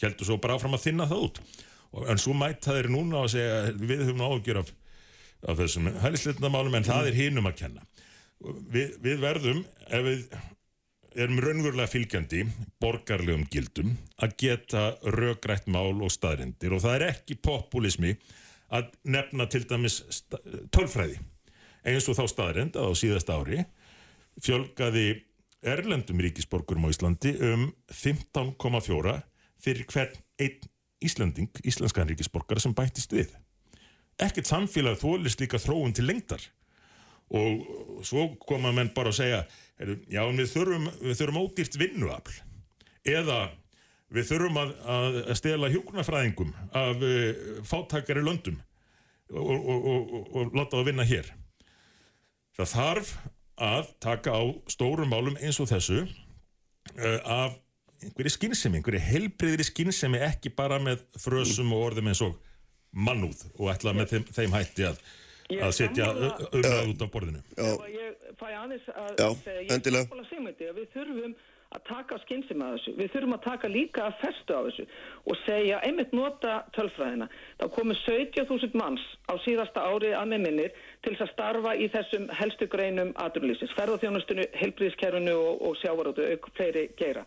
Heldur 0.00 0.28
svo 0.28 0.38
bara 0.40 0.56
áfram 0.56 0.76
að 0.78 0.86
þinna 0.88 1.08
það 1.10 1.26
út. 1.28 1.42
En 2.10 2.18
svo 2.18 2.34
mæta 2.34 2.74
þeir 2.74 2.88
núna 2.90 3.22
og 3.22 3.30
segja 3.30 3.74
við 3.76 4.06
höfum 4.08 4.24
áhugjur 4.24 4.62
af, 4.62 4.72
af 5.44 5.60
þessum 5.60 5.90
hælisleitnamálum 6.02 6.80
en 6.80 6.88
það 6.88 7.10
er 7.10 7.20
hinum 7.20 7.50
að 7.50 7.60
kenna. 7.60 7.84
Við, 8.44 8.98
við 9.00 9.22
verðum, 9.22 9.62
ef 9.88 10.04
við 10.04 10.24
erum 11.14 11.38
raunverulega 11.40 11.88
fylgjandi 11.88 12.42
borgarlegum 12.82 13.44
gildum 13.50 13.92
að 14.22 14.34
geta 14.42 14.82
röggrætt 15.14 15.68
mál 15.70 16.02
og 16.02 16.10
staðrindir 16.12 16.74
og 16.74 16.82
það 16.82 16.96
er 16.96 17.04
ekki 17.12 17.38
populismi 17.38 18.16
að 18.74 18.90
nefna 19.06 19.46
til 19.50 19.62
dæmis 19.70 20.00
tölfræði. 20.74 21.20
Eins 21.86 22.08
og 22.08 22.18
þá 22.18 22.24
staðrind 22.32 22.78
að 22.80 22.90
á 22.90 22.92
síðast 22.98 23.30
ári 23.30 23.62
fjölgaði 24.42 25.06
erlendum 25.64 26.20
ríkisborgurum 26.24 26.88
á 26.88 26.92
Íslandi 26.92 27.34
um 27.52 27.68
15,4 27.92 29.18
fyrir 29.62 29.88
hvern 29.92 30.18
einn 30.42 30.70
Íslanding, 31.04 31.50
íslenskan 31.68 32.08
ríkisborgar 32.08 32.60
sem 32.62 32.72
bættist 32.72 33.12
við. 33.12 33.28
Ekkert 34.16 34.48
samfélag 34.48 34.96
þólist 35.00 35.42
líka 35.42 35.60
þróun 35.60 35.92
til 35.92 36.06
lengdar 36.08 36.40
og 37.34 38.02
svo 38.06 38.28
koma 38.44 38.72
menn 38.74 38.92
bara 38.94 39.12
að 39.12 39.20
segja 39.20 39.42
heyrðu, 39.80 39.98
já 40.12 40.22
við 40.28 40.50
þurfum, 40.52 40.88
við 41.00 41.20
þurfum 41.20 41.40
ódýrt 41.40 41.78
vinnuafl. 41.80 42.34
Eða 43.04 43.38
við 44.14 44.28
þurfum 44.30 44.60
að, 44.60 44.74
að 44.94 45.18
stela 45.40 45.70
hjúknarfræðingum 45.72 46.52
af 46.76 47.02
uh, 47.02 47.24
fátækari 47.66 48.22
löndum 48.24 48.60
og, 49.32 49.54
og, 49.54 49.88
og, 49.88 50.14
og, 50.36 50.54
láta 50.54 50.78
það 50.78 50.88
vinna 50.90 51.08
hér. 51.08 51.32
Það 52.54 52.72
þarf 52.74 53.12
að 53.64 53.90
taka 54.02 54.34
á 54.34 54.42
stórum 54.70 55.10
málum 55.10 55.38
eins 55.40 55.58
og 55.62 55.70
þessu 55.70 56.04
uh, 56.04 57.20
af 57.24 57.58
einhverju 58.04 58.34
skynsemi, 58.34 58.78
einhverju 58.78 59.02
helbriðri 59.02 59.66
skynsemi 59.66 60.20
ekki 60.26 60.52
bara 60.54 60.80
með 60.82 61.02
frösum 61.18 61.72
og 61.74 61.88
orðum 61.90 62.10
eins 62.12 62.22
og 62.24 62.36
mannúð 62.94 63.46
og 63.56 63.70
ætla 63.72 63.94
með 63.96 64.12
þeim, 64.12 64.26
þeim 64.36 64.54
hætti 64.54 64.86
að, 64.90 64.98
að 65.52 65.74
setja 65.76 66.10
umræð 66.14 66.92
út 66.92 67.02
af 67.04 67.10
borðinu 67.14 67.42
Já, 67.56 67.72
ég 67.92 68.30
fæ 68.40 68.46
aðeins 68.52 68.86
að 68.94 69.10
Já, 69.18 69.28
segja, 69.44 69.60
ég 69.60 69.74
endilega. 69.76 70.04
er 70.04 70.08
sammála 70.08 70.30
Sigmundi 70.30 70.70
að 70.70 70.80
við 70.80 70.88
þurfum 70.94 71.34
að 71.74 71.82
taka 71.88 72.18
skynsum 72.22 72.62
að 72.62 72.74
þessu, 72.76 72.92
við 72.98 73.08
þurfum 73.14 73.34
að 73.34 73.42
taka 73.44 73.70
líka 73.70 74.02
að 74.06 74.18
festu 74.20 74.54
á 74.54 74.60
þessu 74.66 74.84
og 75.26 75.38
segja, 75.42 75.80
einmitt 75.82 76.12
nota 76.14 76.58
tölfræðina. 76.76 77.26
Það 77.58 77.72
komu 77.74 77.96
17.000 77.98 78.78
manns 78.78 79.06
á 79.26 79.34
síðasta 79.42 79.82
ári 79.82 80.12
að 80.14 80.30
með 80.30 80.44
minnir 80.44 80.76
til 81.02 81.14
þess 81.16 81.26
að 81.26 81.32
starfa 81.32 81.74
í 81.74 81.88
þessum 81.90 82.28
helstu 82.38 82.68
greinum 82.70 83.10
aðrunlýsins, 83.24 83.74
ferðarþjónustunni, 83.74 84.46
helbriðskerfinu 84.60 85.34
og, 85.34 85.66
og 85.66 85.76
sjávarótu 85.82 86.28
auk 86.30 86.48
fleiri 86.54 86.86
geira. 87.00 87.26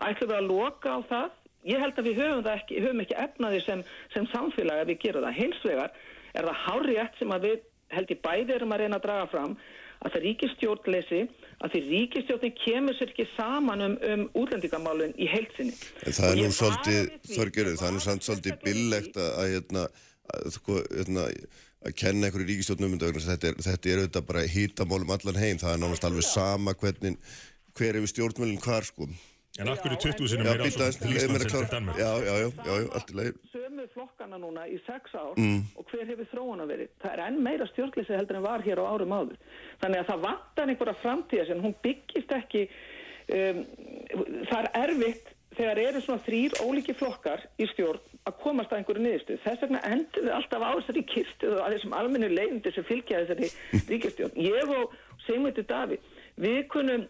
Ætlum 0.00 0.32
við 0.32 0.38
að 0.38 0.48
loka 0.48 0.96
á 0.96 1.00
það? 1.12 1.38
Ég 1.68 1.78
held 1.78 1.98
að 2.00 2.08
við 2.08 2.22
höfum, 2.22 2.40
það 2.42 2.56
ekki, 2.58 2.80
höfum 2.82 3.04
ekki 3.04 3.20
efnaði 3.22 3.60
sem, 3.62 3.84
sem 4.16 4.24
samfélag 4.32 4.80
að 4.82 4.88
við 4.94 5.02
gerum 5.04 5.26
það. 5.28 5.36
Hins 5.36 5.60
vegar 5.68 5.92
er 6.32 6.48
það 6.48 6.60
hárrétt 6.66 7.20
sem 7.20 7.34
að 7.34 7.48
við 7.48 7.62
held 7.92 8.12
ég 8.12 8.20
bæði 8.24 8.56
erum 8.56 8.74
að 8.74 8.82
reyna 8.82 8.98
að 8.98 9.06
draga 9.06 9.30
fram 9.32 9.56
að 10.02 10.14
það 10.14 10.24
ríkistjórnleysi 10.26 11.20
að 11.62 11.74
því 11.74 11.80
ríkistjórnin 11.88 12.54
kemur 12.58 12.96
sér 12.98 13.12
ekki 13.12 13.26
saman 13.36 13.84
um, 13.86 13.96
um 14.12 14.24
útlendingamálun 14.42 15.12
í 15.14 15.28
heilsinni. 15.30 15.74
En 16.02 16.16
það 16.16 16.30
er 16.30 16.40
nú 16.40 16.54
svolítið, 16.56 17.12
Þorgerður, 17.30 17.76
það 17.80 17.88
er 17.88 17.94
nú 17.96 18.04
samt 18.06 18.26
svolítið 18.26 18.56
billegt 18.64 19.20
að, 19.20 19.28
að, 19.30 19.52
hérna, 19.52 19.84
að, 20.34 20.48
sko, 20.56 20.78
hérna, 20.88 21.26
að 21.86 21.96
kenna 22.02 22.28
einhverju 22.28 22.48
ríkistjórnum 22.50 22.96
um 22.96 23.02
þetta, 23.04 23.26
þetta 23.28 23.50
er, 23.52 23.60
þetta 23.68 23.92
er 23.92 24.02
auðvitað 24.02 24.28
bara 24.32 24.46
hýtamálum 24.56 25.14
allan 25.16 25.42
heim, 25.44 25.62
það 25.62 25.76
er 25.76 25.84
nánast 25.84 26.08
alveg 26.08 26.26
sama 26.26 26.74
hvernig, 26.82 27.36
hver 27.78 27.94
er 27.94 28.02
við 28.02 28.14
stjórnmjölinn 28.16 28.64
hvar, 28.64 28.88
sko. 28.88 29.06
En 29.60 29.68
akkur 29.68 29.92
er 29.92 29.98
20 30.00 30.28
sinum 30.32 30.46
býta 30.62 30.86
ásókn 30.88 31.02
til 31.02 31.10
leið 31.12 31.24
Íslands 31.26 31.50
klára. 31.52 31.68
Danmark? 31.72 31.98
Já, 32.00 32.10
já, 32.24 32.34
já, 32.40 32.48
já, 32.64 32.76
já, 32.80 32.86
allt 32.96 33.10
í 33.12 33.16
lagi. 33.18 33.32
sömu 33.52 33.84
flokkana 33.92 34.38
núna 34.40 34.62
í 34.68 34.78
sex 34.86 35.12
ár 35.12 35.34
Mm. 35.36 35.60
og 35.76 35.84
hver 35.92 36.06
hefur 36.08 36.26
þróuna 36.32 36.64
verið. 36.70 36.88
Það 37.02 37.12
er 37.12 37.20
enn 37.26 37.42
meira 37.42 37.66
stjórnleysi 37.68 38.16
heldur 38.16 38.36
en 38.38 38.42
var 38.46 38.62
hér 38.64 38.80
á 38.80 38.84
árum 38.88 39.12
áður. 39.12 39.36
Þannig 39.82 40.00
að 40.00 40.08
það 40.08 40.24
vantar 40.24 40.68
einhverja 40.72 40.96
framtíða 41.02 41.46
sem 41.46 41.60
hún 41.60 41.74
byggist 41.84 42.32
ekki, 42.32 42.62
um, 43.28 43.64
það 44.48 44.58
er 44.62 44.70
erfitt 44.88 45.26
þegar 45.56 45.78
eru 45.84 46.00
svona 46.00 46.24
þrýr 46.24 46.52
ólíki 46.64 46.94
flokkar 46.96 47.40
í 47.60 47.66
stjórn 47.74 48.00
að 48.24 48.38
komast 48.40 48.72
að 48.72 48.78
einhverju 48.80 49.02
niðurstu. 49.04 49.36
Þess 49.44 49.60
vegna 49.66 49.80
endur 49.84 50.22
við 50.24 50.32
alltaf 50.32 50.62
á 50.64 50.70
þessari 50.80 51.02
kistu 51.12 51.52
og 51.52 51.60
að 51.66 51.74
þessum 51.76 51.92
almennu 52.00 52.28
leiðindi 52.32 52.72
sem 52.72 52.84
fylgja 52.88 53.20
þessari 53.26 53.52
ríkistjórn. 53.92 54.32
Ég 54.40 54.64
og 54.80 54.94
Sigmundur 55.26 55.66
Davíð, 55.68 56.00
við 56.40 56.62
kunum 56.72 57.04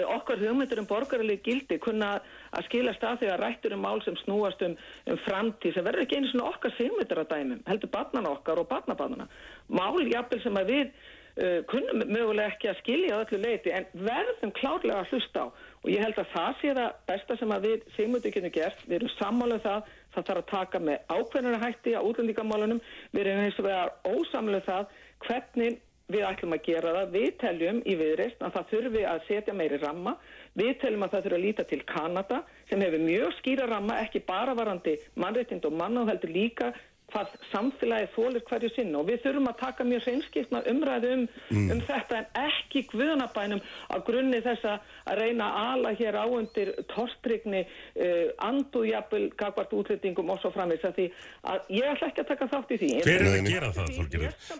okkar 0.00 0.40
hugmyndur 0.40 0.80
um 0.80 0.88
borgaralegi 0.88 1.42
gildi 1.44 1.78
kunna 1.82 2.14
að 2.52 2.66
skila 2.68 2.94
stað 2.96 3.22
þegar 3.22 3.42
rættur 3.44 3.74
um 3.76 3.82
mál 3.84 4.00
sem 4.04 4.16
snúast 4.24 4.62
um, 4.64 4.76
um 5.12 5.18
framtíð 5.26 5.76
sem 5.76 5.84
verður 5.84 6.06
ekki 6.06 6.20
einu 6.20 6.30
svona 6.32 6.52
okkar 6.52 6.74
sigmyndur 6.78 7.22
að 7.22 7.32
dæmum, 7.34 7.64
heldur 7.68 7.92
barnana 7.92 8.32
okkar 8.32 8.62
og 8.62 8.70
barnabarnana. 8.70 9.28
Mál 9.68 10.00
jafnvel 10.08 10.40
sem 10.44 10.56
að 10.56 10.72
við 10.72 10.86
uh, 10.88 11.60
kunnum 11.68 12.06
mögulega 12.08 12.54
ekki 12.54 12.72
að 12.72 12.80
skilja 12.80 13.20
á 13.20 13.22
öllu 13.26 13.42
leiti 13.44 13.76
en 13.76 13.88
verðum 14.08 14.56
klárlega 14.56 15.02
að 15.02 15.12
hlusta 15.12 15.44
á. 15.44 15.46
Og 15.82 15.92
ég 15.92 16.04
held 16.06 16.18
að 16.22 16.32
það 16.32 16.58
sé 16.62 16.74
það 16.78 16.98
besta 17.12 17.38
sem 17.40 17.54
að 17.54 17.68
við 17.68 17.86
sigmyndur 17.98 18.36
getum 18.36 18.56
gert, 18.56 18.84
við 18.88 18.98
erum 19.00 19.14
sammála 19.18 19.60
um 19.60 19.64
það, 19.68 19.94
það 20.16 20.28
þarf 20.28 20.42
að 20.42 20.50
taka 20.56 20.82
með 20.88 21.16
ákveðnara 21.18 21.64
hætti 21.66 21.96
á 21.98 22.00
útlendingamálunum, 22.00 22.84
við 23.12 23.24
erum 23.26 23.46
eins 23.46 23.58
og 23.60 23.68
vegar 23.68 23.96
ósamlega 24.08 24.68
það 24.68 25.00
hvernig 25.26 25.80
við 26.10 26.24
ætlum 26.26 26.54
að 26.56 26.62
gera 26.66 26.92
það, 26.96 27.10
við 27.16 27.28
teljum 27.42 27.80
í 27.86 27.94
viðreist 28.00 28.42
að 28.42 28.54
það 28.56 28.70
þurfi 28.72 29.02
að 29.08 29.20
setja 29.28 29.54
meiri 29.54 29.78
ramma, 29.82 30.14
við 30.58 30.72
teljum 30.82 31.06
að 31.06 31.14
það 31.14 31.26
þurfi 31.26 31.38
að 31.38 31.44
líta 31.46 31.66
til 31.70 31.80
Kanada 31.88 32.40
sem 32.70 32.82
hefur 32.84 33.04
mjög 33.06 33.36
skýra 33.38 33.68
ramma, 33.70 34.00
ekki 34.02 34.24
bara 34.26 34.56
varandi 34.58 34.96
mannréttind 35.14 35.68
og 35.68 35.76
manna 35.78 36.02
og 36.02 36.10
heldur 36.12 36.34
líka 36.34 36.72
hvað 37.12 37.34
samfélagi 37.50 38.08
þólir 38.14 38.44
hverju 38.48 38.70
sinna 38.74 39.00
og 39.02 39.08
við 39.10 39.22
þurfum 39.26 39.50
að 39.50 39.58
taka 39.60 39.86
mjög 39.88 40.06
hreinskipna 40.06 40.62
umræðu 40.72 41.12
um, 41.16 41.26
um 41.74 41.82
þetta 41.88 42.18
en 42.22 42.28
ekki 42.42 42.84
guðanabænum 42.92 43.62
á 43.92 43.96
grunni 44.06 44.40
þess 44.44 44.68
að 44.72 45.18
reyna 45.20 45.48
ala 45.62 45.92
hér 45.98 46.18
á 46.18 46.24
undir 46.26 46.72
torstrygni 46.92 47.62
uh, 47.66 48.32
anduðjapul 48.48 49.24
gagvart 49.38 49.74
útlendingum 49.76 50.32
og 50.32 50.40
svo 50.42 50.52
framins 50.54 50.84
að 50.88 50.96
því 50.98 51.08
að 51.52 51.70
ég 51.78 51.90
ætla 51.92 52.10
ekki 52.12 52.24
að 52.24 52.30
taka 52.32 52.50
þátt 52.52 52.72
í 52.72 52.80
því. 52.82 52.90
Hver 53.06 53.26
er 53.26 53.36
að 53.36 53.50
gera 53.50 53.72
það, 53.76 53.92
skal 53.92 54.08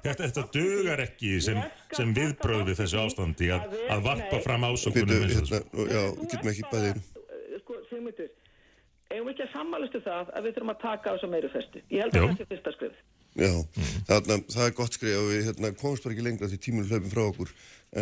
Þetta, 0.03 0.19
þetta 0.23 0.45
dugar 0.57 1.03
ekki 1.07 1.33
sem, 1.45 1.59
sem 1.95 2.13
taka 2.13 2.17
viðbröð 2.17 2.63
þátt 2.63 2.71
við 2.71 2.75
í 2.75 2.79
þessu 2.83 3.01
ástandi 3.03 3.51
að, 3.55 3.75
að 3.93 4.05
varpa 4.07 4.41
fram 4.45 4.69
ásökunum 4.69 5.27
eins 5.27 5.37
og 5.37 5.37
hérna, 5.37 5.49
þessu. 5.49 5.65
nú, 5.73 5.89
já, 5.93 6.03
getum 6.33 6.53
ekki 6.53 6.65
bæðið. 6.73 7.03
uh, 7.23 7.59
Sko, 7.63 7.79
Sigmundur, 7.91 8.31
eigum 9.13 9.29
við 9.29 9.35
ekki 9.35 9.47
að 9.47 9.55
sammálustu 9.57 10.01
það 10.05 10.33
að 10.33 10.47
við 10.47 10.55
þurfum 10.57 10.73
að 10.73 10.83
taka 10.83 11.13
á 11.13 11.15
þessu 11.15 11.31
meiru 11.33 11.51
festu? 11.53 11.83
Ég 11.93 12.05
held 12.05 12.17
að 12.17 12.27
það 12.27 12.39
sé 12.41 12.49
fyrsta 12.53 12.75
skrif. 12.77 13.01
Já, 13.33 13.53
þarna, 14.11 14.37
það 14.53 14.67
er 14.67 14.77
gott 14.77 14.99
skrif 14.99 15.19
og 15.21 15.31
við 15.31 15.47
hérna, 15.49 15.73
komumst 15.81 16.05
bara 16.05 16.17
ekki 16.17 16.27
lengra 16.27 16.51
því 16.53 16.59
tíminu 16.67 16.89
hlaupin 16.91 17.13
frá 17.13 17.23
okkur 17.25 17.53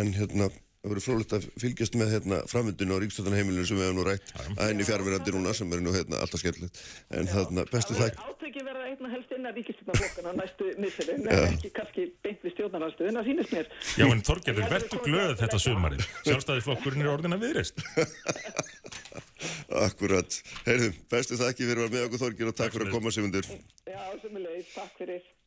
en 0.01 0.11
hérna, 0.17 0.49
það 0.81 0.89
verður 0.89 1.05
frólægt 1.05 1.33
að 1.37 1.43
fylgjast 1.61 1.95
með 1.99 2.13
hérna, 2.15 2.37
framvindinu 2.49 2.95
á 2.97 3.01
ríkstöldanheimilinu 3.03 3.65
sem 3.69 3.77
við 3.77 3.85
hefum 3.85 3.97
nú 3.99 4.05
rætt. 4.07 4.27
Að 4.57 4.65
henni 4.65 4.87
fjárverandi 4.87 5.33
núna 5.35 5.53
sem 5.53 5.73
er 5.75 5.83
nú 5.85 5.91
hérna, 5.93 6.21
alltaf 6.23 6.41
skemmtilegt. 6.41 6.75
En 7.13 7.29
þarna, 7.29 7.65
bestu 7.69 7.93
þæk 7.99 8.13
Átöki 8.51 8.63
verða 8.65 8.87
einna 8.89 9.09
helst 9.13 9.31
innan 9.35 9.53
ríkistjórnarflokkana 9.55 10.31
næstu 10.39 10.65
misserinn, 10.81 11.27
en 11.29 11.43
ekki 11.51 11.69
kannski 11.75 12.07
beint 12.25 12.41
við 12.41 12.55
stjórnarnarstöðun, 12.55 13.19
það 13.19 13.27
sýnist 13.29 13.53
mér. 13.53 13.69
Já, 14.01 14.05
en 14.07 14.23
Þorgerður, 14.25 14.67
verður 14.73 15.01
glöð 15.05 15.33
þetta 15.43 15.59
sumarið. 15.61 16.01
Sjálfstæðisflokkurinn 16.25 17.05
er 17.05 17.11
orðin 17.13 17.37
að 17.37 17.45
viðreist. 17.45 17.77
Akkurat, 19.85 20.29
heyrðum, 20.65 20.97
bestu 21.13 21.37
þakki 21.39 21.69
fyrir 21.69 21.85
að 21.85 21.85
vera 21.85 21.93
með 21.93 22.07
okkur 22.09 22.23
Þorgir 22.25 22.51
og 22.51 22.57
takk 22.57 22.73
fyrir 22.75 22.89
að 22.89 22.95
koma 22.97 23.13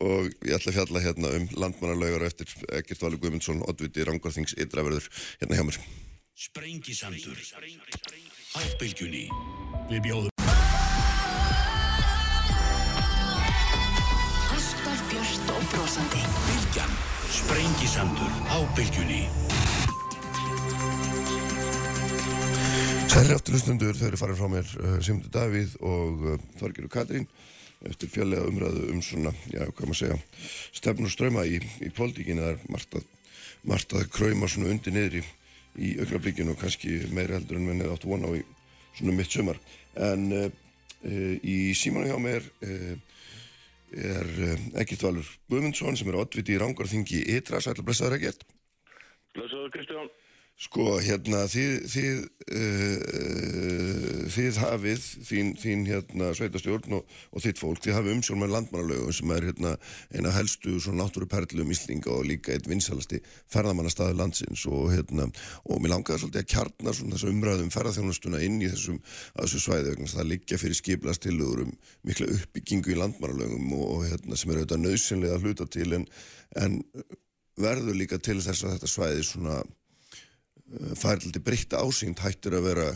Og 0.02 0.26
ég 0.42 0.56
ætla 0.56 0.72
að 0.72 0.78
fjalla 0.78 1.02
hérna 1.04 1.30
um 1.38 1.44
landmannalaugar 1.54 2.26
eftir 2.26 2.50
Egert 2.74 3.02
Valur 3.02 3.20
Guðmundsson, 3.22 3.62
Oddviti 3.68 4.02
Rangvarþings 4.06 4.56
Ytraverður 4.58 5.06
hérna 5.40 5.58
hjá 5.60 5.64
mér. 5.68 5.78
Sprengisandur. 6.34 7.38
Á 8.54 8.60
bylgjunni 8.80 9.28
Við 9.90 10.00
bjóðum 10.02 10.30
Alltaf 14.54 15.00
björt 15.10 15.54
og 15.54 15.64
brosandi. 15.70 16.22
Bylgjan. 16.48 16.92
Sprengisandur. 17.38 18.32
Á 18.50 18.58
bylgjunni 18.74 19.22
Særi 23.14 23.30
afturlustundur, 23.30 23.94
þau 23.94 24.08
eru 24.08 24.18
farin 24.18 24.38
frá 24.40 24.48
mér 24.50 24.70
uh, 24.82 24.96
Simundur 24.98 25.30
Davíð 25.30 25.76
og 25.86 26.24
uh, 26.32 26.38
Þorgir 26.58 26.88
og 26.88 26.90
Katrín 26.90 27.28
eftir 27.88 28.10
fjallega 28.12 28.48
umræðu 28.48 28.88
um 28.92 29.00
svona, 29.04 29.32
já, 29.52 29.62
hvað 29.66 29.88
maður 29.90 30.00
segja 30.00 30.18
stefn 30.80 31.08
og 31.08 31.12
ströma 31.12 31.44
í, 31.48 31.60
í 31.84 31.90
pólitíkinu 31.94 32.44
það 32.44 32.52
er 32.54 32.66
margt 32.72 32.98
að, 32.98 33.08
margt 33.70 33.96
að 33.96 34.10
krauma 34.14 34.50
svona 34.50 34.72
undir 34.72 34.94
niður 34.94 35.18
í, 35.20 35.24
í 35.76 35.94
augnablíkinu 36.04 36.54
og 36.54 36.60
kannski 36.60 37.00
meira 37.14 37.38
heldur 37.38 37.60
en 37.60 37.68
mennið 37.68 37.94
áttu 37.94 38.10
vona 38.12 38.30
á 38.30 38.32
í 38.38 38.44
svona 38.94 39.16
mitt 39.16 39.32
sumar 39.32 39.60
en 40.10 40.28
uh, 40.32 40.46
uh, 40.48 41.34
í 41.42 41.74
símanu 41.78 42.10
hjá 42.10 42.18
mér 42.22 42.48
uh, 42.64 42.94
er 43.94 44.30
Egert 44.80 45.04
Valur 45.06 45.28
Guðmundsson 45.50 45.98
sem 45.98 46.08
er 46.10 46.18
oddviti 46.18 46.56
í 46.56 46.58
Rángarþingi 46.58 47.20
Ytra, 47.36 47.60
sætla 47.62 47.84
blessaður 47.86 48.16
Egert. 48.18 48.42
Blessaður 49.36 49.70
Kristján. 49.74 50.10
Sko, 50.54 50.84
hérna, 51.02 51.40
þið, 51.50 51.72
þið, 51.90 52.18
uh, 52.54 54.18
þið 54.30 54.58
hafið, 54.62 55.08
þín, 55.26 55.48
þín 55.58 55.82
hérna, 55.88 56.28
sveitastjórn 56.38 56.94
og, 57.00 57.16
og 57.34 57.42
þitt 57.42 57.58
fólk, 57.58 57.80
þið 57.82 57.96
hafið 57.96 58.14
umsjón 58.14 58.38
með 58.38 58.52
landmannalögum 58.54 59.16
sem 59.18 59.32
er 59.34 59.48
hérna 59.48 59.72
eina 60.14 60.30
helstu 60.36 60.76
svona 60.78 61.02
náttúruperlum 61.02 61.74
Íslinga 61.74 62.14
og 62.14 62.30
líka 62.30 62.54
eitt 62.54 62.70
vinsalasti 62.70 63.18
ferðamannastaði 63.50 64.14
landsins 64.20 64.62
og 64.70 64.94
hérna, 64.94 65.26
og 65.66 65.82
mér 65.82 65.96
langaði 65.96 66.22
svolítið 66.22 66.44
að 66.44 66.50
kjarna 66.54 66.96
svona 67.00 67.18
þessu 67.18 67.34
umræðum 67.34 67.74
ferðarþjónustuna 67.74 68.46
inn 68.46 68.62
í 68.62 68.70
þessum, 68.70 69.04
þessu 69.34 69.66
svæði 69.66 69.90
vegna 69.90 70.10
það 70.14 70.32
liggja 70.36 70.62
fyrir 70.62 70.82
skiplastilugur 70.84 71.66
um 71.66 71.78
mikla 72.06 72.30
uppbyggingu 72.30 72.94
í 72.94 73.00
landmannalögum 73.02 73.74
og 73.82 74.04
hérna 74.06 74.38
sem 74.38 74.54
er 74.54 74.62
auðvitað 74.62 74.86
nöðsynlega 74.86 75.34
að 75.34 75.48
hluta 75.48 75.66
til 75.66 75.92
en, 75.98 76.10
en 76.62 76.84
verður 77.58 77.98
líka 77.98 78.22
til 78.22 78.38
þess 78.38 78.62
að 78.62 78.78
þetta 78.78 78.94
svæði 78.94 79.32
svona 79.34 79.64
færliti 80.98 81.42
breytta 81.44 81.82
ásýnd 81.82 82.22
hættir 82.22 82.56
að 82.58 82.68
vera 82.70 82.86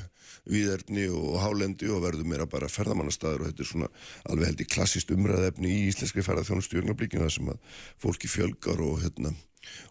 viðerni 0.48 1.08
og 1.12 1.36
hálendi 1.42 1.90
og 1.92 2.02
verður 2.04 2.28
meira 2.28 2.46
bara 2.48 2.70
ferðamannastæður 2.72 3.44
og 3.44 3.50
þetta 3.50 3.64
er 3.64 3.70
svona 3.72 3.90
alveg 4.30 4.50
held 4.50 4.62
í 4.64 4.68
klassist 4.70 5.12
umræðefni 5.12 5.72
í 5.72 5.84
íslenskri 5.90 6.24
ferðarþjónustu 6.24 6.78
í 6.78 6.82
ögnablíkinu 6.82 7.26
þar 7.26 7.34
sem 7.34 7.52
að 7.52 7.76
fólki 8.00 8.30
fjölgar 8.32 8.80
og 8.84 9.02
hérna 9.02 9.34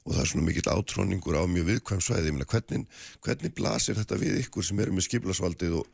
og 0.05 0.13
það 0.15 0.21
er 0.21 0.29
svona 0.31 0.47
mikill 0.47 0.71
átróningur 0.71 1.37
á 1.37 1.43
mjög 1.45 1.67
viðkvæm 1.67 2.01
svæði, 2.01 2.29
ég 2.31 2.35
meina 2.37 2.49
hvernig, 2.49 2.85
hvernig 3.25 3.53
blasir 3.57 3.97
þetta 3.99 4.17
við 4.21 4.39
ykkur 4.41 4.65
sem 4.65 4.81
eru 4.81 4.95
með 4.95 5.07
skiplasvaldið 5.07 5.77
og, 5.81 5.89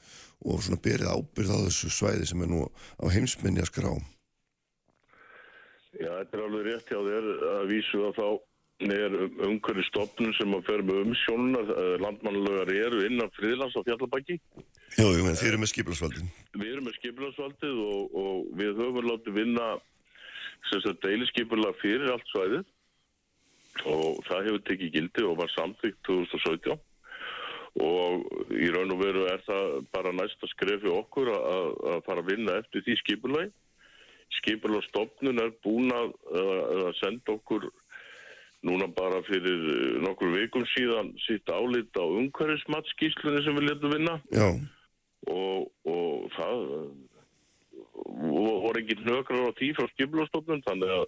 og 0.47 0.63
svona 0.63 0.79
berið 0.85 1.11
ábyrð 1.11 1.51
á 1.51 1.57
þessu 1.65 1.91
svæði 1.91 2.29
sem 2.29 2.45
er 2.45 2.51
nú 2.53 2.63
á 2.69 3.05
heimsminni 3.11 3.63
að 3.63 3.71
skrá 3.73 3.91
Já, 5.93 6.09
þetta 6.09 6.37
er 6.37 6.45
alveg 6.47 6.67
rétt 6.69 6.89
hjá 6.89 6.99
þér 7.05 7.27
að 7.51 7.67
vísu 7.69 8.05
að 8.07 8.15
þá 8.17 8.27
er 8.91 9.15
umhverju 9.47 9.85
stopnum 9.87 10.33
sem 10.35 10.53
að 10.57 10.65
fer 10.67 10.83
með 10.83 11.01
umsjónunar 11.05 11.73
landmannlegar 12.03 12.71
eru 12.73 13.05
innan 13.07 13.31
friðlands 13.37 13.77
á 13.79 13.81
fjallabæki 13.85 14.39
Jú, 14.93 15.07
jú, 15.07 15.23
en 15.25 15.37
þið 15.39 15.49
eru 15.49 15.61
með 15.61 15.71
skiplasvaldin 15.71 16.31
Við 16.53 16.69
erum 16.69 16.87
með 16.89 16.97
skiplasvaldið 16.99 17.79
og, 17.85 18.17
og 18.23 18.53
við 18.59 18.81
höfum 18.81 19.07
látið 19.07 19.39
vinna 19.39 19.67
deilisskipulag 21.03 21.75
fyrir 21.81 22.11
allt 22.13 22.29
svæðið. 22.31 22.65
Og 23.89 24.19
það 24.27 24.45
hefur 24.47 24.65
tekið 24.69 24.93
gildi 24.93 25.23
og 25.25 25.37
var 25.39 25.49
samþygt 25.49 25.99
2017 26.07 26.79
og 27.81 28.27
í 28.53 28.67
raun 28.69 28.91
og 28.93 28.99
veru 29.01 29.23
er 29.25 29.41
það 29.47 29.87
bara 29.89 30.11
næsta 30.13 30.45
skrefi 30.51 30.91
okkur 30.93 31.31
að, 31.33 31.71
að 31.89 32.03
fara 32.05 32.21
að 32.21 32.29
vinna 32.29 32.57
eftir 32.61 32.83
því 32.85 32.97
skipulagi. 32.99 33.49
Skipulagstofnun 34.37 35.41
er 35.41 35.55
búin 35.65 35.89
að, 35.93 36.13
að 36.37 36.91
senda 36.99 37.33
okkur 37.33 37.65
núna 38.63 38.87
bara 38.95 39.19
fyrir 39.27 39.99
nokkur 40.03 40.31
vikum 40.37 40.63
síðan 40.73 41.11
sitt 41.25 41.49
álit 41.51 41.91
á 41.99 42.03
umhverfismatskíslunni 42.03 43.43
sem 43.43 43.57
við 43.59 43.67
letum 43.69 43.95
vinna. 43.95 44.15
Og, 45.31 45.67
og 45.87 46.29
það 46.35 46.63
voru 48.63 48.79
ekki 48.81 48.97
nökrar 49.03 49.51
á 49.51 49.57
tí 49.59 49.71
frá 49.75 49.87
skipulastofnun 49.93 50.63
þannig 50.67 50.95
að 50.95 51.05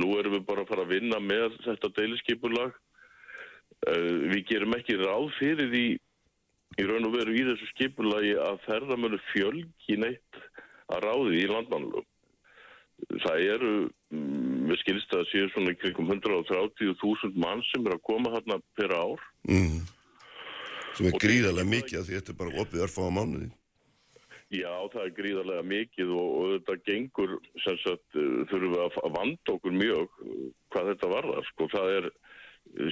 nú 0.00 0.12
erum 0.18 0.36
við 0.36 0.46
bara 0.46 0.64
að 0.64 0.70
fara 0.70 0.86
að 0.86 0.94
vinna 0.94 1.18
með 1.24 1.58
þetta 1.64 1.90
deilisskipulag 1.96 2.76
við 4.30 4.44
gerum 4.50 4.76
ekki 4.76 4.98
ráð 5.00 5.30
fyrir 5.38 5.70
því 5.72 5.84
í 6.78 6.86
raun 6.86 7.08
og 7.08 7.16
veru 7.16 7.34
í 7.34 7.44
þessu 7.48 7.68
skipulagi 7.72 8.36
að 8.38 8.60
ferðamölu 8.66 9.18
fjölgi 9.32 9.96
neitt 9.98 10.42
að 10.92 11.06
ráði 11.06 11.42
í 11.42 11.48
landmannlum 11.50 12.06
það 13.24 13.46
eru 13.56 13.74
við 14.70 14.82
skilst 14.84 15.14
að 15.16 15.28
séu 15.30 15.48
svona 15.52 15.76
kringum 15.78 16.10
130.000 16.14 17.40
mann 17.40 17.62
sem 17.70 17.86
er 17.86 17.96
að 17.96 18.04
koma 18.06 18.34
hérna 18.34 18.60
per 18.78 18.94
ár. 18.94 19.24
Mm. 19.48 19.80
sem 20.96 21.08
er 21.08 21.16
gríðarlega 21.22 21.70
mikið 21.70 22.06
því 22.06 22.18
þetta 22.18 22.32
er 22.32 22.38
bara 22.42 22.62
opið 22.62 22.86
á 22.86 22.88
mánuði. 23.10 23.50
Já, 24.50 24.72
það 24.90 25.04
er 25.04 25.12
gríðarlega 25.14 25.62
mikið 25.70 26.08
og, 26.10 26.30
og 26.34 26.52
þetta 26.56 26.74
gengur 26.88 27.36
sem 27.62 27.76
sagt 27.84 28.16
þurfum 28.50 28.72
við 28.72 28.80
að 28.82 29.14
vanda 29.14 29.54
okkur 29.54 29.76
mjög 29.78 30.16
hvað 30.74 30.90
þetta 30.90 31.10
varðar 31.12 31.46
sko, 31.52 31.68
það 31.70 31.94
er 31.98 32.08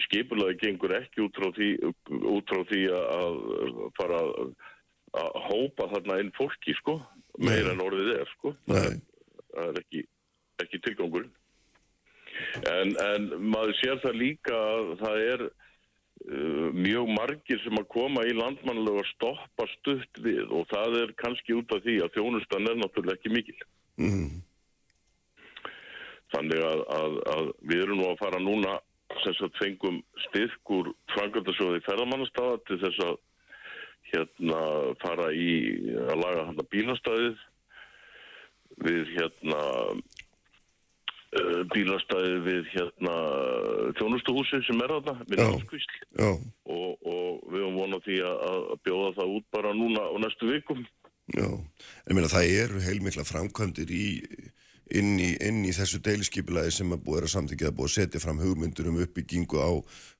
skipulaði 0.06 0.58
gengur 0.62 0.94
ekki 0.96 1.24
út 1.24 1.38
frá 1.38 1.50
því, 1.56 1.70
út 2.30 2.52
frá 2.52 2.62
því 2.70 2.84
að 2.94 3.40
fara 3.98 4.20
að, 4.22 4.54
að 5.18 5.40
hópa 5.48 5.88
þarna 5.94 6.20
inn 6.22 6.32
fólki 6.38 6.76
sko, 6.78 6.98
meira 7.42 7.74
en 7.74 7.82
orðið 7.82 8.14
er 8.20 8.32
sko. 8.36 8.54
Nei. 8.70 9.02
það 9.50 9.72
er 9.72 9.82
ekki, 9.82 10.04
ekki 10.62 10.82
tilgangur 10.86 11.28
en, 12.72 12.92
en 13.04 13.30
maður 13.52 13.76
sér 13.80 14.02
það 14.02 14.20
líka 14.22 14.58
að 14.58 14.92
það 15.02 15.22
er 15.24 15.44
uh, 15.48 16.68
mjög 16.76 17.12
margir 17.14 17.62
sem 17.64 17.80
að 17.80 17.88
koma 17.94 18.26
í 18.28 18.34
landmannlega 18.36 19.04
að 19.04 19.10
stoppa 19.12 19.68
stutt 19.76 20.22
við 20.24 20.44
og 20.48 20.68
það 20.72 21.00
er 21.04 21.14
kannski 21.22 21.56
út 21.58 21.76
af 21.76 21.84
því 21.86 22.00
að 22.04 22.18
þjónustan 22.18 22.70
er 22.70 22.80
náttúrulega 22.82 23.20
ekki 23.20 23.34
mikil 23.34 23.56
mm. 24.02 24.28
þannig 26.34 26.66
að, 26.72 26.84
að, 26.98 27.22
að 27.36 27.54
við 27.70 27.86
erum 27.86 28.02
nú 28.02 28.10
að 28.10 28.20
fara 28.24 28.42
núna 28.42 28.78
sem 29.22 29.34
sagt 29.38 29.56
fengum 29.58 30.02
styrkur 30.28 30.92
frangöldasjóði 31.14 31.80
ferðamannastafa 31.86 32.58
til 32.68 32.78
þess 32.82 33.04
að 33.06 33.16
hérna 34.12 34.60
fara 35.02 35.30
í 35.36 35.52
að 36.08 36.20
laga 36.22 36.44
hann 36.48 36.60
að 36.60 36.70
bílastæðið 36.72 37.46
við 38.84 39.12
hérna 39.16 39.62
uh, 41.36 41.62
bílastæðið 41.74 42.38
við 42.46 42.70
hérna 42.74 43.16
þjónustuhúsi 43.98 44.62
sem 44.66 44.84
er 44.84 44.94
þarna 44.96 45.16
við 45.28 45.42
náttúrskvísl 45.42 45.98
og, 46.24 46.94
og 47.02 47.50
við 47.52 47.64
höfum 47.64 47.80
vonað 47.82 48.06
því 48.06 48.20
að, 48.28 48.46
að 48.74 48.84
bjóða 48.88 49.10
það 49.18 49.34
út 49.38 49.50
bara 49.58 49.74
núna 49.76 50.06
á 50.08 50.14
næstu 50.24 50.52
vikum. 50.52 50.86
Já, 51.36 51.48
en 51.48 52.16
mér 52.16 52.28
að 52.28 52.36
það 52.38 52.54
eru 52.62 52.86
heilmikla 52.86 53.26
framkvæmdir 53.28 53.90
í 53.92 54.06
inn 54.96 55.18
í, 55.20 55.32
inn 55.44 55.62
í 55.68 55.72
þessu 55.76 56.00
deiliskypulagi 56.04 56.72
sem 56.78 56.92
að 56.94 57.02
búið 57.04 57.26
að 57.26 57.32
samþykja 57.34 57.70
að 57.70 57.76
búið 57.76 57.90
að 57.90 57.94
setja 57.94 58.22
fram 58.22 58.40
hugmyndur 58.40 58.88
um 58.88 59.00
uppbyggingu 59.04 59.60
á 59.60 59.70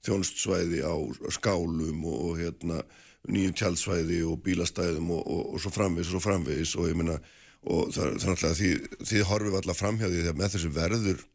þjónustsvæði 0.04 0.82
á 0.84 0.94
skálum 1.32 2.04
og, 2.04 2.18
og 2.28 2.42
hérna 2.42 2.82
nýjum 3.28 3.56
tjaldsvæði 3.56 4.20
og 4.28 4.40
bílastæðum 4.44 5.10
og, 5.16 5.22
og, 5.24 5.56
svo 5.62 5.72
framvegis 5.72 6.10
og 6.10 6.18
svo 6.18 6.24
framvegis. 6.24 6.74
Og 6.78 6.90
ég 6.90 6.98
meina 6.98 7.18
og 7.66 7.90
er 7.90 8.14
náttúrulega 8.14 8.54
því 8.58 8.70
þið 9.02 9.26
horfum 9.28 9.58
alltaf 9.58 9.80
framhjáði 9.82 10.22
því 10.22 10.32
að 10.32 10.40
með 10.40 10.54
þessu 10.54 10.72
verður 10.76 11.26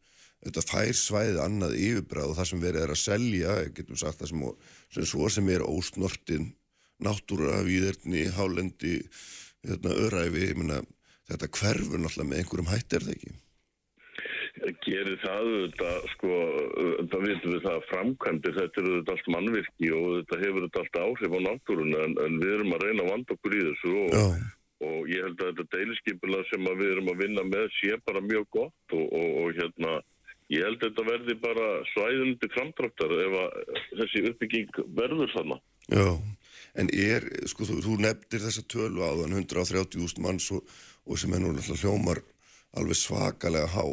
þetta 0.44 0.64
fær 0.68 0.98
svæðið 0.98 1.40
annað 1.44 1.78
yfirbræð 1.80 2.32
og 2.32 2.36
það 2.38 2.50
sem 2.50 2.64
verið 2.64 2.84
er 2.84 2.92
að 2.94 3.00
selja 3.00 3.54
getum 3.76 4.00
sagt 4.00 4.20
það 4.20 4.32
sem, 4.32 4.44
sem 4.96 5.08
svo 5.08 5.30
sem 5.32 5.48
er 5.52 5.64
ósnortin 5.64 6.50
náttúra, 7.04 7.62
víðerni, 7.66 8.26
hálendi 8.36 8.98
hérna, 9.64 9.94
öræfi, 10.06 10.50
ég 10.50 10.60
meina 10.60 10.82
þetta 11.30 11.50
hverfur 11.58 12.00
náttúrulega 12.02 12.30
með 12.30 12.42
einhverjum 12.42 12.70
hætt 12.72 12.96
er 12.96 13.06
það 13.06 13.16
ekki? 13.16 13.34
Gerir 14.84 15.16
það 15.20 15.48
þetta, 15.52 15.92
sko, 16.12 16.34
það 17.10 17.24
veitum 17.26 17.54
við 17.56 17.64
það 17.64 17.86
framkvæmdir, 17.90 18.58
þetta 18.60 18.82
eru 18.82 18.92
þetta 18.98 19.16
allt 19.16 19.30
mannvirki 19.34 19.90
og 19.96 20.10
þetta 20.18 20.42
hefur 20.44 20.66
þetta 20.68 20.84
allt 20.84 21.00
áhrif 21.04 21.34
á 21.34 21.40
náttúruna 21.48 22.04
en, 22.06 22.14
en 22.24 22.36
við 22.40 22.54
erum 22.58 22.76
að 22.76 22.84
reyna 22.86 23.04
að 23.04 23.10
vanda 23.14 23.36
okkur 23.36 23.56
í 23.56 23.64
þessu 23.64 23.96
og, 24.04 24.14
og 24.84 25.10
ég 25.10 25.26
held 25.26 25.42
að 25.42 25.52
þetta 25.52 25.78
deiliskypula 25.78 26.42
sem 26.50 26.70
við 26.70 26.94
erum 26.94 27.12
að 27.12 27.20
vinna 27.24 27.46
með 27.48 27.68
sé 27.80 27.98
bara 28.06 28.24
mjög 28.24 28.48
gott 28.58 28.96
og, 28.96 29.04
og, 29.04 29.28
og 29.42 29.58
hérna, 29.58 29.98
ég 30.52 30.64
held 30.68 30.80
að 30.80 30.88
þetta 30.88 31.08
verði 31.10 31.38
bara 31.42 31.68
svæðundi 31.92 32.50
framdráttar 32.56 33.18
ef 33.26 33.38
að 33.42 33.60
þessi 34.00 34.26
uppbygging 34.30 34.82
verður 34.96 35.36
þannig. 35.36 35.62
Já, 35.92 36.08
en 36.80 36.90
er, 36.96 37.28
sko, 37.50 37.66
þú, 37.68 37.78
þú 37.84 38.00
nefndir 38.00 38.44
þessa 38.46 38.64
tölu 38.72 39.04
áðan 39.04 39.36
130.000 39.42 40.24
manns 40.24 40.48
og 40.54 40.64
og 41.04 41.20
sem 41.20 41.34
er 41.36 41.42
nú 41.42 41.52
alltaf 41.52 41.82
hljómar 41.82 42.20
alveg 42.78 42.98
svakalega 42.98 43.70
há 43.74 43.84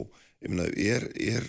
ég 0.41 0.49
meina, 0.51 0.67
er, 0.71 1.07
er 1.15 1.47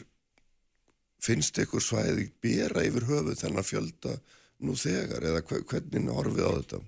finnst 1.23 1.59
ykkur 1.63 1.83
svæði 1.83 2.29
bera 2.43 2.83
yfir 2.87 3.07
höfu 3.09 3.37
þennan 3.39 3.67
fjölda 3.67 4.17
nú 4.63 4.75
þegar 4.79 5.29
eða 5.31 5.45
hvernig 5.47 6.11
horfið 6.11 6.49
á 6.49 6.53
þetta? 6.59 6.83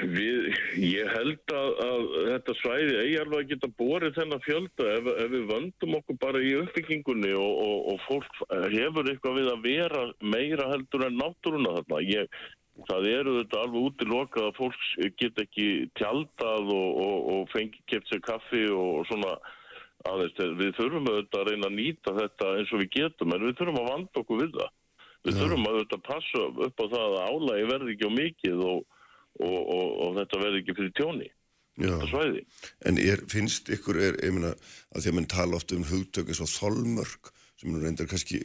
Við, 0.00 0.46
ég 0.80 1.10
held 1.12 1.52
að, 1.52 1.70
að 1.84 2.04
þetta 2.30 2.54
svæði 2.60 2.94
eigi 3.02 3.16
alveg 3.20 3.42
að 3.42 3.50
geta 3.50 3.68
borið 3.80 4.14
þennan 4.16 4.42
fjölda 4.46 4.86
ef, 4.94 5.10
ef 5.24 5.32
við 5.34 5.44
vöndum 5.50 5.96
okkur 5.98 6.18
bara 6.22 6.40
í 6.40 6.54
uppbyggingunni 6.60 7.32
og, 7.36 7.52
og, 7.64 7.76
og 7.92 8.00
fólk 8.06 8.40
hefur 8.72 9.10
eitthvað 9.10 9.36
við 9.40 9.50
að 9.52 9.66
vera 9.66 10.04
meira 10.22 10.70
heldur 10.72 11.04
en 11.06 11.18
náttúruna 11.20 11.74
þarna. 11.76 12.00
Ég, 12.08 12.40
það 12.88 13.08
eru 13.12 13.36
þetta 13.40 13.62
alveg 13.64 13.88
út 13.88 14.04
í 14.04 14.08
loka 14.08 14.44
að 14.46 14.58
fólk 14.60 14.84
get 15.20 15.40
ekki 15.44 15.68
tjaldað 16.00 16.70
og, 16.76 17.00
og, 17.04 17.16
og 17.34 17.50
fengi 17.52 17.82
keft 17.90 18.08
sér 18.08 18.22
kaffi 18.24 18.64
og 18.72 19.02
svona 19.10 19.34
aðeins. 20.08 20.38
Við 20.62 20.76
þurfum 20.78 21.10
auðvitað 21.10 21.42
að 21.42 21.50
reyna 21.50 21.68
að 21.68 21.76
nýta 21.76 22.16
þetta 22.22 22.54
eins 22.56 22.72
og 22.72 22.84
við 22.84 22.94
getum 22.96 23.34
en 23.36 23.44
við 23.48 23.58
þurfum 23.58 23.82
að 23.82 23.90
vanda 23.90 24.24
okkur 24.24 24.42
við 24.44 24.56
það. 24.56 24.72
Við 25.20 25.42
þurfum 25.42 25.68
að 25.68 25.76
auðvitað 25.76 26.06
passa 26.08 26.46
upp 26.48 26.80
á 26.80 26.86
það 26.86 27.06
að 27.10 27.22
álægi 27.28 27.70
verði 27.74 27.94
ekki 27.94 28.08
á 28.08 28.12
mikið 28.16 28.64
og, 28.70 28.84
og 29.38 30.16
þetta 30.18 30.42
verði 30.42 30.62
ekki 30.62 30.76
fyrir 30.78 30.96
tjóni. 30.98 31.30
En 32.84 32.98
er, 33.00 33.22
finnst 33.30 33.70
ykkur, 33.72 33.96
er, 34.02 34.18
meina, 34.34 34.52
að 34.92 35.04
því 35.04 35.12
að 35.12 35.16
mann 35.16 35.30
tala 35.30 35.56
ofta 35.56 35.78
um 35.78 35.86
hugtök 35.88 36.28
eins 36.32 36.42
og 36.44 36.50
þolmörk, 36.52 37.32
sem 37.60 37.72
nú 37.72 37.80
reyndar 37.80 38.08
kannski 38.10 38.42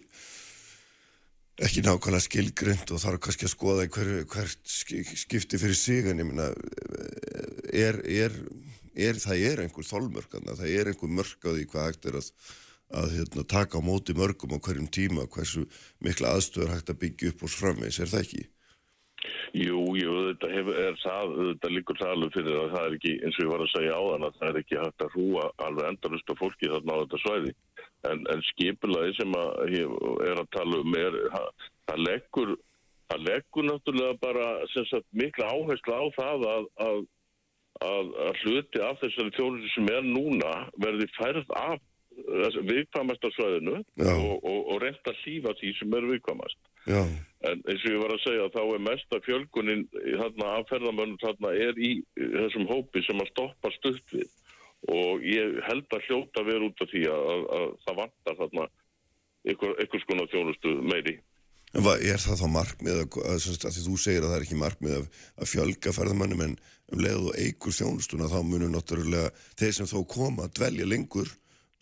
ekki 1.64 1.84
nákvæmlega 1.86 2.26
skilgrind 2.26 2.92
og 2.92 3.00
þarf 3.00 3.22
kannski 3.24 3.48
að 3.48 3.54
skoða 3.54 3.88
hver, 3.88 4.12
hvert 4.32 4.74
skipti 5.24 5.60
fyrir 5.60 5.78
sig, 5.80 6.08
en 6.12 6.20
ég 6.20 6.28
meina, 6.28 6.50
er, 7.72 8.00
er, 8.04 8.36
er, 8.96 9.20
það 9.24 9.46
er 9.52 9.64
einhver 9.64 9.88
þolmörk, 9.88 10.36
það 10.36 10.68
er 10.68 10.92
einhver 10.92 11.16
mörk 11.20 11.48
á 11.48 11.52
því 11.52 11.68
hvað 11.72 11.88
hægt 11.90 12.10
er 12.12 12.20
að, 12.20 12.32
að 13.04 13.16
hérna, 13.20 13.48
taka 13.56 13.80
á 13.80 13.88
móti 13.88 14.16
mörgum 14.16 14.56
á 14.56 14.60
hverjum 14.60 14.92
tíma, 14.92 15.28
hversu 15.32 15.64
mikla 16.04 16.36
aðstöður 16.36 16.76
hægt 16.76 16.92
að 16.92 17.02
byggja 17.06 17.32
upp 17.32 17.48
hos 17.48 17.56
framvegs, 17.60 18.04
er 18.04 18.12
það 18.12 18.28
ekki? 18.28 18.46
Jú, 19.56 19.82
jú, 19.95 20.14
þetta 20.28 20.47
hefur, 20.51 20.78
er 20.84 20.95
það, 20.99 21.34
þetta 21.49 21.70
líkur 21.72 21.99
það 22.01 22.10
alveg 22.12 22.34
fyrir 22.36 22.58
að 22.60 22.74
það 22.74 22.88
er 22.88 22.95
ekki, 22.97 23.12
eins 23.24 23.38
og 23.38 23.45
ég 23.45 23.51
var 23.53 23.62
að 23.64 23.70
segja 23.72 23.95
á 23.95 24.01
þann 24.03 24.26
að 24.28 24.39
það 24.39 24.49
er 24.49 24.58
ekki 24.62 24.80
hægt 24.82 25.06
að 25.06 25.14
hrúa 25.14 25.45
alveg 25.64 25.88
endalust 25.91 26.32
á 26.32 26.36
fólki 26.41 26.72
þarna 26.74 26.97
á 26.97 27.01
þetta 27.01 27.20
svæði. 27.24 27.53
En, 28.10 28.26
en 28.34 28.43
skipulaði 28.49 29.14
sem 29.16 29.38
að 29.39 29.78
er 30.28 30.41
að 30.41 30.51
tala 30.58 30.82
um 30.84 30.97
er, 30.99 31.18
það 31.88 32.03
leggur, 32.03 32.51
það 33.14 33.26
leggur 33.30 33.68
náttúrulega 33.70 34.20
bara 34.26 34.49
sagt, 34.76 35.08
mikla 35.24 35.51
áherslu 35.56 35.95
á 35.95 36.06
það 36.20 36.45
að, 36.51 36.70
að, 36.89 37.01
að, 37.88 38.14
að 38.28 38.43
hluti 38.43 38.84
af 38.89 38.99
þessari 39.06 39.36
þjónusi 39.39 39.72
sem 39.78 39.91
er 39.95 40.10
núna 40.10 40.53
verði 40.84 41.08
færð 41.16 41.56
af 41.62 41.80
viðkvamast 42.16 43.28
á 43.28 43.30
svæðinu 43.36 43.76
og, 43.82 44.32
og, 44.39 44.59
og 44.72 44.82
reynda 44.84 45.11
að 45.11 45.22
lífa 45.26 45.53
því 45.59 45.74
sem 45.80 45.97
er 45.97 46.07
viðkvamast. 46.11 46.61
Já. 46.86 47.01
En 47.45 47.61
eins 47.70 47.84
og 47.86 47.91
ég 47.91 48.01
var 48.01 48.13
að 48.16 48.24
segja 48.24 48.47
þá 48.53 48.61
er 48.63 48.84
mesta 48.86 49.20
fjölgunin 49.26 49.86
þarna 49.91 50.53
af 50.55 50.72
ferðamönnum 50.72 51.22
þarna 51.22 51.53
er 51.68 51.78
í 51.82 51.91
þessum 52.16 52.66
hópi 52.72 53.03
sem 53.05 53.22
að 53.22 53.32
stoppa 53.34 53.72
stutt 53.76 54.16
við 54.16 54.32
og 54.91 55.24
ég 55.26 55.61
held 55.66 55.95
að 55.97 56.09
hljóta 56.09 56.43
vera 56.45 56.68
út 56.68 56.84
af 56.84 56.91
því 56.91 57.05
að, 57.09 57.30
að, 57.36 57.45
að 57.57 57.70
það 57.86 58.01
vantar 58.01 58.38
þarna 58.41 58.66
ykkur, 59.53 60.03
skona 60.03 60.28
þjónustu 60.34 60.76
meiri. 60.86 61.16
En 61.76 61.84
hvað 61.84 62.05
er 62.07 62.22
það 62.22 62.39
þá 62.39 62.47
markmið 62.53 62.99
að, 63.01 63.18
að, 63.34 63.80
þú 63.84 63.95
segir 63.99 64.24
að 64.24 64.30
það 64.30 64.38
er 64.38 64.45
ekki 64.45 64.59
markmið 64.61 64.99
að 65.01 65.49
fjölga 65.51 65.95
ferðamönnum 65.95 66.43
en 66.45 66.53
um 66.93 67.01
leið 67.01 67.32
og 67.32 67.39
eigur 67.41 67.76
þjónustuna 67.76 68.30
þá 68.32 68.38
munum 68.45 68.76
náttúrulega 68.76 69.34
þeir 69.57 69.74
sem 69.80 69.89
þó 69.89 69.97
koma 70.07 70.45
að 70.45 70.53
dvelja 70.59 70.88
lengur 70.88 71.34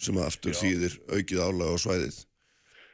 sem 0.06 0.22
aftur 0.24 0.54
Já. 0.54 0.60
þýðir 0.62 0.96
aukið 1.18 1.44
álag 1.44 1.74
á 1.74 1.78
svæðið. 1.84 2.18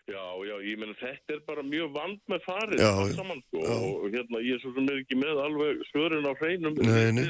Já, 0.10 0.26
já, 0.42 0.56
ég 0.66 0.80
meina 0.82 0.96
þetta 0.98 1.36
er 1.36 1.42
bara 1.46 1.64
mjög 1.66 1.92
vand 1.94 2.22
með 2.32 2.46
farið 2.48 2.80
Já, 2.82 2.92
saman 3.14 3.42
sko 3.46 3.62
já. 3.62 3.74
og 3.78 4.06
hérna 4.16 4.42
ég 4.42 4.56
er 4.56 4.62
svo 4.64 4.72
sem 4.74 4.88
er 4.90 5.02
ekki 5.04 5.18
með 5.22 5.42
alveg 5.44 5.84
svörin 5.92 6.26
á 6.26 6.34
hreinum 6.40 6.80
Nei, 6.82 7.12
nei. 7.14 7.28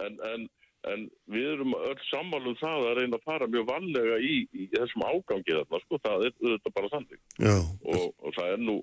En, 0.00 0.16
en, 0.30 0.46
en 0.88 1.04
við 1.34 1.50
erum 1.52 1.76
öll 1.76 2.00
sammálum 2.08 2.56
það 2.62 2.88
að 2.88 2.96
reyna 3.00 3.20
að 3.20 3.26
fara 3.28 3.50
mjög 3.52 3.68
vanlega 3.68 4.16
í, 4.24 4.38
í 4.56 4.68
þessum 4.72 5.04
ágangi 5.04 5.58
þarna 5.58 5.82
sko, 5.84 6.00
það 6.06 6.26
er 6.30 6.36
þetta 6.40 6.74
bara 6.78 6.92
þannig 6.94 7.20
Já, 7.44 7.56
og, 7.92 8.06
og 8.24 8.38
það 8.38 8.52
er 8.54 8.64
nú 8.70 8.78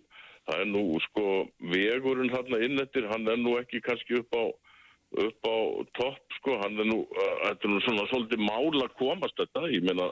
það 0.49 0.61
er 0.63 0.69
nú 0.75 0.83
sko 1.07 1.25
vegurinn 1.73 2.33
þarna 2.33 2.61
innettir, 2.65 3.09
hann 3.09 3.29
er 3.29 3.41
nú 3.41 3.57
ekki 3.61 3.81
kannski 3.85 4.21
upp 4.21 4.37
á 4.37 4.43
upp 5.21 5.43
á 5.43 5.57
topp 5.97 6.35
sko, 6.39 6.55
hann 6.61 6.77
er 6.79 6.87
nú, 6.87 7.01
uh, 7.03 7.37
þetta 7.49 7.67
er 7.67 7.73
nú 7.73 7.79
svona 7.83 8.05
svolítið 8.11 8.43
mál 8.45 8.83
að 8.85 8.93
komast 8.99 9.35
þetta, 9.39 9.65
ég 9.73 9.83
meina 9.83 10.07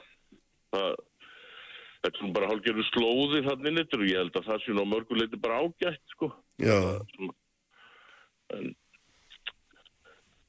það 0.74 0.98
Þetta 2.00 2.16
er 2.16 2.24
nú 2.24 2.32
bara 2.32 2.46
hálfgerðu 2.48 2.82
slóði 2.88 3.40
þannig 3.44 3.66
innittur 3.74 4.00
og 4.00 4.08
ég 4.08 4.16
held 4.22 4.36
að 4.40 4.46
það 4.46 4.62
sé 4.64 4.72
nú 4.72 4.84
mörguleiti 4.88 5.36
bara 5.42 5.58
ágætt, 5.60 6.00
sko. 6.14 6.30
já. 6.56 6.78
Svona- 7.12 7.34
En, 8.56 8.70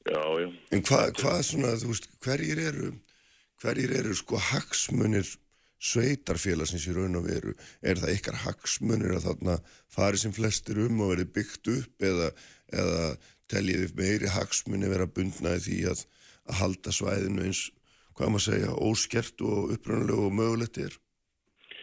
já, 0.08 0.22
já. 0.40 0.46
En 0.72 0.82
hvað 0.88 1.12
hva 1.20 1.34
svona, 1.46 1.74
þú 1.82 1.90
veist, 1.92 2.08
hverjir 2.24 2.58
eru, 2.70 2.88
hverjir 3.62 3.92
eru 4.00 4.14
sko 4.16 4.40
hagsmunir 4.48 5.28
sveitarfélagsins 5.82 6.88
í 6.88 6.94
raun 6.96 7.20
og 7.20 7.28
veru? 7.28 7.52
Er 7.84 8.00
það 8.00 8.16
ykkar 8.16 8.40
hagsmunir 8.46 9.12
að 9.18 9.28
þarna 9.28 9.58
fari 9.92 10.18
sem 10.24 10.32
flestir 10.34 10.80
um 10.86 11.04
og 11.04 11.12
verði 11.12 11.28
byggt 11.36 11.70
upp 11.76 12.08
eða, 12.08 12.32
eða 12.72 13.04
teljið 13.52 13.86
upp 13.90 14.00
meiri 14.00 14.32
hagsmunir 14.34 14.88
vera 14.96 15.06
bundna 15.06 15.54
í 15.58 15.62
því 15.68 15.78
að, 15.92 16.04
að 16.48 16.60
halda 16.64 16.96
svæðinu 16.96 17.44
eins, 17.46 17.66
hvað 18.22 18.34
maður 18.34 18.46
segja, 18.46 18.74
óskert 18.78 19.42
og 19.42 19.72
upprannulegu 19.76 20.28
og 20.28 20.36
mögulegt 20.38 20.78
er? 20.82 20.98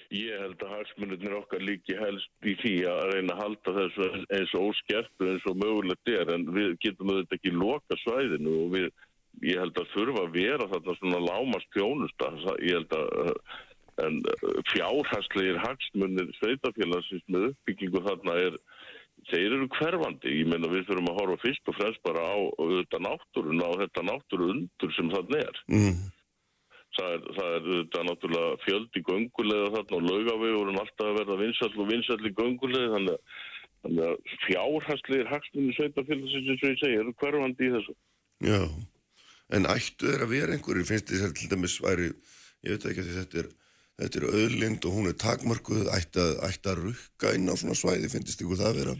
Ég 0.09 0.41
held 0.41 0.63
að 0.65 0.71
hagsmunirnir 0.73 1.35
okkar 1.37 1.61
líki 1.61 1.93
helst 1.99 2.47
í 2.47 2.55
því 2.63 2.73
að 2.89 3.01
reyna 3.11 3.35
að 3.35 3.41
halda 3.43 3.73
þessu 3.75 4.07
eins 4.33 4.53
og 4.57 4.71
óskert 4.71 5.21
og 5.21 5.31
eins 5.35 5.45
og 5.51 5.59
mögulegt 5.61 6.13
er 6.15 6.31
en 6.33 6.47
við 6.55 6.71
getum 6.81 7.11
auðvitað 7.11 7.37
ekki 7.37 7.53
loka 7.53 7.97
svæðinu 8.01 8.55
og 8.63 8.71
við, 8.73 8.87
ég 9.45 9.61
held 9.61 9.77
að 9.77 9.91
þurfa 9.93 10.23
að 10.23 10.37
vera 10.39 10.69
þarna 10.71 10.95
svona 10.97 11.21
lámast 11.27 11.69
þjónusta. 11.75 12.31
Ég 12.65 12.79
held 12.79 12.97
að 12.97 13.35
en 13.99 14.21
fjárhagslegir 14.71 15.59
hagsmunir 15.59 16.29
sveitafélagsins 16.39 17.25
með 17.27 17.49
uppbyggingu 17.51 18.01
þarna 18.05 18.37
er 18.47 18.55
þeir 19.27 19.57
eru 19.57 19.67
hverfandi, 19.75 20.37
ég 20.39 20.47
meina 20.49 20.69
við 20.71 20.85
þurfum 20.87 21.11
að 21.11 21.19
horfa 21.19 21.41
fyrst 21.43 21.69
og 21.71 21.77
fremst 21.77 22.01
bara 22.07 22.23
á 22.23 22.37
þetta 22.63 23.01
náttúruna 23.03 23.67
og 23.67 23.81
þetta 23.83 24.05
náttúru 24.07 24.53
undur 24.53 24.95
sem 24.95 25.11
þarna 25.11 25.41
er. 25.43 25.59
Mm. 25.69 25.99
Það 26.97 27.11
er, 27.13 27.21
það 27.37 27.49
er 27.55 27.65
þetta 27.69 28.01
náttúrulega 28.07 28.59
fjöldi 28.65 29.01
göngulega 29.07 29.67
þarna 29.75 29.97
og 29.99 30.05
laugavegur 30.09 30.71
alltaf 30.73 31.05
að 31.05 31.17
verða 31.19 31.35
vinsall 31.43 31.75
og 31.83 31.89
vinsall 31.91 32.25
í 32.25 32.31
göngulega 32.39 32.89
þannig, 32.95 33.19
að- 33.19 33.45
þannig 33.83 34.07
að 34.07 34.33
fjárhagslegir 34.45 35.29
hagsmunni 35.29 35.75
sveitafélagsins 35.77 36.49
eins 36.49 36.63
og 36.63 36.71
ég 36.73 36.81
segi 36.81 36.97
eru 37.03 37.13
hverfandi 37.21 37.67
í 37.69 37.73
þessu. 37.75 37.95
Já, 38.49 38.61
en 39.55 39.69
ættu 39.69 40.09
þeir 40.09 40.25
að 40.25 40.33
vera 40.33 40.57
einhverju, 40.57 40.87
finnst 40.89 41.13
þér 41.13 41.33
til 41.37 41.49
dæmis 41.53 41.77
væri, 41.85 42.09
ég 42.65 42.73
veit 42.75 42.89
ekki 42.89 43.05
að 43.05 43.13
þetta 43.19 43.41
er, 43.43 43.49
þetta 44.01 44.19
er 44.23 44.27
öðlind 44.41 44.89
og 44.89 44.97
hún 44.97 45.11
er 45.13 45.17
takmarkuð, 45.23 45.85
ætti 45.93 46.19
að, 46.25 46.33
ætti 46.49 46.73
að 46.73 46.83
rukka 46.89 47.35
inn 47.37 47.49
á 47.51 47.55
svona 47.59 47.77
svæði, 47.77 48.09
finnst 48.11 48.41
ykkur 48.41 48.59
það 48.65 48.81
vera 48.81 48.97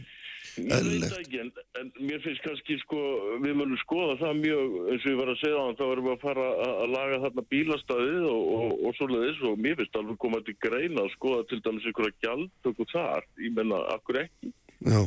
Ekki, 0.58 1.38
en, 1.42 1.50
en 1.80 1.90
mér 2.00 2.22
finnst 2.24 2.42
kannski 2.44 2.78
sko, 2.82 3.00
við 3.44 3.54
munum 3.60 3.78
skoða 3.84 4.16
það 4.22 4.40
mjög, 4.40 4.76
eins 4.90 5.04
og 5.04 5.12
ég 5.12 5.20
var 5.20 5.32
að 5.32 5.40
segja 5.42 5.60
á 5.60 5.64
hann, 5.66 5.78
þá 5.78 5.84
erum 5.86 6.08
við 6.08 6.14
að 6.16 6.24
fara 6.24 6.48
að, 6.50 6.74
að 6.84 6.94
laga 6.96 7.20
þarna 7.24 7.46
bílastæðið 7.54 8.26
og, 8.30 8.42
og, 8.56 8.74
og 8.88 8.98
svoleiðis 8.98 9.44
og 9.50 9.62
mér 9.66 9.78
finnst 9.80 10.00
alveg 10.00 10.20
koma 10.24 10.42
til 10.46 10.56
greina 10.66 11.04
að 11.04 11.14
skoða 11.14 11.46
til 11.50 11.60
dæmis 11.66 11.88
einhverja 11.90 12.18
gjaldtöku 12.26 12.88
þar, 12.92 13.30
ég 13.44 13.56
menna, 13.56 13.80
akkur 13.94 14.22
ekki, 14.24 14.52
Já, 14.80 15.00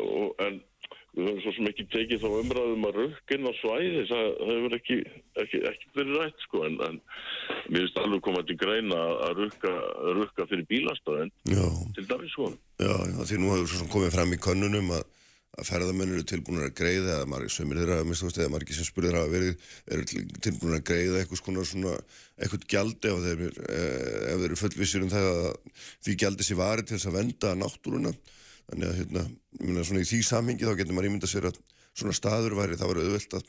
og, 0.00 0.26
en 0.46 0.60
við 1.16 1.26
höfum 1.26 1.40
svo 1.44 1.52
sem 1.56 1.68
ekki 1.70 1.84
tekið 1.90 2.22
þá 2.22 2.28
umræðum 2.40 2.84
að 2.88 2.98
rökkinn 3.00 3.48
á 3.50 3.52
svæði, 3.60 4.02
það, 4.10 4.26
hefur 4.50 4.76
ekki, 4.78 4.98
ekki, 5.44 5.62
ekki 5.70 5.88
verið 5.98 6.18
rætt 6.22 6.44
sko, 6.46 6.64
en, 6.68 6.76
en 6.86 6.98
mér 7.68 7.80
finnst 7.84 7.98
alveg 8.02 8.22
koma 8.26 8.42
til 8.46 8.58
greina 8.60 9.00
að 9.28 9.40
rukka, 9.44 9.72
rukka 10.20 10.46
fyrir 10.50 10.68
bílastæðin, 10.70 11.32
já, 11.50 11.64
til 11.98 12.06
dæmis 12.12 12.34
sko. 12.36 12.52
já, 12.78 12.92
já, 13.10 13.16
því 13.32 13.40
nú 13.42 13.54
hefur 13.56 13.72
svo 13.72 13.82
sem 13.82 13.90
komið 13.96 14.14
fram 14.14 14.36
í 14.36 14.40
könnunum 14.46 14.94
að, 14.98 15.04
að 15.60 15.66
ferðamenn 15.66 16.14
eru 16.14 16.24
tilbúin 16.30 16.62
að 16.62 16.74
greiða 16.78 17.14
eða 17.18 17.28
margir 17.34 17.52
sömur 17.56 17.80
þeirra, 17.82 18.00
minnst 18.06 18.22
þú 18.22 18.28
veist, 18.30 18.38
eða 18.44 18.52
margir 18.54 18.76
sem 18.78 18.86
spurðir 18.86 19.18
hafa 19.18 19.32
verið, 19.34 19.70
eru 19.90 20.06
til- 20.14 20.26
tilbúin 20.46 20.76
að 20.78 20.84
greiða 20.92 21.24
eitthvað 21.24 21.64
svona 21.74 21.96
eitthvað 22.40 22.68
gjaldi 22.70 23.10
ef 23.10 23.24
þeir, 23.26 23.42
eh, 23.66 24.28
ef 24.30 24.36
þeir 24.38 24.46
eru 24.52 24.60
fullvissir 24.62 25.02
um 25.04 25.10
það 25.10 25.26
að 25.34 25.48
því 26.06 26.14
gjaldi 26.22 26.46
sér 26.46 26.60
varið 26.62 26.86
til 26.86 26.96
þess 26.96 27.10
að 27.10 27.18
venda 27.18 27.56
náttúruna, 27.58 28.14
þannig 28.70 28.88
að 28.88 28.98
hérna, 29.00 29.24
meina 29.60 29.86
svona 29.86 30.04
í 30.04 30.08
því 30.08 30.20
samhengi 30.26 30.68
þá 30.68 30.76
getur 30.78 30.96
maður 30.96 31.10
ímynda 31.10 31.30
sér 31.30 31.50
að 31.50 31.58
svona 31.90 32.14
staður 32.16 32.56
væri, 32.58 32.78
það 32.78 32.92
var 32.92 33.02
auðvelt 33.02 33.38
að 33.40 33.48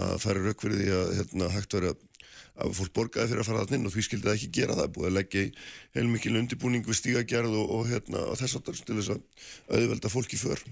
að 0.00 0.20
færa 0.22 0.42
rauk 0.42 0.62
fyrir 0.64 0.80
því 0.80 0.94
að 0.94 1.12
hérna, 1.18 1.50
hægt 1.54 1.76
verið 1.76 1.92
að, 1.92 2.30
að 2.64 2.78
fólk 2.78 2.94
borgaði 2.98 3.30
fyrir 3.30 3.42
að 3.42 3.48
fara 3.50 3.64
þarna 3.64 3.78
inn 3.78 3.88
og 3.88 3.94
því 3.94 4.06
skildi 4.06 4.28
það 4.28 4.38
ekki 4.38 4.54
gera 4.58 4.78
það, 4.78 4.94
búið 4.94 5.10
að 5.10 5.18
leggja 5.18 5.44
í 5.44 5.52
heilmikil 5.98 6.38
undirbúning 6.40 6.88
við 6.88 6.98
stígagerð 7.00 7.58
og, 7.60 7.74
og, 7.76 7.84
hérna, 7.90 8.24
og 8.30 8.40
þess 8.40 8.58
aftar 8.58 8.80
til 8.80 8.98
þess 8.98 9.14
að 9.14 9.78
auðvelda 9.78 10.12
fólk 10.12 10.34
í 10.34 10.40
för. 10.40 10.64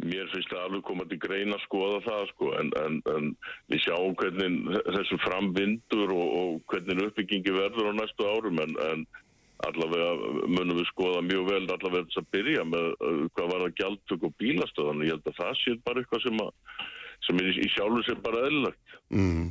Mér 0.00 0.30
finnst 0.32 0.48
það 0.48 0.62
alveg 0.64 0.84
koma 0.88 1.04
til 1.04 1.18
greina 1.20 1.58
að 1.58 1.64
skoða 1.66 1.98
það 2.06 2.22
sko 2.30 2.52
en, 2.56 2.70
en, 2.80 2.94
en 3.12 3.26
við 3.68 3.82
sjáum 3.84 4.14
hvernig 4.16 4.78
þessu 4.86 5.18
framvindur 5.20 6.14
og, 6.14 6.28
og 6.38 6.62
hvernig 6.72 7.10
uppbyggingi 7.10 7.52
verður 7.52 7.92
á 7.92 7.98
næstu 7.98 8.24
árum 8.24 8.62
en, 8.64 8.72
en 8.88 9.04
allavega 9.68 10.12
munum 10.50 10.78
við 10.78 10.88
skoða 10.90 11.22
mjög 11.26 11.48
vel 11.50 11.62
allavega 11.64 12.06
þess 12.08 12.20
að 12.20 12.30
byrja 12.34 12.64
með 12.68 12.86
uh, 12.92 13.20
hvað 13.36 13.50
var 13.52 13.64
það 13.64 13.76
gjaldtök 13.80 14.26
og 14.28 14.34
bílastöðan 14.42 15.04
ég 15.06 15.14
held 15.14 15.28
að 15.30 15.38
það 15.38 15.52
sé 15.60 15.74
bara 15.86 16.02
eitthvað 16.02 16.24
sem, 16.24 16.40
að, 16.42 16.80
sem 17.26 17.42
er 17.42 17.50
í, 17.52 17.68
sjálfu 17.74 18.06
sem 18.06 18.24
bara 18.24 18.46
eðlilegt. 18.48 18.96
Mm. 19.12 19.44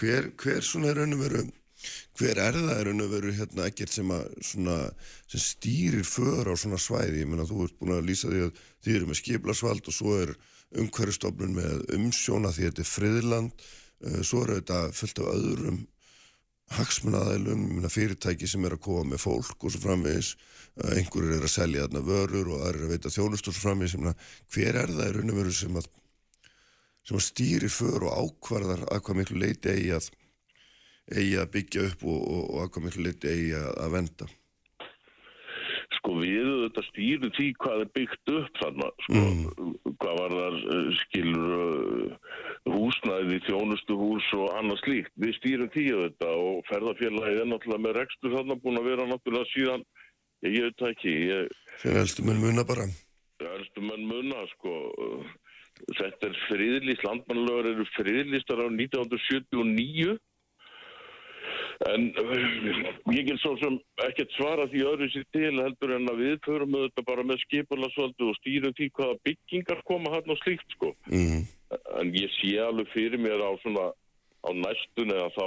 Hver, 0.00 0.30
hver 0.42 0.66
svona 0.66 0.90
er 0.90 1.00
raun 1.00 1.16
og 1.16 1.22
veru, 1.22 1.44
hver 2.18 2.42
er 2.46 2.58
það 2.58 2.74
er 2.74 2.90
raun 2.90 3.06
og 3.06 3.14
veru 3.14 3.36
hérna 3.38 3.68
ekkert 3.70 3.94
sem 3.94 4.12
að 4.16 4.26
svona, 4.50 4.80
sem 5.30 5.46
stýrir 5.46 6.08
för 6.08 6.50
á 6.50 6.54
svona 6.58 6.80
svæði, 6.82 7.22
ég 7.22 7.30
meina 7.30 7.48
þú 7.48 7.68
ert 7.68 7.78
búin 7.80 7.96
að 7.98 8.10
lýsa 8.10 8.32
því 8.32 8.44
að 8.48 8.60
þið 8.84 8.98
eru 8.98 9.10
með 9.10 9.20
skiplasvald 9.22 9.90
og 9.90 9.98
svo 10.00 10.18
er 10.24 10.36
umhverfstofnun 10.74 11.54
með 11.54 11.88
umsjóna 11.94 12.50
því 12.50 12.66
að 12.66 12.70
þetta 12.72 12.86
er 12.86 12.92
friðland, 12.92 13.66
uh, 14.08 14.22
svo 14.26 14.44
er 14.44 14.56
þetta 14.58 14.86
fullt 14.98 15.22
af 15.22 15.34
öðrum 15.38 15.82
meina 16.72 17.90
fyrirtæki 17.92 18.48
sem 18.48 18.64
er 18.64 18.76
að 18.76 18.84
koma 18.86 19.04
með 19.12 19.24
fólk 19.24 19.64
og 19.64 19.72
svo 19.72 19.82
framvegis 19.82 20.34
uh, 20.34 20.94
einhverjur 20.96 21.36
er 21.36 21.44
að 21.44 21.52
selja 21.52 21.84
þarna 21.86 22.06
vörur 22.06 22.54
og 22.54 22.64
aðrir 22.64 22.80
er 22.80 22.86
að 22.88 22.94
veita 22.94 23.14
þjónust 23.14 23.48
og 23.48 23.54
svo 23.54 23.68
framvegis, 23.68 23.98
meina 23.98 24.14
hver 24.54 24.80
er 24.80 24.94
það 24.94 25.06
er 25.08 25.18
raun 25.18 25.34
og 25.34 25.38
veru 25.42 25.54
sem 25.54 25.76
að 25.76 25.90
sem 27.04 27.18
að 27.18 27.26
stýri 27.26 27.68
för 27.68 28.06
og 28.08 28.14
ákvarðar 28.16 28.86
að 28.88 29.02
hvað 29.04 29.18
miklu 29.20 29.42
leiti 29.42 29.72
eigi 29.74 29.92
að, 29.92 30.08
eigi 31.12 31.36
að 31.40 31.52
byggja 31.58 31.84
upp 31.90 32.06
og, 32.08 32.22
og, 32.22 32.42
og 32.54 32.62
að 32.62 32.72
hvað 32.72 32.86
miklu 32.86 33.04
leiti 33.04 33.30
eigi 33.30 33.52
að, 33.58 33.68
að 33.84 33.94
venda? 33.98 34.30
Sko 35.98 36.16
við 36.20 36.48
þetta 36.64 36.84
stýrum 36.88 37.34
því 37.36 37.48
hvað 37.60 37.82
er 37.84 37.90
byggt 37.98 38.32
upp 38.32 38.60
þarna, 38.62 38.88
sko, 39.04 39.24
hvað 40.00 40.20
var 40.22 40.36
þar 40.38 40.56
eh, 40.76 40.88
skilur 41.02 41.54
uh, 41.58 42.32
húsnæði, 42.70 43.40
þjónustu 43.44 43.96
hús 43.98 44.26
og 44.38 44.52
annað 44.58 44.80
slíkt. 44.82 45.12
Við 45.20 45.34
stýrum 45.38 45.70
að 45.74 46.04
þetta 46.06 46.30
og 46.40 46.60
ferðarfélagið 46.70 47.40
er 47.42 47.48
náttúrulega 47.50 47.84
með 47.86 47.96
rekstur 47.98 48.36
þarna 48.36 48.58
búin 48.62 48.80
að 48.80 48.88
vera 48.90 49.08
náttúrulega 49.10 49.50
síðan, 49.52 49.84
ég, 50.48 50.60
veit 50.64 50.86
ekki, 50.90 51.16
ég, 51.30 51.56
Þegar 51.82 52.00
elstu 52.04 52.24
menn 52.24 52.40
muna 52.40 52.64
bara. 52.68 52.86
Elstu 53.44 53.82
menn 53.84 54.06
munna, 54.08 54.44
sko, 54.54 54.74
þetta 55.98 56.30
er 56.30 56.38
friðlýst, 56.48 57.04
landmannlögur 57.04 57.70
eru 57.74 57.88
friðlýstar 57.98 58.62
á 58.64 58.66
1979 58.70 60.16
en 61.90 62.06
ég 63.14 63.26
get 63.28 63.40
svo 63.42 63.54
sem 63.60 63.76
ekkert 64.06 64.32
svara 64.36 64.68
því 64.70 64.84
öðru 64.92 65.10
sér 65.12 65.26
til 65.34 65.52
heldur 65.58 65.96
en 65.96 66.08
að 66.12 66.22
við 66.22 66.38
förum 66.46 66.78
auðvitað 66.78 67.08
bara 67.10 67.26
með 67.26 67.42
skipularsvaldu 67.44 68.30
og 68.30 68.38
stýrum 68.40 68.76
því 68.78 68.90
hvaða 68.98 69.20
byggingar 69.28 69.84
koma 69.88 70.14
hann 70.14 70.34
og 70.34 70.40
slíkt, 70.42 70.66
sko. 70.76 70.94
Mm. 71.10 71.44
En 72.00 72.14
ég 72.14 72.32
sé 72.38 72.56
alveg 72.62 72.90
fyrir 72.94 73.20
mér 73.20 73.42
á 73.42 73.50
svona, 73.64 73.90
á 74.46 74.50
næstunni 74.54 75.18
að 75.18 75.32
þá 75.38 75.46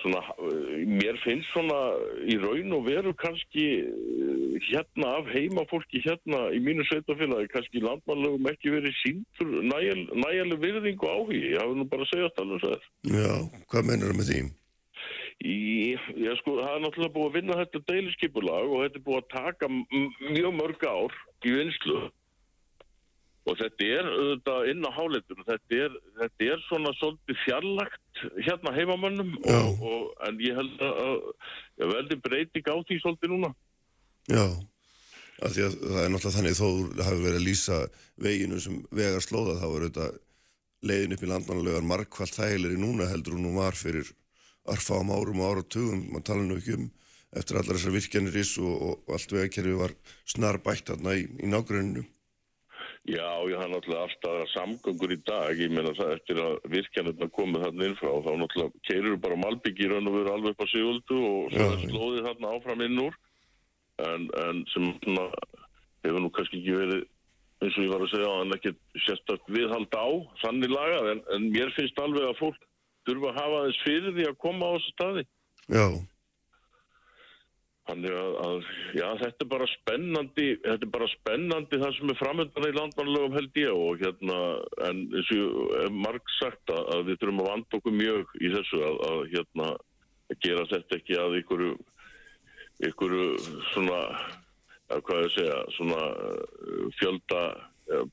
svona, 0.00 0.22
eh, 0.40 0.84
mér 0.88 1.18
finnst 1.24 1.50
svona 1.52 1.78
í 2.24 2.38
raun 2.40 2.72
og 2.78 2.86
veru 2.86 3.12
kannski 3.18 3.66
eh, 3.84 4.56
hérna 4.70 5.18
af 5.18 5.28
heimafólki 5.32 6.00
hérna 6.06 6.48
í 6.54 6.62
mínu 6.64 6.86
sveitafélagi 6.88 7.50
kannski 7.52 7.84
landmannlegum 7.84 8.48
ekki 8.52 8.72
verið 8.72 8.96
síntur 9.02 9.52
nægjal, 9.68 10.02
nægjaleg 10.24 10.64
virðing 10.64 11.04
og 11.04 11.12
áhugi 11.12 11.44
ég 11.52 11.60
hafi 11.60 11.78
nú 11.78 11.88
bara 11.92 12.08
segjast 12.10 12.42
alveg 12.42 12.64
svo 12.64 12.74
Já, 13.12 13.32
hvað 13.68 13.88
mennur 13.90 14.12
það 14.12 14.20
með 14.20 14.32
því? 14.32 14.42
Í, 15.42 15.58
ég 16.22 16.40
sko, 16.40 16.56
það 16.60 16.72
er 16.72 16.82
náttúrulega 16.84 17.14
búið 17.16 17.28
að 17.28 17.36
vinna 17.38 17.60
þetta 17.60 17.84
deiliskypulag 17.90 18.72
og 18.72 18.82
þetta 18.84 19.00
er 19.00 19.06
búið 19.06 19.20
að 19.20 19.30
taka 19.34 19.70
mjög 19.72 20.50
mörg 20.58 20.84
ár 20.86 21.16
í 21.42 21.54
vinslu 21.56 22.02
og 23.42 23.58
þetta 23.58 23.86
er 23.98 24.08
auðvitað 24.08 24.68
inn 24.70 24.86
á 24.86 24.90
háleitunum 24.94 25.46
þetta 25.48 25.78
er, 25.86 25.94
þetta 26.20 26.48
er 26.54 26.64
svona 26.68 26.92
svolítið 26.98 27.40
fjarlagt 27.42 28.24
hérna 28.38 28.74
heimamönnum 28.76 29.32
og, 29.40 29.82
og, 29.82 30.04
en 30.28 30.42
ég 30.42 30.58
held 30.58 30.84
að, 30.86 31.00
að 31.06 31.16
ég 31.82 31.94
veldi 31.96 32.20
breyting 32.22 32.70
á 32.70 32.76
því 32.78 33.00
svolítið 33.02 33.34
núna. 33.34 33.50
Já, 34.30 34.46
því 35.42 35.66
að 35.66 35.78
það 35.80 36.02
er 36.04 36.12
náttúrulega 36.14 36.36
þannig 36.36 36.58
þó 36.60 36.68
hafi 37.08 37.24
verið 37.26 37.40
að 37.40 37.48
lýsa 37.48 37.80
veginu 38.22 38.62
sem 38.62 38.78
vegar 38.94 39.26
slóða 39.26 39.58
þá 39.58 39.68
er 39.72 39.86
þetta 39.88 40.10
leiðin 40.82 41.16
upp 41.16 41.26
í 41.26 41.30
landmannlegar 41.30 41.86
markvallt 41.86 42.38
þægilegri 42.38 42.78
núna 42.78 43.10
heldur 43.10 43.38
hún 43.38 43.48
nú 43.48 43.56
var 43.58 43.74
fyrir 43.78 44.06
arfáum 44.70 45.10
árum 45.10 45.42
og 45.42 45.52
áratugum, 45.56 46.06
maður 46.12 46.26
tala 46.28 46.46
nú 46.46 46.58
ekki 46.60 46.76
um 46.78 46.90
eftir 47.32 47.58
allar 47.58 47.78
þessar 47.78 47.94
virkjanir 47.96 48.40
ís 48.42 48.56
og, 48.60 48.72
og 48.88 49.14
allt 49.16 49.32
vegakerfi 49.32 49.76
var 49.78 49.94
snar 50.28 50.58
bætt 50.64 50.90
þarna 50.92 51.14
í, 51.16 51.24
í 51.40 51.48
nágruninu. 51.48 52.04
Já, 53.02 53.26
ég 53.50 53.58
hann 53.58 53.72
náttúrulega 53.74 54.04
alltaf 54.06 54.50
samgöngur 54.52 55.10
í 55.10 55.18
dag, 55.26 55.58
ég 55.58 55.72
meina 55.74 55.90
það 55.98 56.12
eftir 56.14 56.38
að 56.38 56.52
virkjanirna 56.70 57.26
komið 57.34 57.64
þarna 57.64 57.88
inn 57.88 57.96
frá, 57.98 58.10
þá 58.22 58.30
náttúrulega 58.38 58.84
keirur 58.86 59.16
bara 59.24 59.38
malbyggi 59.42 59.88
í 59.88 59.90
raun 59.90 60.10
og 60.10 60.18
veru 60.20 60.34
alveg 60.36 60.54
upp 60.54 60.62
á 60.62 60.66
siguldu 60.70 61.18
og 61.18 61.56
Já, 61.56 61.64
já. 61.64 61.88
slóðið 61.88 62.28
þarna 62.28 62.52
áfram 62.54 62.84
inn 62.86 63.02
úr, 63.02 63.16
en, 64.06 64.28
en 64.44 64.62
sem 64.70 64.86
svona 65.00 65.26
hefur 66.06 66.22
nú 66.22 66.30
kannski 66.36 66.60
ekki 66.60 66.78
verið, 66.78 67.02
eins 67.62 67.74
og 67.80 67.86
ég 67.88 67.92
var 67.96 68.06
að 68.06 68.12
segja, 68.12 68.30
en 68.44 68.56
ekki 68.58 68.74
sérstakt 69.08 69.50
viðhald 69.56 69.98
á, 69.98 70.06
sannig 70.44 70.70
lagað, 70.70 71.10
en, 71.16 71.24
en 71.34 71.50
mér 71.50 71.74
finnst 71.74 71.98
alveg 72.02 72.28
að 72.28 72.38
fólk 72.44 72.68
þurfa 73.08 73.32
að 73.32 73.38
hafa 73.40 73.60
þess 73.66 73.84
fyrir 73.86 74.16
því 74.16 74.26
að 74.30 74.40
koma 74.46 74.70
á 74.70 74.74
þessu 74.76 74.96
staði. 74.96 75.26
Já, 75.72 75.86
Þannig 77.82 78.12
að, 78.14 78.34
að, 78.46 78.66
já, 78.94 79.06
þetta 79.18 79.42
er 79.42 79.48
bara 79.50 79.66
spennandi, 79.72 80.44
þetta 80.62 80.86
er 80.86 80.90
bara 80.94 81.08
spennandi 81.10 81.78
það 81.82 81.96
sem 81.96 82.12
er 82.12 82.18
framöndan 82.20 82.66
í 82.68 82.74
landmannlegum 82.76 83.34
held 83.34 83.58
ég 83.58 83.72
og 83.74 84.04
hérna, 84.04 84.36
en 84.86 85.00
eins 85.10 85.32
og 85.34 85.96
marg 86.04 86.30
sagt 86.36 86.70
að, 86.70 86.84
að 86.94 87.02
við 87.08 87.18
þurfum 87.22 87.42
að 87.42 87.50
vanda 87.50 87.80
okkur 87.80 87.96
mjög 87.98 88.36
í 88.38 88.52
þessu 88.52 88.84
að, 88.86 89.00
að 89.08 89.24
hérna, 89.32 89.66
að 90.30 90.38
gera 90.46 90.68
þetta 90.70 90.98
ekki 91.00 91.18
að 91.24 91.36
ykkur, 91.40 91.64
ykkur 92.90 93.16
svona, 93.72 94.00
að 94.94 95.04
hvað 95.08 95.26
ég 95.26 95.34
segja, 95.40 95.58
svona 95.74 96.06
uh, 96.30 96.86
fjölda, 97.00 97.44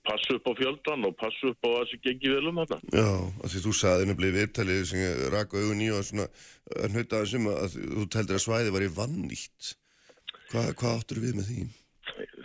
passu 0.07 0.37
upp 0.37 0.47
á 0.49 0.53
fjöldan 0.59 1.07
og 1.07 1.17
passu 1.19 1.51
upp 1.53 1.67
á 1.67 1.69
að 1.69 1.81
þessi 1.83 1.99
gengi 2.07 2.31
vel 2.35 2.47
um 2.51 2.61
þetta. 2.61 2.79
já, 2.91 3.09
af 3.43 3.51
því 3.53 3.63
þú 3.65 3.73
saði 3.79 4.07
nefnilega 4.09 4.33
í 4.33 4.37
viðtalið 4.39 4.85
sem 4.89 5.03
raka 5.35 5.59
augun 5.61 5.83
í 5.85 5.91
og 5.95 6.07
svona 6.07 6.29
að 6.79 6.95
hnauta 6.95 7.21
þessum 7.23 7.51
að 7.53 7.77
þú 7.77 8.07
teldir 8.15 8.39
að 8.39 8.45
svæði 8.45 8.73
var 8.75 8.87
í 8.87 8.93
vannýtt. 8.99 9.75
Hva, 10.49 10.65
hvað 10.73 10.95
áttur 10.97 11.21
við 11.23 11.37
með 11.39 11.51
því? 11.51 11.67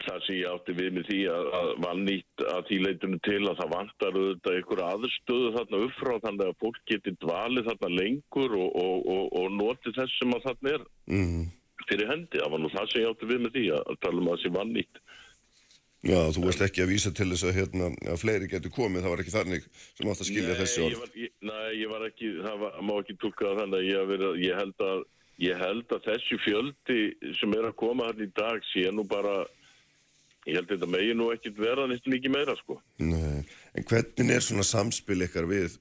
það 0.04 0.18
sem 0.26 0.36
ég 0.36 0.52
átti 0.52 0.74
við 0.76 0.90
með 0.94 1.06
því 1.08 1.18
að, 1.32 1.46
að 1.58 1.68
var 1.84 1.96
nýtt 2.00 2.42
að 2.52 2.66
því 2.68 2.78
leitinu 2.84 3.18
til 3.24 3.40
að 3.48 3.58
það 3.60 3.70
vantar 3.74 4.18
auðvitað 4.18 4.58
ykkur 4.60 4.82
aðstöðu 4.84 5.52
þarna 5.56 5.80
upp 5.86 5.94
frá 6.00 6.12
þannig 6.26 6.50
að 6.50 6.58
fólk 6.64 6.80
geti 6.90 7.14
dvalið 7.24 7.68
þarna 7.70 7.90
lengur 7.98 8.56
og, 8.60 8.68
og, 8.84 9.08
og, 9.14 9.24
og 9.40 9.46
notið 9.58 9.96
þess 9.98 10.18
sem 10.20 10.36
að 10.36 10.46
þarna 10.48 10.74
er 10.76 10.84
Mm. 11.14 11.42
fyrir 11.88 12.08
hendi. 12.08 12.40
Það 12.40 12.52
var 12.54 12.62
nú 12.62 12.70
það 12.72 12.86
sem 12.92 13.02
ég 13.02 13.10
átti 13.14 13.30
við 13.32 13.40
með 13.44 13.56
því 13.56 13.64
að, 13.76 13.82
að 13.92 13.98
tala 14.04 14.20
um 14.20 14.28
að 14.28 14.36
það 14.36 14.42
sé 14.44 14.52
var 14.54 14.68
nýtt. 14.70 15.02
Já, 16.04 16.18
þú 16.36 16.42
varst 16.44 16.62
ekki 16.66 16.82
að 16.84 16.90
vísa 16.92 17.10
til 17.16 17.30
þess 17.30 17.46
að, 17.48 17.54
hérna, 17.56 17.86
að 18.12 18.20
fleiri 18.20 18.48
getur 18.50 18.72
komið, 18.74 19.06
það 19.06 19.12
var 19.14 19.22
ekki 19.22 19.32
þannig 19.32 19.66
sem 19.80 20.08
átt 20.12 20.20
að 20.20 20.28
skilja 20.28 20.56
þessi 20.58 20.80
ég 20.82 20.86
orð. 20.86 21.00
var, 21.00 21.12
ég, 21.16 21.34
nei, 21.48 21.68
ég 21.80 21.92
var 21.92 22.02
ekki, 22.10 22.32
það 22.44 22.58
var, 22.60 22.74
má 22.84 22.92
ekki 22.98 23.16
tólka 23.22 23.46
það 23.46 23.60
þannig 23.62 23.78
að 23.78 23.86
ég, 23.88 24.24
ég, 24.44 24.58
held 24.60 24.84
að 24.84 25.04
ég 25.46 25.62
held 25.64 25.94
að 25.96 26.08
þessi 26.10 26.40
fjöldi 26.44 26.98
sem 27.38 27.54
er 27.56 27.68
að 27.70 27.78
koma 27.80 28.08
hann 28.10 28.20
í 28.20 28.28
dag 28.36 28.66
sé 28.68 28.84
nú 28.92 29.06
bara, 29.08 29.32
ég 30.44 30.58
held 30.58 30.68
að 30.68 30.74
þetta 30.74 30.90
megi 30.92 31.14
nú 31.16 31.30
ekkit 31.32 31.62
vera 31.64 31.86
nýtt 31.88 32.10
mikið 32.12 32.34
meira 32.36 32.56
sko. 32.58 32.76
Nei, 33.00 33.40
en 33.72 33.88
hvernig 33.88 34.34
er 34.36 34.44
svona 34.44 34.66
samspil 34.68 35.24
ykkar 35.24 35.48
við, 35.48 35.78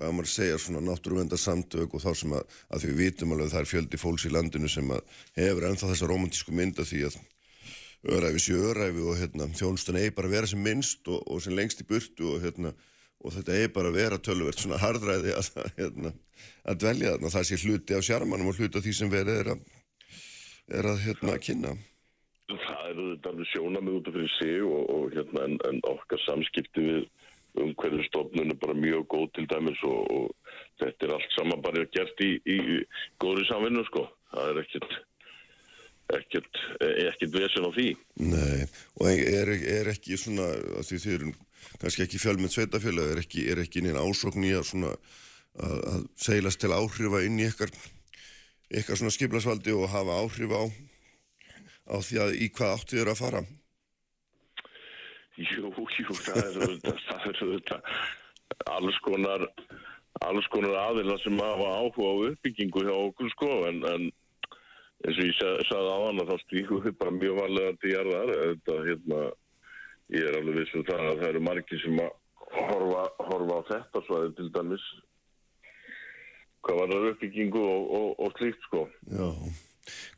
hvað 0.00 0.16
maður 0.16 0.32
segja, 0.32 0.58
svona 0.58 0.82
náttúruvenda 0.82 1.38
samtök 1.38 1.94
og 1.94 2.02
þá 2.02 2.10
sem 2.18 2.34
að, 2.34 2.58
að 2.74 2.82
því 2.82 2.90
við 2.90 3.00
vitum 3.04 3.36
alveg 3.36 3.46
að 3.46 3.54
það 3.54 3.62
er 3.62 3.70
fjöldi 3.70 4.02
fólks 4.02 4.26
í 4.26 4.34
landinu 4.34 4.72
sem 4.72 4.90
að 4.90 5.22
hefur 5.38 5.68
ennþá 5.70 5.92
þessa 5.92 6.10
romantísku 6.10 6.56
mynda 6.58 6.82
því 6.90 7.04
að 7.06 7.20
öræfi 8.04 8.42
sé 8.44 8.58
öræfi 8.58 9.04
og 9.04 9.16
hérna, 9.20 9.48
þjónustan 9.56 9.98
eigi 10.00 10.14
bara 10.16 10.28
að 10.30 10.36
vera 10.36 10.50
sem 10.50 10.60
minnst 10.62 11.08
og, 11.08 11.22
og 11.30 11.40
sem 11.44 11.56
lengst 11.56 11.80
í 11.80 11.88
burtu 11.88 12.34
og 12.34 12.44
hérna, 12.44 12.74
og 13.24 13.32
þetta 13.36 13.56
eigi 13.56 13.72
bara 13.76 13.92
að 13.92 13.98
vera 14.00 14.20
tölvert 14.20 14.60
svona 14.60 14.80
hardræði 14.82 15.32
að, 15.38 15.50
hérna, 15.78 16.12
að 16.68 16.78
dvelja 16.84 17.14
þarna, 17.14 17.32
það 17.36 17.48
sé 17.48 17.60
hluti 17.64 17.96
af 17.96 18.06
sjarmanum 18.06 18.52
og 18.52 18.60
hluti 18.60 18.78
af 18.78 18.86
því 18.86 18.94
sem 18.98 19.12
verið 19.12 19.40
er 19.40 19.52
að, 19.54 19.66
er 20.80 20.90
að 20.92 21.02
hérna, 21.08 21.40
kynna. 21.48 21.74
Það 22.50 22.88
eru 22.90 23.10
þetta 23.14 23.30
alveg 23.32 23.52
sjónamið 23.54 23.98
út 23.98 24.08
af 24.08 24.16
fyrir 24.18 24.32
sig 24.38 24.56
og, 24.68 24.82
og 24.94 25.14
hérna, 25.16 25.46
en, 25.48 25.60
en 25.70 25.84
okkar 25.88 26.20
samskipti 26.26 26.88
við 26.90 27.06
umhverju 27.62 28.02
stofnun 28.08 28.50
er 28.50 28.58
bara 28.58 28.74
mjög 28.74 29.06
góð 29.14 29.28
til 29.36 29.46
dæmis 29.48 29.80
og, 29.86 30.34
þetta 30.82 31.06
er 31.06 31.14
allt 31.16 31.34
saman 31.36 31.62
bara 31.62 31.84
gert 31.94 32.22
í, 32.24 32.34
í 32.44 32.58
góðri 33.22 33.46
samvinnu 33.48 33.84
sko. 33.88 34.06
Það 34.34 34.50
er 34.50 34.60
ekkert, 34.64 34.96
ekkert, 36.12 36.60
ekkert 36.80 37.34
vesen 37.34 37.66
á 37.66 37.70
því. 37.74 37.88
Nei, 38.20 38.64
og 39.00 39.08
er, 39.10 39.52
er 39.78 39.90
ekki 39.94 40.18
svona, 40.20 40.50
því 40.84 41.00
þið 41.04 41.16
eru 41.18 41.34
kannski 41.80 42.04
ekki 42.04 42.20
fjölmynd 42.20 42.52
sveitafjöla, 42.52 43.10
er 43.14 43.22
ekki, 43.22 43.46
ekki 43.64 43.84
neina 43.84 44.04
ásókn 44.04 44.44
í 44.46 44.52
að 44.56 44.66
svona 44.68 44.92
að, 44.94 45.78
að 45.90 46.06
seilast 46.26 46.60
til 46.62 46.72
áhrifa 46.74 47.22
inn 47.26 47.40
í 47.40 47.48
ykkar, 47.48 47.72
ykkar 48.74 49.00
svona 49.00 49.14
skiplasvaldi 49.14 49.74
og 49.74 49.90
hafa 49.92 50.18
áhrif 50.22 50.54
á, 50.54 50.62
á 51.94 51.96
því 52.04 52.20
að 52.24 52.36
í 52.40 52.50
hvað 52.54 52.74
áttu 52.78 52.98
þér 52.98 53.12
að 53.14 53.22
fara? 53.22 53.44
Jú, 55.34 55.70
jú, 55.72 56.14
það 56.20 56.42
er 56.42 56.60
auðvitað, 56.62 57.00
það 57.08 57.30
er 57.30 57.42
auðvitað 57.42 57.96
alls 58.70 58.98
konar, 59.02 59.46
alls 60.22 60.46
konar 60.52 60.76
aðila 60.84 61.16
sem 61.22 61.40
hafa 61.42 61.70
áhuga 61.80 62.12
á 62.12 62.14
uppbyggingu 62.30 62.84
hjá 62.86 62.94
okkur 62.94 63.32
sko, 63.32 63.50
en, 63.70 63.80
en 63.88 64.06
eins 65.04 65.18
og 65.18 65.24
ég 65.28 65.34
sa- 65.38 65.64
sagði 65.68 65.90
á 65.90 65.98
hann 66.06 66.22
að 66.22 66.34
stíkum 66.44 66.82
við 66.84 66.98
bara 66.98 67.10
mjög 67.18 67.34
varlega 67.40 67.72
til 67.80 67.90
jarðar, 67.94 68.30
þetta, 68.42 68.76
hérna, 68.88 69.20
ég 70.14 70.28
er 70.28 70.38
alveg 70.38 70.60
viss 70.60 70.74
um 70.78 70.84
það 70.88 71.02
að 71.08 71.18
það 71.20 71.28
eru 71.32 71.42
margir 71.48 71.82
sem 71.82 72.00
að 72.04 72.12
horfa, 72.54 73.04
horfa 73.30 73.54
á 73.58 73.62
þetta 73.72 74.04
svæði 74.06 74.34
til 74.38 74.48
dæmis, 74.54 74.84
hvað 76.64 76.78
var 76.80 76.92
það 76.94 77.08
uppbyggingu 77.12 77.62
og, 77.74 77.94
og, 77.98 78.10
og 78.24 78.36
slíkt 78.38 78.68
sko. 78.68 78.84
Já. 79.12 79.28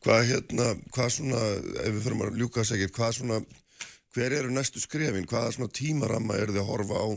Hvað 0.05 0.27
hérna, 0.31 0.67
hvað 0.95 1.09
svona, 1.11 1.39
ef 1.83 1.95
við 1.97 2.03
fyrir 2.05 2.27
að 2.29 2.37
ljúka 2.39 2.63
ekkert, 2.63 2.95
hvað 2.95 3.17
svona, 3.19 3.39
hver 4.15 4.37
eru 4.39 4.53
næstu 4.55 4.81
skrefin, 4.81 5.27
hvaða 5.27 5.57
svona 5.57 5.73
tímaramma 5.75 6.37
er 6.39 6.53
þið 6.55 6.63
að 6.63 6.71
horfa 6.71 7.01
á, 7.03 7.09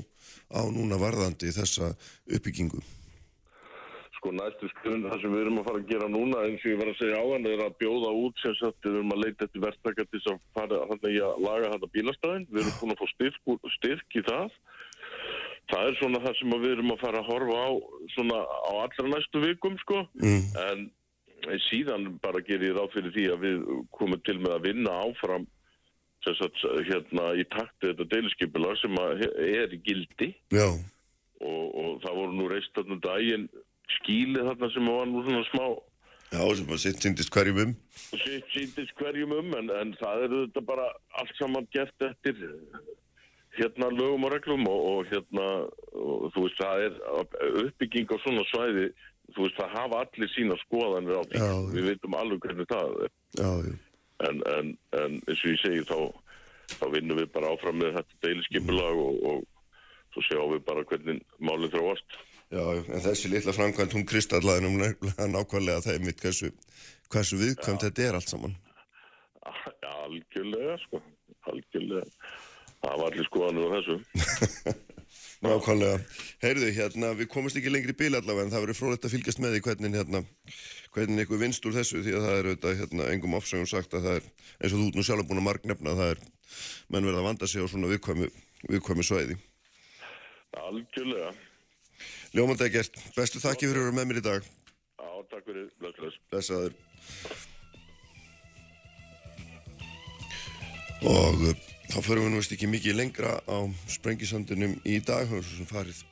á 0.57 0.61
núna 0.73 0.97
varðandi 0.97 1.53
þessa 1.53 1.91
uppbyggingu? 2.25 2.81
Sko 4.19 4.33
næstu 4.35 4.67
skrifin 4.73 5.05
það 5.07 5.21
sem 5.23 5.33
við 5.33 5.41
erum 5.45 5.59
að 5.61 5.67
fara 5.69 5.79
að 5.79 5.89
gera 5.93 6.09
núna 6.11 6.43
eins 6.43 6.63
og 6.65 6.73
ég 6.73 6.79
var 6.81 6.91
að 6.91 6.99
segja 6.99 7.19
á 7.19 7.25
hann 7.31 7.47
er 7.47 7.63
að 7.63 7.77
bjóða 7.79 8.11
út 8.19 8.43
sem 8.43 8.55
sagt 8.59 8.85
við 8.87 8.97
erum 8.99 9.15
að 9.15 9.21
leita 9.23 9.47
eftir 9.47 9.63
verktaka 9.63 10.05
til 10.05 10.19
þess 10.19 10.31
að 10.33 10.41
fara 10.57 10.79
hann 10.89 11.07
í 11.07 11.19
að 11.23 11.41
laga 11.45 11.71
þetta 11.73 11.91
bílastæðin. 11.95 12.47
Við 12.51 12.61
erum 12.61 12.77
búin 12.81 12.93
að 12.95 13.01
fá 13.01 13.07
styrk, 13.13 13.51
styrk 13.77 14.19
í 14.19 14.23
það. 14.27 14.59
Það 15.69 15.87
er 15.87 15.97
svona 15.99 16.23
það 16.25 16.37
sem 16.39 16.55
við 16.55 16.71
erum 16.75 16.93
að 16.95 17.03
fara 17.05 17.21
að 17.21 17.29
horfa 17.29 17.59
á 17.63 17.69
svona 18.15 18.39
á 18.43 18.71
allra 18.83 19.11
næstu 19.13 19.43
vikum 19.45 19.77
sko. 19.85 20.03
Mm. 20.19 20.89
en 21.47 21.61
síðan 21.69 22.09
bara 22.19 22.41
gerir 22.43 22.73
ég 22.73 22.75
ráð 22.75 22.91
fyrir 22.97 23.13
því 23.15 23.25
að 23.31 23.43
við 23.45 23.61
komum 23.95 24.19
til 24.27 24.35
með 24.43 24.57
að 24.57 24.65
vinna 24.67 24.95
áfram 25.05 25.45
sem 26.25 26.35
sagt, 26.35 26.65
hérna 26.83 27.29
í 27.39 27.45
takti 27.47 27.93
þetta 27.93 28.07
deiliskypilag 28.11 28.75
sem 28.81 28.97
er 28.99 29.71
í 29.71 29.79
gildi. 29.85 30.33
Já, 30.51 30.67
og, 30.67 31.63
og 31.79 32.01
það 32.03 32.17
voru 32.19 32.35
nú 32.35 32.49
reist 32.51 32.75
þarna 32.75 32.97
um 32.97 33.03
daginn 33.05 33.47
skílið 33.97 34.49
þarna 34.51 34.71
sem 34.73 34.91
var 34.91 35.09
nú 35.09 35.23
svona 35.25 35.45
smá 35.49 35.65
já, 36.29 36.41
sem 36.55 36.69
að 36.69 36.81
sitt 36.83 37.03
syndist 37.03 37.33
hverjum 37.33 37.61
um. 37.63 37.75
sitt 38.13 38.53
síndist 38.53 38.95
hverjum 38.99 39.35
um 39.39 39.51
en, 39.59 39.73
en 39.81 39.93
það 39.99 40.25
eru 40.27 40.45
þetta 40.45 40.65
bara 40.69 40.87
allt 41.21 41.35
saman 41.39 41.67
gert 41.73 42.07
eftir 42.09 42.39
hérna 43.57 43.89
lögum 43.91 44.25
og 44.27 44.33
reglum 44.35 44.65
og, 44.69 44.81
og 44.91 45.11
hérna 45.11 45.47
og, 45.93 46.29
þú 46.35 46.45
veist 46.45 46.61
það 46.61 46.85
er 46.85 46.97
uppbygging 47.65 48.13
á 48.13 48.17
svona 48.23 48.45
svæði 48.53 48.87
þú 49.35 49.45
veist 49.45 49.59
það 49.59 49.75
hafa 49.77 50.01
allir 50.05 50.33
sína 50.33 50.57
skoðanir 50.63 51.19
á 51.19 51.23
því 51.25 51.43
Já. 51.43 51.51
við 51.75 51.91
veitum 51.91 52.17
alveg 52.17 52.45
hvernig 52.45 52.71
það 52.71 52.97
er 53.05 53.13
Já, 53.41 53.51
já. 53.65 53.75
en, 54.29 54.41
en, 54.55 54.73
en 55.01 55.19
eins 55.19 55.43
og 55.43 55.53
ég 55.53 55.61
segi 55.63 55.85
þá, 55.89 55.99
þá 56.77 56.85
vinnum 56.95 57.21
við 57.21 57.31
bara 57.35 57.53
áfram 57.53 57.81
með 57.81 57.99
þetta 57.99 58.21
deiliskypulag 58.27 59.03
og, 59.03 59.23
og 59.31 59.47
svo 60.13 60.25
sjáum 60.25 60.55
við 60.55 60.65
bara 60.69 60.85
hvernig 60.89 61.21
málið 61.41 61.75
þróast 61.75 62.19
Já, 62.49 62.63
en 62.81 63.03
þessi 63.05 63.29
litla 63.29 63.53
framkvæmt, 63.53 63.93
hún 63.93 64.07
kristallaði 64.09 64.65
nákvæmlega 64.65 65.83
það 65.85 65.93
er 65.93 66.05
mitt 66.07 66.21
hversu, 66.23 66.49
hversu 67.13 67.37
viðkvæmt 67.37 67.85
þetta 67.85 68.07
er 68.07 68.17
allt 68.17 68.31
saman. 68.31 68.55
Já, 69.45 69.91
algjörlega 70.07 70.77
sko 70.81 71.01
algjörlega 71.49 72.05
það 72.79 73.01
var 73.01 73.05
allir 73.11 73.27
skoðanir 73.27 73.69
á 73.69 73.75
þessu 73.77 74.75
Nákvæmlega. 75.39 75.99
Heyrðu, 76.43 76.69
hérna, 76.75 77.13
við 77.15 77.29
komumst 77.31 77.55
ekki 77.55 77.71
lengri 77.71 77.93
í 77.95 77.97
bíl 78.01 78.11
allavega 78.11 78.43
en 78.43 78.51
það 78.51 78.65
verður 78.65 78.77
frólægt 78.79 79.05
að 79.07 79.13
fylgjast 79.13 79.39
með 79.39 79.53
því 79.55 79.61
hvernig, 79.67 79.93
hérna, 79.95 80.21
hvernig 80.95 81.23
eitthvað 81.23 81.43
vinst 81.45 81.67
úr 81.69 81.77
þessu 81.77 82.01
því 82.03 82.15
að 82.17 82.25
það 82.25 82.39
er 82.39 82.49
auðvitað, 82.49 82.75
hérna, 82.81 83.05
engum 83.13 83.37
ofsögum 83.39 83.69
sagt 83.71 83.95
að 83.95 84.07
það 84.09 84.17
er, 84.19 84.27
eins 84.57 84.73
og 84.73 84.81
þú 84.81 84.87
ert 84.89 84.99
nú 84.99 85.05
sjálf 85.07 85.29
búin 85.29 85.39
að 85.39 85.47
margnefna, 85.47 85.95
það 86.01 86.11
er, 86.15 86.25
menn 86.91 87.07
verða 87.07 87.21
að 87.23 87.29
vanda 87.29 87.47
sig 87.47 87.63
á 87.63 87.71
svona 87.71 87.93
viðkvæmi, 87.93 88.29
viðkvæmi 88.67 89.07
svæði. 89.07 89.39
algjörlega 90.59 91.31
Ljómandi 92.29 92.67
ekkert, 92.67 92.97
bestu 93.15 93.39
þakki 93.41 93.65
fyrir 93.65 93.81
að 93.81 93.87
vera 93.87 93.95
með 93.97 94.05
mér 94.09 94.19
í 94.19 94.21
dag. 94.27 94.43
Já, 95.01 95.09
takk 95.31 95.47
fyrir, 95.47 95.69
bless, 95.81 95.95
bless 95.97 96.17
Blessaður. 96.29 96.75
Og 101.09 101.41
uh, 101.47 101.63
þá 101.89 101.97
förum 102.05 102.27
við 102.27 102.29
nú 102.29 102.41
veist 102.41 102.53
ekki 102.53 102.69
mikið 102.69 102.99
lengra 102.99 103.31
á 103.49 103.57
sprengisandunum 103.89 104.75
í 104.85 104.99
dag, 105.01 105.25
það 105.25 105.39
er 105.39 105.47
svo 105.47 105.57
sem 105.57 105.69
farið, 105.71 106.03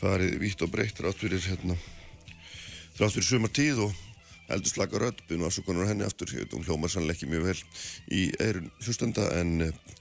farið 0.00 0.38
vítt 0.40 0.64
og 0.64 0.72
breytt 0.72 1.04
rátt 1.04 1.20
fyrir 1.20 1.44
hérna, 1.50 1.76
rátt 2.96 3.18
fyrir 3.18 3.28
sumar 3.28 3.52
tíð 3.52 3.84
og 3.90 4.02
eldur 4.54 4.72
slaka 4.72 5.02
rödd, 5.02 5.20
byrjum 5.28 5.44
afsökunar 5.50 5.90
henni 5.90 6.08
aftur, 6.08 6.32
ég 6.32 6.46
veit 6.46 6.56
hún 6.56 6.64
hljómar 6.64 6.92
sannlega 6.92 7.18
ekki 7.18 7.28
mjög 7.28 7.50
vel 7.50 7.60
í 8.08 8.24
eirun 8.40 8.72
hlustenda 8.80 9.28
en 9.36 9.68
uh, 9.68 10.00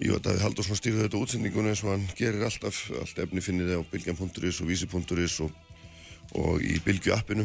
Jú, 0.00 0.16
Davíð 0.16 0.46
Haldursson 0.46 0.78
stýrði 0.78 1.02
þetta 1.04 1.18
útsendingun 1.20 1.66
eins 1.68 1.82
og 1.84 1.92
hann 1.92 2.06
gerir 2.16 2.46
alltaf, 2.46 2.86
allt 3.02 3.18
efni 3.20 3.42
finnir 3.44 3.68
það 3.68 3.82
á 3.84 3.90
bilgjarn.is 3.92 4.62
og 4.64 4.70
vísi.is 4.70 5.36
og, 5.44 5.52
og 6.40 6.64
í 6.64 6.80
bilgju 6.86 7.12
appinu. 7.12 7.44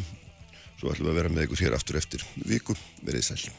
Svo 0.79 0.93
ætlum 0.93 1.09
við 1.09 1.11
að 1.11 1.19
vera 1.19 1.35
með 1.35 1.49
ykkur 1.49 1.65
hér 1.65 1.75
aftur 1.75 1.99
eftir 1.99 2.23
viku. 2.47 2.79
Verðið 3.03 3.27
sæl. 3.33 3.55